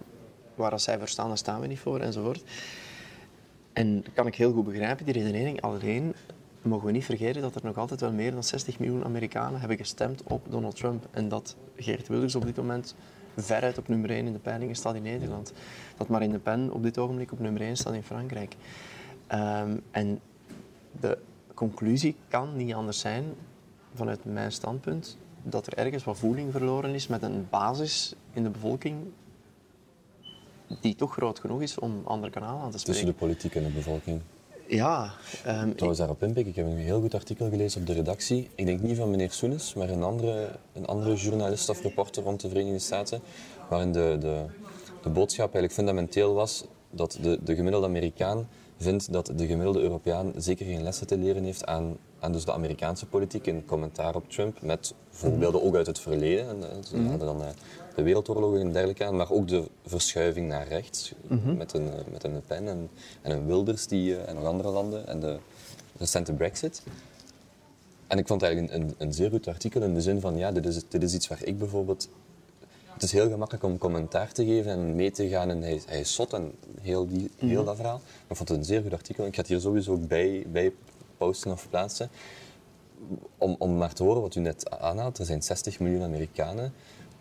waar 0.56 0.72
als 0.72 0.84
zij 0.84 1.00
verstaan, 1.00 1.28
daar 1.28 1.38
staan 1.38 1.62
we 1.62 1.67
niet 1.67 1.80
voor 1.80 2.00
enzovoort. 2.00 2.43
En 3.74 4.02
dat 4.02 4.13
kan 4.13 4.28
ik 4.28 4.36
heel 4.36 4.54
goed 4.54 4.65
begrijpen, 4.65 5.06
die 5.06 5.13
redenering. 5.13 5.62
Alleen 5.62 6.15
mogen 6.62 6.86
we 6.86 6.91
niet 6.91 7.06
vergeten 7.06 7.41
dat 7.41 7.56
er 7.56 7.62
nog 7.63 7.78
altijd 7.78 8.02
wel 8.02 8.12
meer 8.12 8.32
dan 8.32 8.43
60 8.43 8.80
miljoen 8.80 9.04
Amerikanen 9.04 9.60
hebben 9.60 9.78
gestemd 9.78 10.24
op 10.24 10.46
Donald 10.50 10.76
Trump. 10.76 11.08
En 11.12 11.30
dat 11.30 11.56
Geert 11.76 12.08
Wilders 12.08 12.36
op 12.36 12.46
dit 12.46 12.56
moment 12.56 12.96
veruit 13.38 13.78
op 13.78 13.88
nummer 13.88 14.10
1 14.10 14.26
in 14.26 14.34
de 14.34 14.39
peilingen 14.39 14.76
staat 14.76 14.96
in 14.96 15.02
Nederland. 15.02 15.54
Dat 15.98 16.08
Marine 16.08 16.34
Le 16.34 16.39
Pen 16.39 16.72
op 16.72 16.84
dit 16.84 16.98
ogenblik 16.98 17.32
op 17.32 17.39
nummer 17.39 17.62
1 17.62 17.76
staat 17.76 17.93
in 17.93 18.04
Frankrijk. 18.04 18.56
Um, 19.34 19.82
en 19.91 20.19
de 21.00 21.17
conclusie 21.54 22.15
kan 22.28 22.56
niet 22.56 22.74
anders 22.74 23.00
zijn, 23.00 23.24
vanuit 23.93 24.26
mijn 24.26 24.52
standpunt, 24.52 25.17
dat 25.43 25.67
er 25.67 25.73
ergens 25.73 26.03
wat 26.03 26.17
voeling 26.17 26.51
verloren 26.51 26.93
is 26.93 27.08
met 27.08 27.21
een 27.21 27.47
basis 27.49 28.13
in 28.34 28.43
de 28.43 28.49
bevolking 28.49 28.95
die 30.82 30.95
toch 30.95 31.13
groot 31.13 31.39
genoeg 31.39 31.62
is 31.62 31.79
om 31.79 32.01
andere 32.03 32.32
kanalen 32.32 32.62
aan 32.62 32.71
te 32.71 32.77
spreken. 32.77 33.01
Tussen 33.01 33.19
de 33.19 33.25
politiek 33.25 33.56
en 33.56 33.63
de 33.63 33.69
bevolking? 33.69 34.21
Ja. 34.67 35.12
Um, 35.47 35.71
Trouwens, 35.73 35.97
daarop 35.97 36.23
inpikken. 36.23 36.51
Ik 36.51 36.56
heb 36.56 36.65
een 36.65 36.77
heel 36.77 37.01
goed 37.01 37.13
artikel 37.13 37.49
gelezen 37.49 37.82
op 37.82 37.88
de 37.88 37.93
redactie. 37.93 38.49
Ik 38.56 38.65
denk 38.65 38.82
niet 38.82 38.97
van 38.97 39.10
meneer 39.10 39.32
Soenes, 39.32 39.73
maar 39.73 39.89
een 39.89 40.03
andere, 40.03 40.60
een 40.73 40.86
andere 40.86 41.15
journalist 41.15 41.69
of 41.69 41.82
reporter 41.82 42.23
rond 42.23 42.41
de 42.41 42.49
Verenigde 42.49 42.79
Staten, 42.79 43.21
waarin 43.69 43.91
de, 43.91 44.17
de, 44.19 44.45
de 45.01 45.10
boodschap 45.10 45.53
eigenlijk 45.53 45.73
fundamenteel 45.73 46.34
was 46.34 46.65
dat 46.89 47.17
de, 47.21 47.39
de 47.43 47.56
gemiddelde 47.56 47.88
Amerikaan 47.88 48.47
vindt 48.77 49.12
dat 49.12 49.32
de 49.36 49.45
gemiddelde 49.45 49.79
Europeaan 49.79 50.34
zeker 50.36 50.65
geen 50.65 50.84
lessen 50.84 51.08
te 51.08 51.17
leren 51.17 51.43
heeft 51.43 51.65
aan, 51.65 51.97
aan 52.23 52.31
dus 52.31 52.45
de 52.45 52.53
Amerikaanse 52.53 53.05
politiek. 53.05 53.47
In 53.47 53.65
commentaar 53.65 54.15
op 54.15 54.29
Trump, 54.29 54.62
met 54.62 54.93
voorbeelden 55.09 55.63
ook 55.63 55.75
uit 55.75 55.88
het 55.88 55.99
verleden. 55.99 56.47
En, 56.47 56.69
eh, 56.69 56.77
ze 56.83 56.97
mhm. 56.97 57.09
hadden 57.09 57.27
dan 57.27 57.41
eh, 57.41 57.47
de 57.95 58.03
wereldoorlogen 58.03 58.59
en 58.59 58.71
dergelijke 58.71 59.05
aan, 59.05 59.15
maar 59.15 59.31
ook 59.31 59.47
de 59.47 59.63
verschuiving 59.86 60.47
naar 60.47 60.67
rechts 60.67 61.13
mhm. 61.27 61.57
met, 61.57 61.73
een, 61.73 61.93
eh, 61.93 61.99
met 62.12 62.23
een 62.23 62.33
Le 62.33 62.39
Pen 62.47 62.67
en, 62.67 62.89
en 63.21 63.31
een 63.31 63.45
Wilders 63.45 63.88
die, 63.88 64.17
en 64.17 64.36
nog 64.36 64.45
andere 64.45 64.69
landen 64.69 65.07
en 65.07 65.19
de 65.19 65.38
recente 65.97 66.33
Brexit. 66.33 66.83
En 68.07 68.17
ik 68.17 68.27
vond 68.27 68.41
het 68.41 68.49
eigenlijk 68.49 68.73
een, 68.75 68.88
een, 68.88 68.95
een, 68.97 69.13
zeer 69.13 69.29
goed 69.29 69.47
artikel 69.47 69.81
in 69.81 69.93
de 69.93 70.01
zin 70.01 70.19
van, 70.19 70.38
ja, 70.38 70.51
dit 70.51 70.65
is, 70.65 70.81
dit 70.89 71.03
is 71.03 71.13
iets 71.13 71.27
waar 71.27 71.43
ik 71.43 71.57
bijvoorbeeld 71.57 72.07
het 72.93 73.03
is 73.03 73.12
heel 73.12 73.29
gemakkelijk 73.29 73.63
om 73.63 73.77
commentaar 73.77 74.31
te 74.31 74.45
geven 74.45 74.71
en 74.71 74.95
mee 74.95 75.12
te 75.12 75.27
gaan. 75.27 75.49
En 75.49 75.62
hij, 75.62 75.81
hij 75.86 75.99
is 75.99 76.13
zot 76.13 76.33
en 76.33 76.51
heel, 76.81 77.07
die, 77.07 77.31
heel 77.36 77.49
mhm. 77.49 77.65
dat 77.65 77.75
verhaal. 77.75 78.01
Maar 78.03 78.29
ik 78.29 78.36
vond 78.36 78.49
het 78.49 78.57
een 78.57 78.65
zeer 78.65 78.81
goed 78.81 78.93
artikel. 78.93 79.25
Ik 79.25 79.36
ga 79.36 79.41
het 79.41 79.49
hier 79.49 79.59
sowieso 79.59 79.91
ook 79.91 80.07
bij, 80.07 80.45
bij 80.51 80.73
posten 81.25 81.51
of 81.51 81.69
plaatsen. 81.69 82.09
Om, 83.38 83.55
om 83.59 83.77
maar 83.77 83.93
te 83.93 84.03
horen 84.03 84.21
wat 84.21 84.36
u 84.36 84.39
net 84.39 84.69
aanhaalt. 84.69 85.17
Er 85.17 85.25
zijn 85.25 85.43
60 85.43 85.79
miljoen 85.79 86.03
Amerikanen 86.03 86.73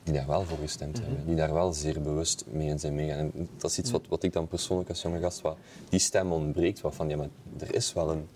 die 0.02 0.14
daar 0.14 0.26
wel 0.26 0.44
voor 0.44 0.58
gestemd 0.58 0.98
mhm. 0.98 1.06
hebben. 1.06 1.26
Die 1.26 1.36
daar 1.36 1.52
wel 1.52 1.72
zeer 1.72 2.02
bewust 2.02 2.44
mee 2.46 2.68
in 2.68 2.78
zijn 2.78 2.94
meegaan. 2.94 3.18
En 3.18 3.48
dat 3.56 3.70
is 3.70 3.78
iets 3.78 3.90
wat, 3.90 4.02
wat 4.08 4.22
ik 4.22 4.32
dan 4.32 4.48
persoonlijk 4.48 4.88
als 4.88 5.02
jonge 5.02 5.20
gast... 5.20 5.40
Wat, 5.40 5.56
die 5.88 6.00
stem 6.00 6.32
ontbreekt. 6.32 6.80
Wat 6.80 6.94
van, 6.94 7.08
ja, 7.08 7.16
maar 7.16 7.28
er 7.58 7.74
is 7.74 7.92
wel 7.92 8.10
een 8.10 8.28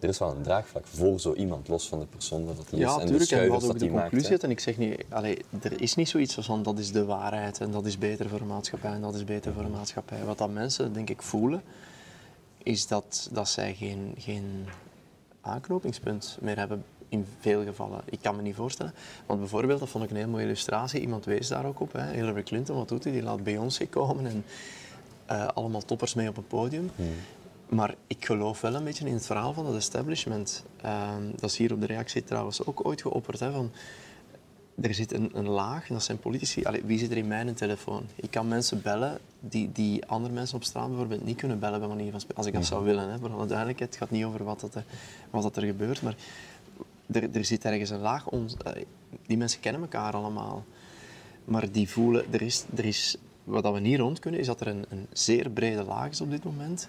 er 0.00 0.08
is 0.08 0.18
wel 0.18 0.30
een 0.30 0.42
draagvlak 0.42 0.86
voor 0.86 1.20
zo 1.20 1.34
iemand, 1.34 1.68
los 1.68 1.88
van 1.88 1.98
de 1.98 2.06
persoon 2.06 2.46
dat 2.46 2.56
hij 2.70 2.78
ja, 2.78 2.88
is. 2.88 2.92
En 2.94 2.98
natuurlijk, 3.00 3.30
en 3.30 3.48
wat 3.48 3.64
ook 3.64 3.78
de 3.78 3.90
conclusie 3.90 4.30
maakt, 4.30 4.42
En 4.42 4.50
ik 4.50 4.60
zeg 4.60 4.78
niet, 4.78 5.04
allee, 5.08 5.38
er 5.62 5.80
is 5.80 5.94
niet 5.94 6.08
zoiets 6.08 6.34
van 6.40 6.62
dat 6.62 6.78
is 6.78 6.92
de 6.92 7.04
waarheid 7.04 7.60
en 7.60 7.70
dat 7.70 7.86
is 7.86 7.98
beter 7.98 8.28
voor 8.28 8.38
de 8.38 8.44
maatschappij 8.44 8.90
en 8.90 9.00
dat 9.00 9.14
is 9.14 9.24
beter 9.24 9.52
voor 9.52 9.62
de 9.62 9.68
maatschappij. 9.68 10.24
Wat 10.24 10.38
dat 10.38 10.50
mensen, 10.50 10.92
denk 10.92 11.10
ik, 11.10 11.22
voelen, 11.22 11.62
is 12.62 12.86
dat, 12.86 13.28
dat 13.32 13.48
zij 13.48 13.74
geen, 13.74 14.14
geen 14.18 14.66
aanknopingspunt 15.44 16.38
meer 16.40 16.58
hebben 16.58 16.84
in 17.08 17.26
veel 17.40 17.64
gevallen. 17.64 18.00
Ik 18.04 18.18
kan 18.22 18.36
me 18.36 18.42
niet 18.42 18.54
voorstellen. 18.54 18.94
Want 19.26 19.40
bijvoorbeeld, 19.40 19.80
dat 19.80 19.88
vond 19.88 20.04
ik 20.04 20.10
een 20.10 20.16
heel 20.16 20.28
mooie 20.28 20.44
illustratie, 20.44 21.00
iemand 21.00 21.24
wees 21.24 21.48
daar 21.48 21.66
ook 21.66 21.80
op. 21.80 21.92
Hè. 21.92 22.12
Hillary 22.12 22.42
Clinton, 22.42 22.76
wat 22.76 22.88
doet 22.88 23.04
hij? 23.04 23.12
Die 23.12 23.22
laat 23.22 23.44
Beyoncé 23.44 23.86
komen 23.86 24.26
en 24.26 24.44
uh, 25.30 25.46
allemaal 25.46 25.84
toppers 25.84 26.14
mee 26.14 26.28
op 26.28 26.36
een 26.36 26.46
podium. 26.46 26.90
Hmm. 26.96 27.06
Maar 27.68 27.94
ik 28.06 28.24
geloof 28.24 28.60
wel 28.60 28.74
een 28.74 28.84
beetje 28.84 29.06
in 29.06 29.14
het 29.14 29.26
verhaal 29.26 29.52
van 29.52 29.66
het 29.66 29.76
establishment. 29.76 30.64
Ehm, 30.80 31.22
dat 31.30 31.50
is 31.50 31.56
hier 31.56 31.72
op 31.72 31.80
de 31.80 31.86
reactie 31.86 32.24
trouwens 32.24 32.66
ook 32.66 32.86
ooit 32.86 33.02
geopperd. 33.02 33.40
Hè, 33.40 33.52
van, 33.52 33.70
er 34.80 34.94
zit 34.94 35.12
een, 35.12 35.30
een 35.32 35.48
laag, 35.48 35.88
en 35.88 35.94
dat 35.94 36.04
zijn 36.04 36.18
politici. 36.18 36.64
Allee, 36.64 36.82
wie 36.84 36.98
zit 36.98 37.10
er 37.10 37.16
in 37.16 37.26
mijn 37.26 37.54
telefoon? 37.54 38.06
Ik 38.14 38.30
kan 38.30 38.48
mensen 38.48 38.82
bellen 38.82 39.18
die, 39.40 39.72
die 39.72 40.06
andere 40.06 40.34
mensen 40.34 40.56
op 40.56 40.64
straat 40.64 40.88
bijvoorbeeld 40.88 41.24
niet 41.24 41.36
kunnen 41.36 41.58
bellen, 41.58 41.78
bij 41.78 41.88
manier 41.88 42.10
van 42.10 42.20
als 42.34 42.46
ik 42.46 42.52
dat 42.52 42.66
zou 42.66 42.84
willen. 42.84 43.10
Hè, 43.10 43.18
voor 43.18 43.32
alle 43.32 43.46
duidelijkheid, 43.46 43.90
het 43.90 43.98
gaat 43.98 44.10
niet 44.10 44.24
over 44.24 44.44
wat, 44.44 44.60
dat, 44.60 44.76
wat 45.30 45.42
dat 45.42 45.56
er 45.56 45.62
gebeurt, 45.62 46.02
maar 46.02 46.16
er, 47.06 47.28
er 47.32 47.44
zit 47.44 47.64
ergens 47.64 47.90
een 47.90 48.00
laag. 48.00 48.28
Ons, 48.28 48.56
die 49.26 49.36
mensen 49.36 49.60
kennen 49.60 49.82
elkaar 49.82 50.12
allemaal. 50.12 50.64
Maar 51.44 51.72
die 51.72 51.88
voelen, 51.88 52.24
er 52.32 52.42
is, 52.42 52.64
er 52.76 52.84
is, 52.84 53.16
wat 53.44 53.72
we 53.72 53.80
niet 53.80 53.98
rond 53.98 54.18
kunnen, 54.18 54.40
is 54.40 54.46
dat 54.46 54.60
er 54.60 54.66
een, 54.66 54.84
een 54.88 55.06
zeer 55.12 55.50
brede 55.50 55.84
laag 55.84 56.10
is 56.10 56.20
op 56.20 56.30
dit 56.30 56.44
moment 56.44 56.88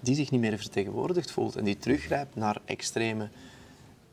die 0.00 0.14
zich 0.14 0.30
niet 0.30 0.40
meer 0.40 0.58
vertegenwoordigd 0.58 1.30
voelt 1.30 1.56
en 1.56 1.64
die 1.64 1.78
teruggrijpt 1.78 2.36
naar 2.36 2.60
extreme 2.64 3.28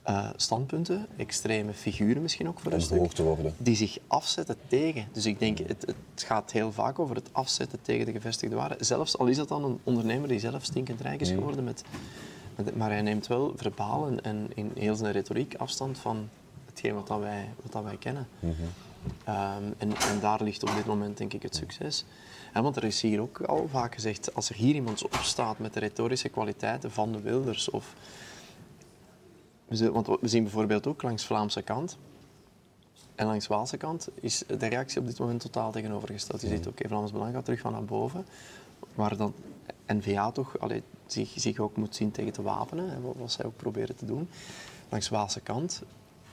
uh, 0.10 0.30
standpunten, 0.36 1.08
extreme 1.18 1.74
figuren 1.74 2.22
misschien 2.22 2.48
ook 2.48 2.60
voor 2.60 2.72
een 2.72 2.82
stuk, 2.82 3.12
te 3.12 3.24
worden. 3.24 3.54
die 3.58 3.76
zich 3.76 3.98
afzetten 4.08 4.56
tegen. 4.68 5.08
Dus 5.12 5.26
ik 5.26 5.40
denk, 5.40 5.58
het, 5.58 5.86
het, 5.86 6.24
gaat 6.24 6.52
heel 6.52 6.72
vaak 6.72 7.00
over 7.00 7.16
het 7.16 7.30
afzetten 7.32 7.82
tegen 7.82 8.06
de 8.06 8.12
gevestigde 8.12 8.56
waarden. 8.56 8.86
Zelfs 8.86 9.18
al 9.18 9.28
is 9.28 9.38
dat 9.38 9.48
dan 9.48 9.64
een 9.64 9.80
ondernemer 9.84 10.28
die 10.28 10.40
zelf 10.40 10.64
stinkend 10.64 11.02
rijk 11.02 11.22
is 11.22 11.30
geworden, 11.30 11.64
met, 11.64 11.84
met, 12.56 12.76
maar 12.76 12.90
hij 12.90 13.02
neemt 13.02 13.28
wel 13.28 13.54
verbaal 13.56 14.08
en, 14.08 14.24
en, 14.24 14.50
in 14.54 14.72
heel 14.76 14.96
zijn 14.96 15.12
retoriek 15.12 15.56
afstand 15.56 15.98
van 15.98 16.30
hetgeen 16.66 16.94
wat, 16.94 17.08
dat 17.08 17.20
wij, 17.20 17.50
wat 17.62 17.72
dat 17.72 17.84
wij 17.84 17.98
kennen. 17.98 18.28
Mhm. 18.40 18.52
Ehm, 19.24 19.64
en, 19.78 19.96
en 19.98 20.20
daar 20.22 20.44
ligt 20.44 20.64
op 20.64 20.76
dit 20.76 20.86
moment 20.86 21.18
denk 21.18 21.34
ik 21.34 21.42
het 21.42 21.56
succes 21.56 22.06
want 22.62 22.76
er 22.76 22.84
is 22.84 23.02
hier 23.02 23.22
ook 23.22 23.42
al 23.42 23.68
vaak 23.72 23.94
gezegd, 23.94 24.36
als 24.36 24.50
er 24.50 24.56
hier 24.56 24.76
iemand 24.76 25.04
opstaat 25.04 25.60
met 25.60 25.74
de 25.74 25.80
retorische 25.80 26.30
kwaliteiten 26.30 26.92
van 26.92 27.12
de 27.12 27.22
Wilders, 27.22 27.70
of... 27.70 27.94
Want 29.68 30.08
we 30.08 30.28
zien 30.28 30.44
bijvoorbeeld 30.44 30.88
ook 30.88 31.02
langs 31.02 31.26
Vlaamse 31.26 31.62
kant 31.62 31.98
en 33.16 33.26
langs 33.26 33.48
Waalse 33.48 33.78
kant 33.78 34.10
is 34.14 34.44
de 34.48 34.68
reactie 34.68 35.00
op 35.00 35.08
dit 35.08 35.20
moment 35.20 35.40
totaal 35.42 35.72
tegenovergesteld. 35.72 36.42
Je 36.42 36.48
ziet 36.48 36.68
ook, 36.68 36.74
okay, 36.74 36.88
Vlaams 36.90 37.12
Belang 37.12 37.34
gaat 37.34 37.46
terug 37.46 37.60
van 37.60 37.72
naar 37.72 37.86
boven, 37.86 38.26
waar 38.96 39.18
dan 39.18 39.34
N-VA 39.88 40.32
toch 40.32 40.60
allee, 40.60 40.84
zich, 41.06 41.34
zich 41.36 41.60
ook 41.60 41.78
moet 41.78 41.96
zien 41.96 42.12
tegen 42.12 42.34
te 42.34 42.42
wapenen, 42.42 43.02
wat 43.18 43.32
zij 43.32 43.46
ook 43.46 43.58
proberen 43.58 43.96
te 43.96 44.06
doen. 44.06 44.30
langs 44.90 45.10
Waalse 45.10 45.40
kant 45.40 45.82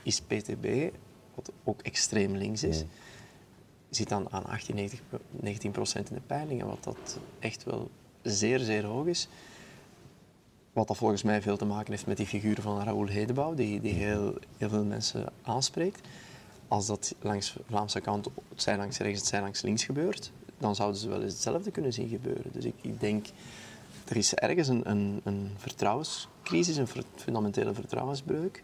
is 0.03 0.21
PTB, 0.21 0.93
wat 1.35 1.51
ook 1.63 1.81
extreem 1.81 2.35
links 2.35 2.63
is, 2.63 2.83
zit 3.89 4.09
dan 4.09 4.31
aan 4.31 4.45
18, 4.45 4.89
19 5.29 5.71
procent 5.71 6.09
in 6.09 6.15
de 6.15 6.21
peilingen, 6.21 6.67
wat 6.67 6.83
dat 6.83 7.19
echt 7.39 7.63
wel 7.63 7.89
zeer, 8.21 8.59
zeer 8.59 8.85
hoog 8.85 9.05
is. 9.05 9.27
Wat 10.73 10.87
dat 10.87 10.97
volgens 10.97 11.23
mij 11.23 11.41
veel 11.41 11.57
te 11.57 11.65
maken 11.65 11.91
heeft 11.91 12.05
met 12.05 12.17
die 12.17 12.25
figuur 12.25 12.61
van 12.61 12.83
Raoul 12.83 13.07
Hedebouw, 13.07 13.53
die, 13.53 13.81
die 13.81 13.93
heel, 13.93 14.33
heel 14.57 14.69
veel 14.69 14.85
mensen 14.85 15.25
aanspreekt. 15.41 16.07
Als 16.67 16.85
dat 16.87 17.15
langs 17.21 17.53
de 17.53 17.61
Vlaamse 17.65 17.99
kant, 17.99 18.25
het 18.49 18.61
zij 18.61 18.77
langs 18.77 18.97
rechts, 18.97 19.19
het 19.19 19.29
zij 19.29 19.41
langs 19.41 19.61
links 19.61 19.83
gebeurt, 19.83 20.31
dan 20.57 20.75
zouden 20.75 20.99
ze 20.99 21.09
wel 21.09 21.21
eens 21.21 21.33
hetzelfde 21.33 21.71
kunnen 21.71 21.93
zien 21.93 22.09
gebeuren. 22.09 22.51
Dus 22.51 22.65
ik, 22.65 22.73
ik 22.81 22.99
denk, 22.99 23.27
er 24.07 24.15
is 24.17 24.33
ergens 24.33 24.67
een, 24.67 24.89
een, 24.89 25.21
een 25.23 25.51
vertrouwenscrisis, 25.57 26.77
een 26.77 26.87
fundamentele 27.15 27.73
vertrouwensbreuk. 27.73 28.63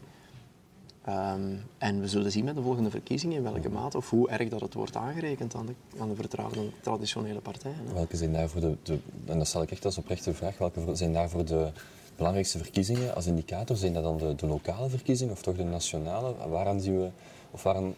Um, 1.10 1.64
en 1.78 2.00
we 2.02 2.08
zullen 2.08 2.32
zien 2.32 2.46
met 2.46 2.56
de 2.56 2.62
volgende 2.62 2.90
verkiezingen 2.90 3.38
in 3.38 3.44
welke 3.44 3.70
mate 3.70 3.98
of 3.98 4.10
hoe 4.10 4.30
erg 4.30 4.50
dat 4.50 4.62
het 4.62 4.74
wordt 4.74 4.96
aangerekend 4.96 5.56
aan 5.56 5.66
de, 5.66 5.74
aan 6.00 6.10
de 6.10 6.16
vertrouwde 6.16 6.70
traditionele 6.82 7.40
partijen. 7.40 7.94
Welke 7.94 8.18
zijn 8.18 8.34
daarvoor 8.34 8.62
de, 8.62 8.78
de, 8.84 9.00
en 9.26 9.38
dat 9.38 9.48
stel 9.48 9.62
ik 9.62 9.72
echt 9.72 9.86
als 9.86 9.98
oprechte 9.98 10.34
vraag, 10.34 10.58
welke 10.58 10.96
zijn 10.96 11.14
daarvoor 11.14 11.46
de 11.46 11.72
belangrijkste 12.18 12.58
verkiezingen 12.58 13.16
als 13.16 13.26
indicator? 13.26 13.78
Zijn 13.78 13.94
dat 13.94 14.04
dan 14.04 14.18
de, 14.18 14.36
de 14.36 14.48
lokale 14.48 14.90
verkiezingen 14.90 15.34
of 15.34 15.42
toch 15.42 15.56
de 15.56 15.64
nationale? 15.64 16.34
Waaraan 16.50 16.82
zien 16.82 17.00
we, 17.00 17.10
of 17.52 17.64
waaraan 17.64 17.96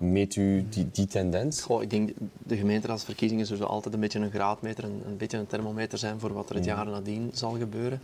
meet 0.00 0.36
u 0.36 0.66
die, 0.68 0.88
die 0.92 1.06
tendens? 1.06 1.62
Goh, 1.62 1.82
ik 1.82 1.90
denk 1.90 2.10
de 2.42 2.56
gemeenteraadsverkiezingen 2.56 3.46
zullen 3.46 3.68
altijd 3.68 3.94
een 3.94 4.00
beetje 4.00 4.18
een 4.18 4.30
graadmeter, 4.30 4.84
een, 4.84 5.02
een 5.06 5.16
beetje 5.16 5.38
een 5.38 5.46
thermometer 5.46 5.98
zijn 5.98 6.20
voor 6.20 6.32
wat 6.32 6.48
er 6.48 6.54
het 6.54 6.64
jaar 6.64 6.86
nadien 6.86 7.30
zal 7.34 7.50
gebeuren. 7.50 8.00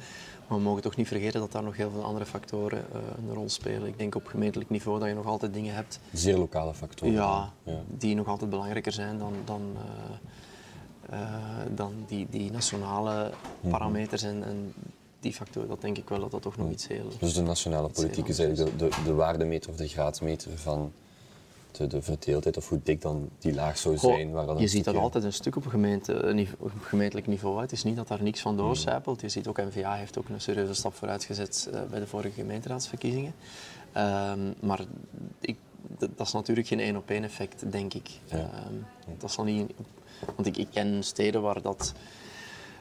Maar 0.48 0.58
we 0.58 0.64
mogen 0.64 0.82
toch 0.82 0.96
niet 0.96 1.08
vergeten 1.08 1.40
dat 1.40 1.52
daar 1.52 1.62
nog 1.62 1.76
heel 1.76 1.90
veel 1.90 2.04
andere 2.04 2.26
factoren 2.26 2.78
uh, 2.78 3.00
een 3.28 3.34
rol 3.34 3.48
spelen. 3.48 3.88
Ik 3.88 3.98
denk 3.98 4.14
op 4.14 4.26
gemeentelijk 4.26 4.70
niveau 4.70 4.98
dat 4.98 5.08
je 5.08 5.14
nog 5.14 5.26
altijd 5.26 5.54
dingen 5.54 5.74
hebt. 5.74 6.00
Zeer 6.12 6.36
lokale 6.38 6.74
factoren. 6.74 7.14
Ja, 7.14 7.52
ja. 7.62 7.80
die 7.98 8.14
nog 8.14 8.26
altijd 8.26 8.50
belangrijker 8.50 8.92
zijn 8.92 9.18
dan, 9.18 9.32
dan, 9.44 9.62
uh, 9.74 10.16
uh, 11.12 11.18
dan 11.74 11.92
die, 12.06 12.26
die 12.30 12.50
nationale 12.50 13.32
mhm. 13.60 13.70
parameters 13.70 14.22
en, 14.22 14.44
en 14.44 14.74
die 15.20 15.32
factoren, 15.32 15.68
dat 15.68 15.80
denk 15.80 15.98
ik 15.98 16.08
wel 16.08 16.20
dat 16.20 16.30
dat 16.30 16.42
toch 16.42 16.56
nog 16.56 16.70
iets 16.70 16.88
heel... 16.88 17.08
Dus 17.18 17.34
de 17.34 17.42
nationale 17.42 17.88
politiek 17.88 18.28
is 18.28 18.38
eigenlijk 18.38 18.78
de, 18.78 18.88
de, 18.88 19.02
de 19.04 19.14
waardemeter 19.14 19.70
of 19.70 19.76
de 19.76 19.88
graadmeter 19.88 20.58
van 20.58 20.92
de, 21.76 21.86
de 21.86 22.02
verdeeldheid 22.02 22.56
of 22.56 22.68
hoe 22.68 22.80
dik 22.82 23.02
dan 23.02 23.28
die 23.38 23.54
laag 23.54 23.78
zou 23.78 23.98
zijn. 23.98 24.30
Waar 24.30 24.60
je 24.60 24.66
ziet 24.66 24.84
dat 24.84 24.96
altijd 24.96 25.24
een 25.24 25.32
stuk 25.32 25.56
op, 25.56 25.66
gemeente, 25.66 26.46
op 26.58 26.70
gemeentelijk 26.80 27.26
niveau. 27.26 27.60
Het 27.60 27.72
is 27.72 27.84
niet 27.84 27.96
dat 27.96 28.08
daar 28.08 28.22
niks 28.22 28.40
van 28.40 28.56
doorcijpelt. 28.56 29.20
Je 29.20 29.28
ziet 29.28 29.46
ook, 29.46 29.56
NVA 29.56 29.94
heeft 29.94 30.18
ook 30.18 30.28
een 30.28 30.40
serieuze 30.40 30.74
stap 30.74 30.94
vooruit 30.94 31.24
gezet 31.24 31.68
uh, 31.72 31.80
bij 31.90 32.00
de 32.00 32.06
vorige 32.06 32.34
gemeenteraadsverkiezingen. 32.34 33.34
Um, 33.96 34.54
maar 34.60 34.80
ik, 35.40 35.56
dat 35.98 36.26
is 36.26 36.32
natuurlijk 36.32 36.66
geen 36.66 36.80
één 36.80 36.96
op 36.96 37.10
één 37.10 37.24
effect, 37.24 37.72
denk 37.72 37.94
ik. 37.94 38.10
Ja. 38.24 38.50
Um, 38.70 38.86
dat 39.18 39.32
zal 39.32 39.44
niet, 39.44 39.72
want 40.34 40.46
ik, 40.46 40.56
ik 40.56 40.68
ken 40.70 41.04
steden 41.04 41.42
waar 41.42 41.62
dat 41.62 41.92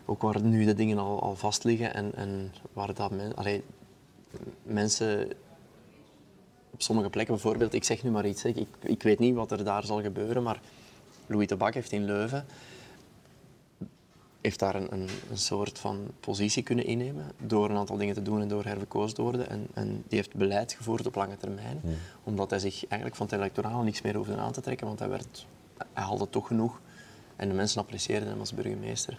ook 0.06 0.22
waar 0.22 0.42
nu 0.42 0.66
de 0.66 0.74
dingen 0.74 0.98
al, 0.98 1.22
al 1.22 1.36
vast 1.36 1.64
liggen 1.64 1.94
en, 1.94 2.12
en 2.16 2.54
waar 2.74 2.94
dat 2.94 3.12
men, 3.12 3.36
allee, 3.36 3.64
mensen 4.64 5.32
op 6.72 6.82
sommige 6.82 7.10
plekken, 7.10 7.34
bijvoorbeeld, 7.34 7.74
ik 7.74 7.84
zeg 7.84 8.04
nu 8.04 8.12
maar 8.12 8.26
iets, 8.26 8.46
ik, 8.46 8.68
ik 8.80 9.04
weet 9.04 9.20
niet 9.20 9.36
wat 9.36 9.52
er 9.52 9.64
daar 9.64 9.84
zal 9.86 10.02
gebeuren, 10.02 10.44
maar 10.44 10.60
Louis 11.28 11.48
de 11.48 11.56
Bak 11.56 11.74
heeft 11.74 11.92
in 11.92 12.06
Leuven 12.06 12.46
heeft 14.46 14.60
daar 14.60 14.76
een, 14.76 14.94
een, 14.94 15.08
een, 15.30 15.38
soort 15.38 15.80
van 15.80 16.08
positie 16.20 16.64
kunnen 16.64 16.86
innemen 16.86 17.32
door 17.38 17.70
een 17.70 17.78
aantal 17.78 17.98
dingen 17.98 18.14
te 18.14 18.22
doen 18.22 18.42
en 18.42 18.48
door 18.48 18.64
herverkozen 18.64 19.16
te 19.16 19.22
worden. 19.22 19.50
En, 19.50 19.68
en 19.74 20.04
die 20.08 20.18
heeft 20.18 20.36
beleid 20.36 20.74
gevoerd 20.74 21.08
op 21.08 21.16
lange 21.16 21.38
termijn, 21.38 21.82
omdat 22.24 22.50
hij 22.50 22.60
zich 22.60 22.88
eigenlijk 22.88 23.16
van 23.16 23.26
het 23.26 23.36
electoraal 23.36 23.82
niks 23.82 24.02
meer 24.02 24.16
hoefde 24.16 24.36
aan 24.36 24.52
te 24.52 24.62
trekken, 24.62 24.88
want 24.88 25.00
hij, 25.00 25.10
werd, 25.10 25.46
hij 25.94 26.04
haalde 26.04 26.30
toch 26.30 26.48
genoeg 26.48 26.80
en 27.36 27.48
de 27.48 27.54
mensen 27.54 27.82
apprecieerden 27.82 28.30
hem 28.30 28.40
als 28.40 28.54
burgemeester. 28.54 29.18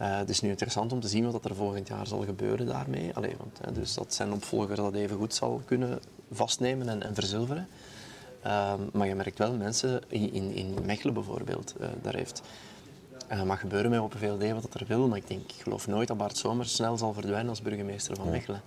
Uh, 0.00 0.16
het 0.16 0.28
is 0.28 0.40
nu 0.40 0.48
interessant 0.48 0.92
om 0.92 1.00
te 1.00 1.08
zien 1.08 1.30
wat 1.30 1.44
er 1.44 1.54
volgend 1.54 1.88
jaar 1.88 2.06
zal 2.06 2.24
gebeuren 2.24 2.66
daarmee. 2.66 3.14
Allee, 3.14 3.34
want, 3.38 3.74
dus 3.74 3.94
dat 3.94 4.14
zijn 4.14 4.32
opvolger 4.32 4.76
dat 4.76 4.94
even 4.94 5.16
goed 5.16 5.34
zal 5.34 5.62
kunnen 5.64 6.00
vastnemen 6.30 6.88
en, 6.88 7.02
en 7.02 7.14
verzilveren. 7.14 7.68
Ehm, 8.42 8.80
maar 8.92 9.06
je 9.06 9.14
merkt 9.14 9.38
wel 9.38 9.52
mensen 9.52 10.02
in, 10.08 10.32
in, 10.32 10.54
in 10.54 10.74
Mechelen 10.84 11.14
bijvoorbeeld, 11.14 11.74
uh, 11.80 11.86
daar 12.02 12.14
heeft 12.14 12.42
uh, 13.32 13.42
mag 13.42 13.60
gebeuren 13.60 13.90
met 13.90 14.00
Open 14.00 14.18
VLD 14.18 14.50
wat 14.50 14.74
er 14.74 14.86
wil, 14.86 15.08
maar 15.08 15.18
ik 15.18 15.28
denk, 15.28 15.52
ik 15.52 15.62
geloof 15.62 15.86
nooit 15.86 16.08
dat 16.08 16.16
Bart 16.16 16.36
Somers 16.36 16.74
snel 16.74 16.98
zal 16.98 17.12
verdwijnen 17.12 17.48
als 17.48 17.62
burgemeester 17.62 18.16
van 18.16 18.30
Mechelen. 18.30 18.62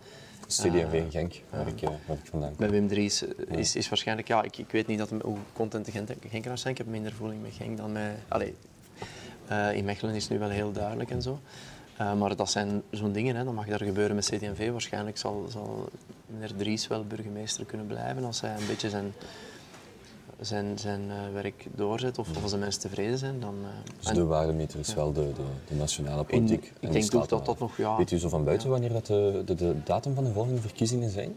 CD&V 0.58 0.94
in 0.94 1.12
Genk, 1.12 1.34
waar, 1.50 1.68
ik, 1.68 1.80
waar 1.82 2.18
ik 2.18 2.26
vandaan 2.26 2.50
kom. 2.50 2.58
Bij 2.58 2.70
Wim 2.70 2.88
Dries 2.88 3.24
is, 3.48 3.76
is 3.76 3.90
waarschijnlijk, 3.90 4.28
ja, 4.28 4.44
ik, 4.44 4.58
ik 4.58 4.72
weet 4.72 4.88
niet 4.88 4.98
dat, 4.98 5.10
hoe 5.22 5.38
content 5.54 5.86
de 5.86 6.16
Genkenaars 6.30 6.62
zijn. 6.62 6.74
Ik 6.74 6.80
heb 6.80 6.88
minder 6.88 7.14
voeling 7.14 7.42
met 7.42 7.54
Genk 7.54 7.78
dan 7.78 7.92
met... 7.92 8.12
Allez, 8.28 8.52
uh, 9.52 9.76
in 9.76 9.86
Mechelen 9.86 10.16
is 10.16 10.24
het 10.24 10.32
nu 10.32 10.40
wel 10.40 10.50
heel 10.50 10.72
duidelijk 10.72 11.10
en 11.10 11.22
zo. 11.22 11.40
Uh, 12.02 12.14
maar 12.14 12.36
dat 12.36 12.52
zijn 12.52 12.82
zo'n 12.92 13.12
dingen, 13.12 13.36
hè. 13.36 13.44
dat 13.44 13.54
mag 13.54 13.66
daar 13.66 13.84
gebeuren 13.84 14.16
met 14.16 14.26
CD&V. 14.26 14.72
Waarschijnlijk 14.72 15.18
zal, 15.18 15.46
zal 15.50 15.90
meneer 16.26 16.56
Dries 16.56 16.88
wel 16.88 17.06
burgemeester 17.06 17.66
kunnen 17.66 17.88
blijven 17.88 18.24
als 18.24 18.42
hij 18.42 18.56
een 18.56 18.68
beetje 18.68 18.90
zijn, 18.90 19.14
zijn, 20.46 20.78
zijn 20.78 21.02
uh, 21.08 21.34
werk 21.34 21.66
doorzet 21.76 22.18
of, 22.18 22.30
of 22.30 22.42
als 22.42 22.52
de 22.52 22.58
mensen 22.58 22.82
tevreden 22.82 23.18
zijn. 23.18 23.40
Dan, 23.40 23.56
dus 24.00 24.14
de 24.14 24.24
waardemeter 24.24 24.80
is 24.80 24.88
ja. 24.88 24.96
wel 24.96 25.14
de, 25.14 25.32
de, 25.34 25.44
de, 25.68 25.76
nationale 25.76 26.24
politiek. 26.24 26.72
In, 26.80 26.88
ik 26.88 26.92
denk 26.92 27.16
ook 27.16 27.30
dat 27.30 27.46
dat 27.46 27.60
nog... 27.60 27.78
Ja, 27.78 27.98
Weet 27.98 28.12
u 28.12 28.18
zo 28.18 28.30
van 28.30 28.44
buiten 28.44 28.70
wanneer 28.70 28.94
dat 28.94 29.06
de, 29.06 29.42
de, 29.46 29.56
de, 29.56 29.76
datum 29.84 30.16
van 30.16 30.24
de 30.24 30.32
volgende 30.32 30.62
verkiezingen 30.62 31.10
zijn? 31.10 31.36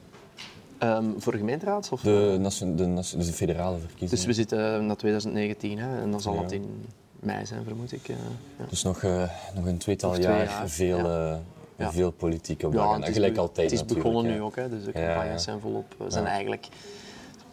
Um, 0.83 1.15
voor 1.19 1.33
de 1.33 1.39
gemeenteraads? 1.39 1.91
Of 1.91 2.01
de, 2.01 2.39
de, 2.77 2.95
dus 2.95 3.11
de 3.11 3.33
federale 3.33 3.79
verkiezingen. 3.79 4.15
Dus 4.15 4.25
we 4.25 4.33
zitten 4.33 4.87
naar 4.87 4.97
2019 4.97 5.79
hè, 5.79 6.01
en 6.01 6.11
dan 6.11 6.21
zal 6.21 6.43
het 6.43 6.53
in 6.53 6.85
mei 7.21 7.47
zijn, 7.47 7.65
vermoed 7.65 7.93
ik. 7.93 8.09
Uh, 8.09 8.17
ja. 8.59 8.65
Dus 8.69 8.83
nog, 8.83 9.03
uh, 9.03 9.31
nog 9.55 9.67
een 9.67 9.79
tweetal 9.79 10.21
jaar, 10.21 10.45
jaar, 10.45 10.69
veel, 10.69 11.09
ja. 11.79 11.93
Veel 11.93 12.11
politiek 12.11 12.63
op 12.63 12.73
de 12.73 12.81
agenda. 12.81 13.07
Gelijk 13.07 13.37
altijd 13.37 13.71
Het 13.71 13.81
is 13.81 13.95
begonnen 13.97 14.33
nu 14.33 14.43
ook, 14.43 14.57
hè, 14.57 14.69
dus 14.69 14.85
de 14.85 14.93
campagnes 14.93 15.43
zijn 15.43 15.61
volop. 15.61 15.95
zijn 16.09 16.27
eigenlijk, 16.27 16.69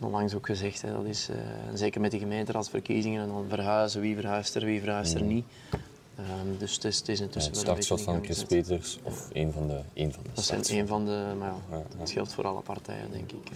onlangs 0.03 0.35
ook 0.35 0.45
gezegd, 0.45 0.81
hè, 0.81 0.91
dat 0.91 1.05
is, 1.05 1.29
zeker 1.73 2.01
met 2.01 2.11
de 2.11 2.19
gemeenteraadsverkiezingen 2.19 3.21
en 3.21 3.27
dan 3.27 3.45
verhuizen, 3.49 4.01
wie 4.01 4.15
verhuist 4.15 4.55
er, 4.55 4.65
wie 4.65 4.79
verhuist 4.79 5.13
er 5.13 5.21
mm. 5.21 5.27
niet. 5.27 5.45
Um, 6.19 6.57
dus 6.57 6.73
het 6.73 6.83
is, 6.83 6.97
het 6.97 7.07
is 7.07 7.19
intussen 7.19 7.53
ja, 7.53 7.57
het 7.57 7.67
startschot 7.67 8.01
van 8.01 8.23
Chris 8.23 8.43
Peters 8.43 8.99
of 9.03 9.29
een 9.33 9.51
van 9.51 9.67
de, 9.67 9.79
een 9.93 10.13
van 10.13 10.23
de 10.23 10.29
Dat 10.33 10.45
zijn 10.45 10.79
een 10.79 10.87
van 10.87 11.05
de, 11.05 11.33
maar 11.39 11.53
ja, 11.71 11.83
het 11.97 12.11
geldt 12.11 12.33
voor 12.33 12.47
alle 12.47 12.61
partijen, 12.61 13.11
denk 13.11 13.31
ik. 13.31 13.51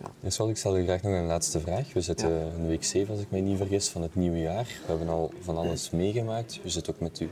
Ja. 0.00 0.10
Dus 0.20 0.38
ik 0.38 0.56
stel 0.56 0.78
u 0.78 0.84
graag 0.84 1.02
nog 1.02 1.12
een 1.12 1.26
laatste 1.26 1.60
vraag. 1.60 1.92
We 1.92 2.00
zitten 2.00 2.52
in 2.56 2.66
week 2.66 2.84
7, 2.84 3.14
als 3.14 3.22
ik 3.22 3.30
mij 3.30 3.40
niet 3.40 3.56
vergis, 3.56 3.88
van 3.88 4.02
het 4.02 4.14
nieuwe 4.14 4.38
jaar. 4.38 4.64
We 4.64 4.86
hebben 4.86 5.08
al 5.08 5.32
van 5.40 5.56
alles 5.56 5.90
meegemaakt. 6.02 6.60
U 6.64 6.68
zit 6.68 6.90
ook 6.90 7.00
met, 7.00 7.20
u, 7.20 7.30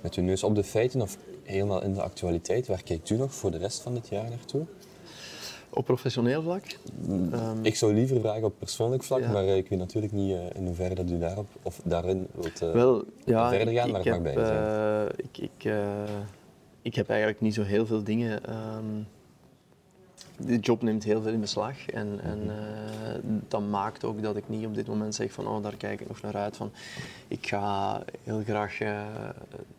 met 0.00 0.14
uw 0.14 0.22
neus 0.22 0.42
op 0.42 0.54
de 0.54 0.64
feiten 0.64 1.00
of 1.00 1.18
helemaal 1.42 1.82
in 1.82 1.94
de 1.94 2.02
actualiteit. 2.02 2.66
Waar 2.66 2.82
kijkt 2.82 3.10
u 3.10 3.16
nog 3.16 3.34
voor 3.34 3.50
de 3.50 3.58
rest 3.58 3.80
van 3.80 3.94
dit 3.94 4.08
jaar 4.08 4.28
naartoe? 4.28 4.66
Op 5.70 5.84
professioneel 5.84 6.42
vlak? 6.42 6.62
Um, 7.08 7.58
ik 7.62 7.76
zou 7.76 7.94
liever 7.94 8.20
vragen 8.20 8.44
op 8.44 8.54
persoonlijk 8.58 9.02
vlak, 9.02 9.20
ja. 9.20 9.32
maar 9.32 9.44
uh, 9.44 9.56
ik 9.56 9.68
weet 9.68 9.78
natuurlijk 9.78 10.12
niet 10.12 10.30
uh, 10.30 10.40
in 10.54 10.66
hoeverre 10.66 10.94
dat 10.94 11.10
u 11.10 11.18
daarop 11.18 11.48
of 11.62 11.80
daarin 11.84 12.26
wilt 12.34 12.62
uh, 12.62 12.72
Wel, 12.72 13.04
ja, 13.24 13.50
verder 13.50 13.74
gaan, 13.74 13.86
ik, 13.86 13.92
maar 13.92 14.00
ik 14.00 14.12
het 14.12 14.22
mag 14.22 14.34
bij 14.34 14.44
zijn. 14.44 15.08
ik, 15.16 15.38
ik, 15.38 15.72
ik 16.82 16.94
heb 16.94 17.08
eigenlijk 17.08 17.40
niet 17.40 17.54
zo 17.54 17.62
heel 17.62 17.86
veel 17.86 18.02
dingen 18.02 18.56
um, 18.76 19.06
de 20.36 20.58
job 20.58 20.82
neemt 20.82 21.04
heel 21.04 21.22
veel 21.22 21.32
in 21.32 21.40
beslag. 21.40 21.86
En, 21.86 22.20
en 22.22 22.38
uh, 22.46 23.34
dat 23.48 23.68
maakt 23.68 24.04
ook 24.04 24.22
dat 24.22 24.36
ik 24.36 24.48
niet 24.48 24.66
op 24.66 24.74
dit 24.74 24.86
moment 24.86 25.14
zeg 25.14 25.32
van 25.32 25.46
oh, 25.46 25.62
daar 25.62 25.76
kijk 25.76 26.00
ik 26.00 26.08
nog 26.08 26.20
naar 26.20 26.36
uit. 26.36 26.56
Van, 26.56 26.70
ik 27.28 27.46
ga 27.46 28.02
heel 28.22 28.42
graag 28.44 28.76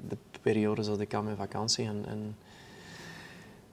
de 0.07 0.17
periodes 0.41 0.85
dat 0.85 0.99
ik 0.99 1.09
kan 1.09 1.25
met 1.25 1.35
vakantie. 1.37 1.85
En, 1.85 2.03
en 2.07 2.35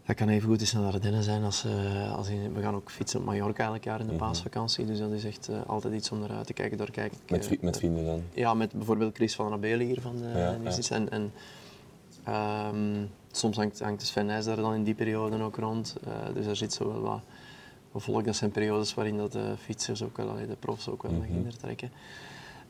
dat 0.07 0.17
kan 0.17 0.29
even 0.29 0.49
goed 0.49 0.61
eens 0.61 0.73
naar 0.73 0.83
de 0.83 0.93
Ardennen 0.93 1.23
zijn 1.23 1.45
als, 1.45 1.65
uh, 1.65 2.15
als 2.17 2.29
in, 2.29 2.55
we 2.55 2.61
gaan 2.61 2.75
ook 2.75 2.91
fietsen 2.91 3.21
op 3.21 3.27
Mallorca 3.27 3.65
elk 3.65 3.85
jaar 3.85 4.01
in 4.01 4.07
de 4.07 4.13
mhm. 4.13 4.23
paasvakantie. 4.23 4.87
Dus 4.87 4.99
dat 4.99 5.11
is 5.11 5.25
echt 5.25 5.51
altijd 5.67 5.95
iets 5.95 6.11
om 6.11 6.19
naar 6.19 6.31
uit 6.31 6.47
te 6.47 6.53
kijken. 6.53 6.79
Daar 6.79 6.91
kijk 6.91 7.13
ik, 7.13 7.31
met, 7.31 7.63
met 7.63 7.77
vrienden 7.77 8.05
dan? 8.05 8.23
Ja, 8.35 8.55
met 8.55 8.73
bijvoorbeeld 8.73 9.15
Chris 9.15 9.35
van 9.35 9.49
Rabelen 9.51 9.87
hier 9.87 10.01
van 10.01 10.17
de 10.17 10.29
ja, 10.29 10.57
ja. 10.63 10.97
En, 10.97 11.11
en 11.11 11.33
um, 12.75 13.11
soms 13.31 13.57
hangt, 13.57 13.81
hangt 13.81 14.01
de 14.01 14.07
Sven 14.07 14.27
Nijs 14.27 14.45
daar 14.45 14.57
dan 14.57 14.75
in 14.75 14.85
die 14.85 14.95
periode 14.95 15.43
ook 15.43 15.57
rond. 15.57 15.97
Dus 16.35 16.47
er 16.47 16.57
zit 16.57 16.73
zo 16.73 16.89
wel 16.93 17.01
wat, 17.01 17.21
wat 17.93 18.03
volk. 18.03 18.25
Dat 18.25 18.37
zijn 18.37 18.51
periodes 18.51 18.95
waarin 18.95 19.17
dat 19.17 19.33
de 19.33 19.55
fietsers 19.59 20.03
ook 20.03 20.17
wel, 20.17 20.35
de 20.49 20.57
profs 20.59 20.89
ook 20.89 21.03
wel 21.03 21.13
mm 21.13 21.23
-hmm. 21.23 21.57
trekken. 21.59 21.91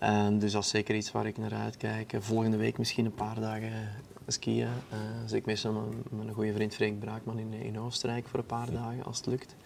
Um, 0.03 0.39
dus 0.39 0.53
dat 0.53 0.63
is 0.63 0.69
zeker 0.69 0.95
iets 0.95 1.13
waar 1.13 1.27
ik 1.27 1.39
naar 1.39 1.55
uitkijk. 1.55 2.15
Volgende 2.19 2.57
week 2.57 2.79
misschien 2.79 3.05
een 3.05 3.15
paar 3.15 3.41
dagen 3.41 3.73
skiën. 4.27 4.67
Uh, 4.67 4.99
dus 5.23 5.33
ik 5.33 5.47
meestal 5.47 5.73
met 5.73 6.25
mijn 6.25 6.35
goede 6.35 6.53
vriend 6.53 6.75
Freek 6.75 6.99
Braakman 6.99 7.39
in, 7.39 7.53
in 7.53 7.81
Oostenrijk 7.81 8.29
voor 8.29 8.39
een 8.39 8.47
paar 8.47 8.71
dagen, 8.71 9.05
als 9.05 9.17
het 9.17 9.27
lukt. 9.27 9.57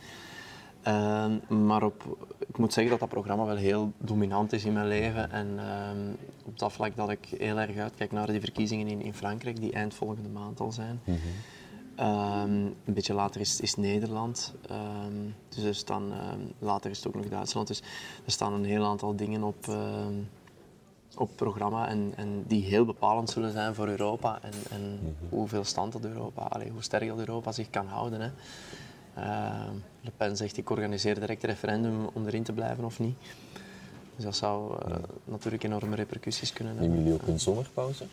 Um, 0.86 1.66
maar 1.66 1.82
op, 1.82 2.26
ik 2.38 2.58
moet 2.58 2.72
zeggen 2.72 2.90
dat 2.90 3.00
dat 3.00 3.08
programma 3.08 3.44
wel 3.44 3.56
heel 3.56 3.92
dominant 3.98 4.52
is 4.52 4.64
in 4.64 4.72
mijn 4.72 4.88
leven. 4.88 5.30
En 5.30 5.46
um, 5.48 6.16
op 6.44 6.58
dat 6.58 6.72
vlak 6.72 6.96
dat 6.96 7.10
ik 7.10 7.28
heel 7.38 7.58
erg 7.58 7.76
uitkijk 7.76 8.12
naar 8.12 8.26
die 8.26 8.40
verkiezingen 8.40 8.86
in, 8.86 9.02
in 9.02 9.14
Frankrijk, 9.14 9.60
die 9.60 9.72
eind 9.72 9.94
volgende 9.94 10.28
maand 10.28 10.60
al 10.60 10.72
zijn. 10.72 11.00
Mm 11.04 11.18
Ehm, 12.00 12.50
een 12.84 12.94
beetje 12.94 13.14
later 13.14 13.40
is, 13.40 13.60
is 13.60 13.76
Nederland. 13.76 14.54
Ehm, 14.68 15.14
dus 15.48 15.64
er 15.64 15.74
staan, 15.74 16.12
ehm, 16.12 16.40
later 16.58 16.90
is 16.90 16.96
het 16.96 17.06
ook 17.06 17.14
nog 17.14 17.28
Duitsland. 17.28 17.66
Dus 17.66 17.82
er 18.24 18.32
staan 18.32 18.52
een 18.52 18.64
heel 18.64 18.84
aantal 18.84 19.16
dingen 19.16 19.42
op, 19.42 19.76
op 21.16 21.30
programma 21.36 21.88
en, 21.88 22.12
en 22.16 22.44
die 22.46 22.64
heel 22.64 22.84
bepalend 22.84 23.30
zullen 23.30 23.52
zijn 23.52 23.74
voor 23.74 23.88
Europa. 23.88 24.38
En, 24.42 24.52
en 24.70 25.16
hoeveel 25.28 25.64
stand 25.64 25.92
dat 25.92 26.04
Europa, 26.04 26.42
allee, 26.42 26.70
hoe 26.70 26.82
sterk 26.82 27.08
dat 27.08 27.18
Europa 27.18 27.52
zich 27.52 27.70
kan 27.70 27.86
houden. 27.86 28.20
Hè. 28.20 28.30
Le 30.00 30.10
Pen 30.16 30.36
zegt 30.36 30.56
ik 30.56 30.70
organiseer 30.70 31.14
direct 31.14 31.42
een 31.42 31.48
referendum 31.48 32.08
om 32.12 32.26
erin 32.26 32.42
te 32.42 32.52
blijven 32.52 32.84
of 32.84 32.98
niet. 32.98 33.16
Dus 34.16 34.24
dat 34.24 34.36
zou 34.36 34.78
eh, 34.84 34.96
natuurlijk 35.24 35.62
enorme 35.62 35.96
repercussies 35.96 36.52
kunnen 36.52 36.72
hebben. 36.72 36.90
Nemen 36.92 37.08
jullie 37.08 37.22
ook 37.22 37.28
een 37.28 37.40
zomerpauze? 37.40 38.04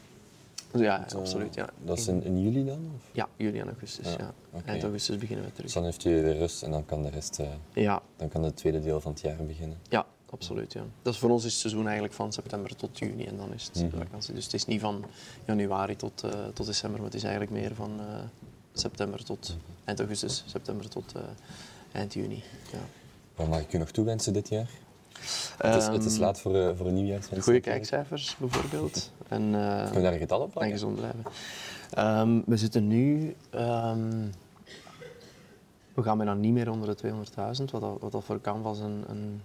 Dus 0.72 0.82
ja, 0.82 1.08
eh, 1.08 1.16
absoluut. 1.16 1.56
Ja. 1.56 1.70
Dat 1.84 1.98
is 1.98 2.08
in, 2.08 2.24
in 2.24 2.42
juli 2.42 2.66
dan? 2.66 2.92
Of? 2.96 3.02
Ja, 3.12 3.28
juli 3.36 3.60
en 3.60 3.68
augustus. 3.68 4.14
Ja, 4.18 4.34
oké. 4.52 4.66
Eind 4.70 4.84
augustus 4.84 5.18
beginnen 5.18 5.46
we 5.46 5.50
Dus 5.52 5.58
terug. 5.58 5.74
dan 5.74 5.84
heeft 5.84 6.06
u 6.06 6.22
de 6.22 6.32
rust 6.38 6.64
en 6.64 6.72
dan 6.72 6.86
kan 6.86 7.04
de 7.04 7.10
rest, 7.10 7.40
eh, 7.40 7.48
Ja, 7.74 8.02
dan 8.18 8.30
kan 8.30 8.44
het 8.44 8.56
tweede 8.56 8.80
deel 8.82 9.02
van 9.02 9.12
het 9.12 9.22
jaar 9.22 9.46
beginnen. 9.46 9.78
ja, 9.90 10.06
absoluut. 10.30 10.74
Ja. 10.74 10.84
Dat 11.02 11.14
is 11.14 11.20
voor 11.20 11.30
ons 11.30 11.44
is 11.46 11.52
het 11.52 11.60
seizoen 11.62 11.84
eigenlijk 11.84 12.14
van 12.14 12.34
september 12.34 12.76
tot 12.76 13.00
juni 13.00 13.26
en 13.26 13.38
dan 13.38 13.54
is 13.54 13.64
het 13.74 13.84
Mhm. 13.92 13.98
vakantie. 13.98 14.34
Dus 14.34 14.44
het 14.44 14.54
is 14.54 14.66
niet 14.66 14.82
van 14.82 15.06
januari 15.46 15.96
tot, 15.96 16.24
eh, 16.24 16.46
tot 16.54 16.66
december, 16.66 16.98
maar 17.00 17.08
het 17.10 17.16
is 17.18 17.24
eigenlijk 17.24 17.54
meer 17.62 17.76
van 17.76 18.00
september 18.74 19.24
tot 19.24 19.50
Mhm. 19.50 19.58
eind 19.86 20.00
augustus, 20.00 20.44
september 20.48 20.90
tot 20.90 21.14
eind 21.92 22.14
juni. 22.14 22.44
Ja. 22.72 22.80
Wat 23.36 23.48
mag 23.48 23.60
ik 23.60 23.74
u 23.74 23.78
nog 23.78 23.92
toewensen 23.92 24.34
dit 24.34 24.50
jaar? 24.50 24.70
Het, 25.58 25.76
is, 25.76 25.88
het 25.88 26.06
is 26.06 26.14
Ehm, 26.14 26.22
laat 26.22 26.40
voor, 26.40 26.56
eh, 26.56 26.70
voor 26.76 26.86
een 26.88 26.94
nieuwjaarswens. 26.94 27.44
Goede 27.44 27.60
kijkcijfers 27.60 28.36
bijvoorbeeld. 28.40 29.12
En, 29.28 29.42
eh, 29.56 29.86
Kun 29.86 29.94
je 29.98 30.02
daar 30.02 30.14
een 30.14 30.20
getal 30.20 30.40
op 30.40 30.46
en 30.46 30.52
plakken? 30.52 30.72
gezond 30.72 30.96
blijven. 30.96 31.24
Ehm, 31.92 32.42
we 32.46 32.58
zitten 32.58 32.88
nu. 32.88 33.36
ehm, 33.50 34.26
we 35.94 36.04
gaan 36.04 36.18
bijna 36.18 36.34
niet 36.34 36.54
meer 36.54 36.72
onder 36.72 36.88
de 36.90 36.96
200.000, 36.96 37.72
wat, 37.72 38.00
wat 38.00 38.12
dat 38.12 38.24
voor 38.24 38.42
Canvas 38.42 38.80
een, 38.80 39.04
een, 39.08 39.42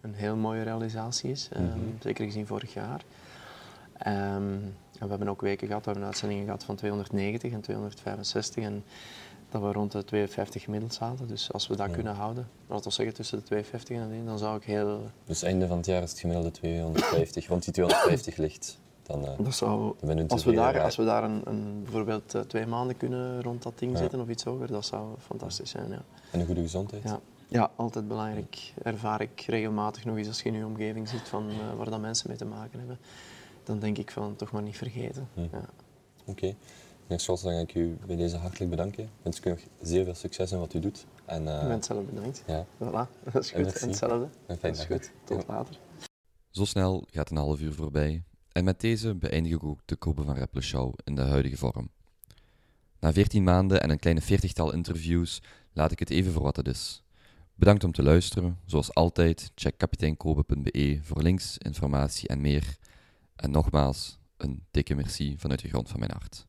een 0.00 0.14
heel 0.14 0.36
mooie 0.36 0.62
realisatie 0.62 1.30
is. 1.30 1.48
Mhm. 1.52 1.78
Zeker 2.00 2.24
gezien 2.24 2.46
vorig 2.46 2.72
jaar. 2.74 3.00
En 3.92 4.74
we 5.00 5.06
hebben 5.08 5.28
ook 5.28 5.40
weken 5.40 5.66
gehad, 5.66 5.84
we 5.84 5.90
hebben 5.90 6.08
uitzendingen 6.08 6.44
gehad 6.44 6.64
van 6.64 6.76
290 6.76 7.52
en 7.52 7.60
265. 7.60 8.64
En 8.64 8.84
dat 9.50 9.62
we 9.62 9.72
rond 9.72 9.92
de 9.92 10.04
250 10.04 10.62
gemiddeld 10.62 10.94
zaten. 10.94 11.28
Dus 11.28 11.52
als 11.52 11.66
we 11.66 11.76
dat 11.76 11.88
Ja. 11.88 11.94
kunnen 11.94 12.14
houden, 12.14 12.48
laten 12.66 12.84
we 12.84 12.90
zeggen 12.94 13.14
tussen 13.14 13.38
de 13.38 13.44
250 13.44 13.96
en 13.96 14.12
1, 14.12 14.24
dan 14.26 14.38
zou 14.38 14.56
ik 14.56 14.64
heel. 14.64 15.00
Dus 15.24 15.42
einde 15.42 15.66
van 15.66 15.76
het 15.76 15.86
jaar 15.86 16.02
is 16.02 16.10
het 16.10 16.18
gemiddelde 16.20 16.50
250, 16.50 17.48
rond 17.48 17.64
die 17.64 17.72
250 17.72 18.36
ligt. 18.36 18.78
Dan, 19.02 19.26
eh, 19.26 19.32
Dat 19.38 19.54
zou 19.54 19.94
dan 20.00 20.28
Als 20.28 20.44
we 20.44 20.52
daar, 20.52 20.80
als 20.80 20.96
we 20.96 21.04
daar 21.04 21.24
een, 21.24 21.40
een, 21.44 21.82
bijvoorbeeld 21.82 22.34
eh, 22.34 22.40
twee 22.40 22.66
maanden 22.66 22.96
kunnen 22.96 23.42
rond 23.42 23.62
dat 23.62 23.78
ding 23.78 23.92
Ja. 23.92 23.98
zitten 23.98 24.20
of 24.20 24.28
iets 24.28 24.44
hoger, 24.44 24.66
dat 24.66 24.84
zou 24.86 25.08
fantastisch 25.18 25.70
zijn. 25.70 25.90
Ja. 25.90 26.02
En 26.30 26.40
een 26.40 26.46
goede 26.46 26.60
gezondheid. 26.60 27.02
Ja. 27.02 27.20
ja, 27.48 27.70
altijd 27.76 28.08
belangrijk. 28.08 28.72
Ervaar 28.82 29.20
ik 29.20 29.40
regelmatig 29.46 30.04
nog 30.04 30.16
eens 30.16 30.28
als 30.28 30.42
je 30.42 30.48
in 30.48 30.54
je 30.54 30.64
omgeving 30.66 31.08
zit 31.08 31.28
van, 31.28 31.48
eh, 31.50 31.56
waar 31.76 31.90
dat 31.90 32.00
mensen 32.00 32.28
mee 32.28 32.36
te 32.38 32.44
maken 32.44 32.78
hebben. 32.78 32.98
Dan 33.64 33.78
denk 33.78 33.98
ik 33.98 34.10
van 34.10 34.36
toch 34.36 34.50
maar 34.52 34.62
niet 34.62 34.76
vergeten. 34.76 35.28
Hm. 35.34 35.40
Ja. 35.40 35.64
Oké. 36.24 36.54
Meneer 37.10 37.24
Scholz, 37.24 37.42
dan 37.42 37.52
ga 37.52 37.58
ik 37.60 37.74
u 37.74 37.96
bij 38.06 38.16
deze 38.16 38.36
hartelijk 38.36 38.70
bedanken. 38.70 39.02
Ik 39.04 39.10
wens 39.22 39.40
u 39.44 39.48
nog 39.48 39.58
zeer 39.82 40.04
veel 40.04 40.14
succes 40.14 40.52
in 40.52 40.58
wat 40.58 40.74
u 40.74 40.80
doet. 40.80 41.06
En, 41.24 41.48
eh, 41.48 41.62
Ik 41.62 41.68
ben 41.68 41.82
zelf 41.82 42.04
bedankt. 42.04 42.42
ja, 42.46 42.66
Voilà, 42.78 43.10
dat 43.32 43.44
is 43.44 43.50
goed. 43.50 43.78
En 43.80 43.88
hetzelfde. 43.88 44.28
een 44.46 44.56
fijne 44.58 44.58
Dat 44.60 44.70
is 44.70 44.78
dag. 44.78 44.86
goed. 44.86 45.10
Tot 45.24 45.46
later. 45.48 45.78
Zo 46.50 46.64
snel 46.64 47.04
gaat 47.10 47.30
een 47.30 47.36
half 47.36 47.60
uur 47.60 47.72
voorbij 47.74 48.22
en 48.52 48.64
met 48.64 48.80
deze 48.80 49.14
beëindig 49.14 49.52
ik 49.52 49.64
ook 49.64 49.80
de 49.84 49.96
Kobe 49.96 50.22
van 50.22 50.36
Rappelen 50.36 50.62
Show 50.64 50.94
in 51.04 51.14
de 51.14 51.22
huidige 51.22 51.56
vorm. 51.56 51.88
Na 53.00 53.12
14 53.12 53.42
maanden 53.44 53.82
en 53.82 53.90
een 53.90 53.98
kleine 53.98 54.20
veertigtal 54.22 54.72
interviews 54.72 55.42
laat 55.72 55.92
ik 55.92 55.98
het 55.98 56.10
even 56.10 56.32
voor 56.32 56.42
wat 56.42 56.56
het 56.56 56.68
is. 56.68 57.02
Bedankt 57.54 57.84
om 57.84 57.92
te 57.92 58.02
luisteren. 58.02 58.58
Zoals 58.66 58.94
altijd, 58.94 59.50
check 59.54 59.78
kapiteinkobe.be 59.78 60.98
voor 61.02 61.22
links, 61.22 61.58
informatie 61.58 62.28
en 62.28 62.40
meer. 62.40 62.76
En 63.36 63.50
nogmaals, 63.50 64.18
een 64.36 64.64
dikke 64.70 64.94
merci 64.94 65.34
vanuit 65.38 65.60
de 65.62 65.68
grond 65.68 65.88
van 65.88 65.98
mijn 65.98 66.12
hart. 66.12 66.46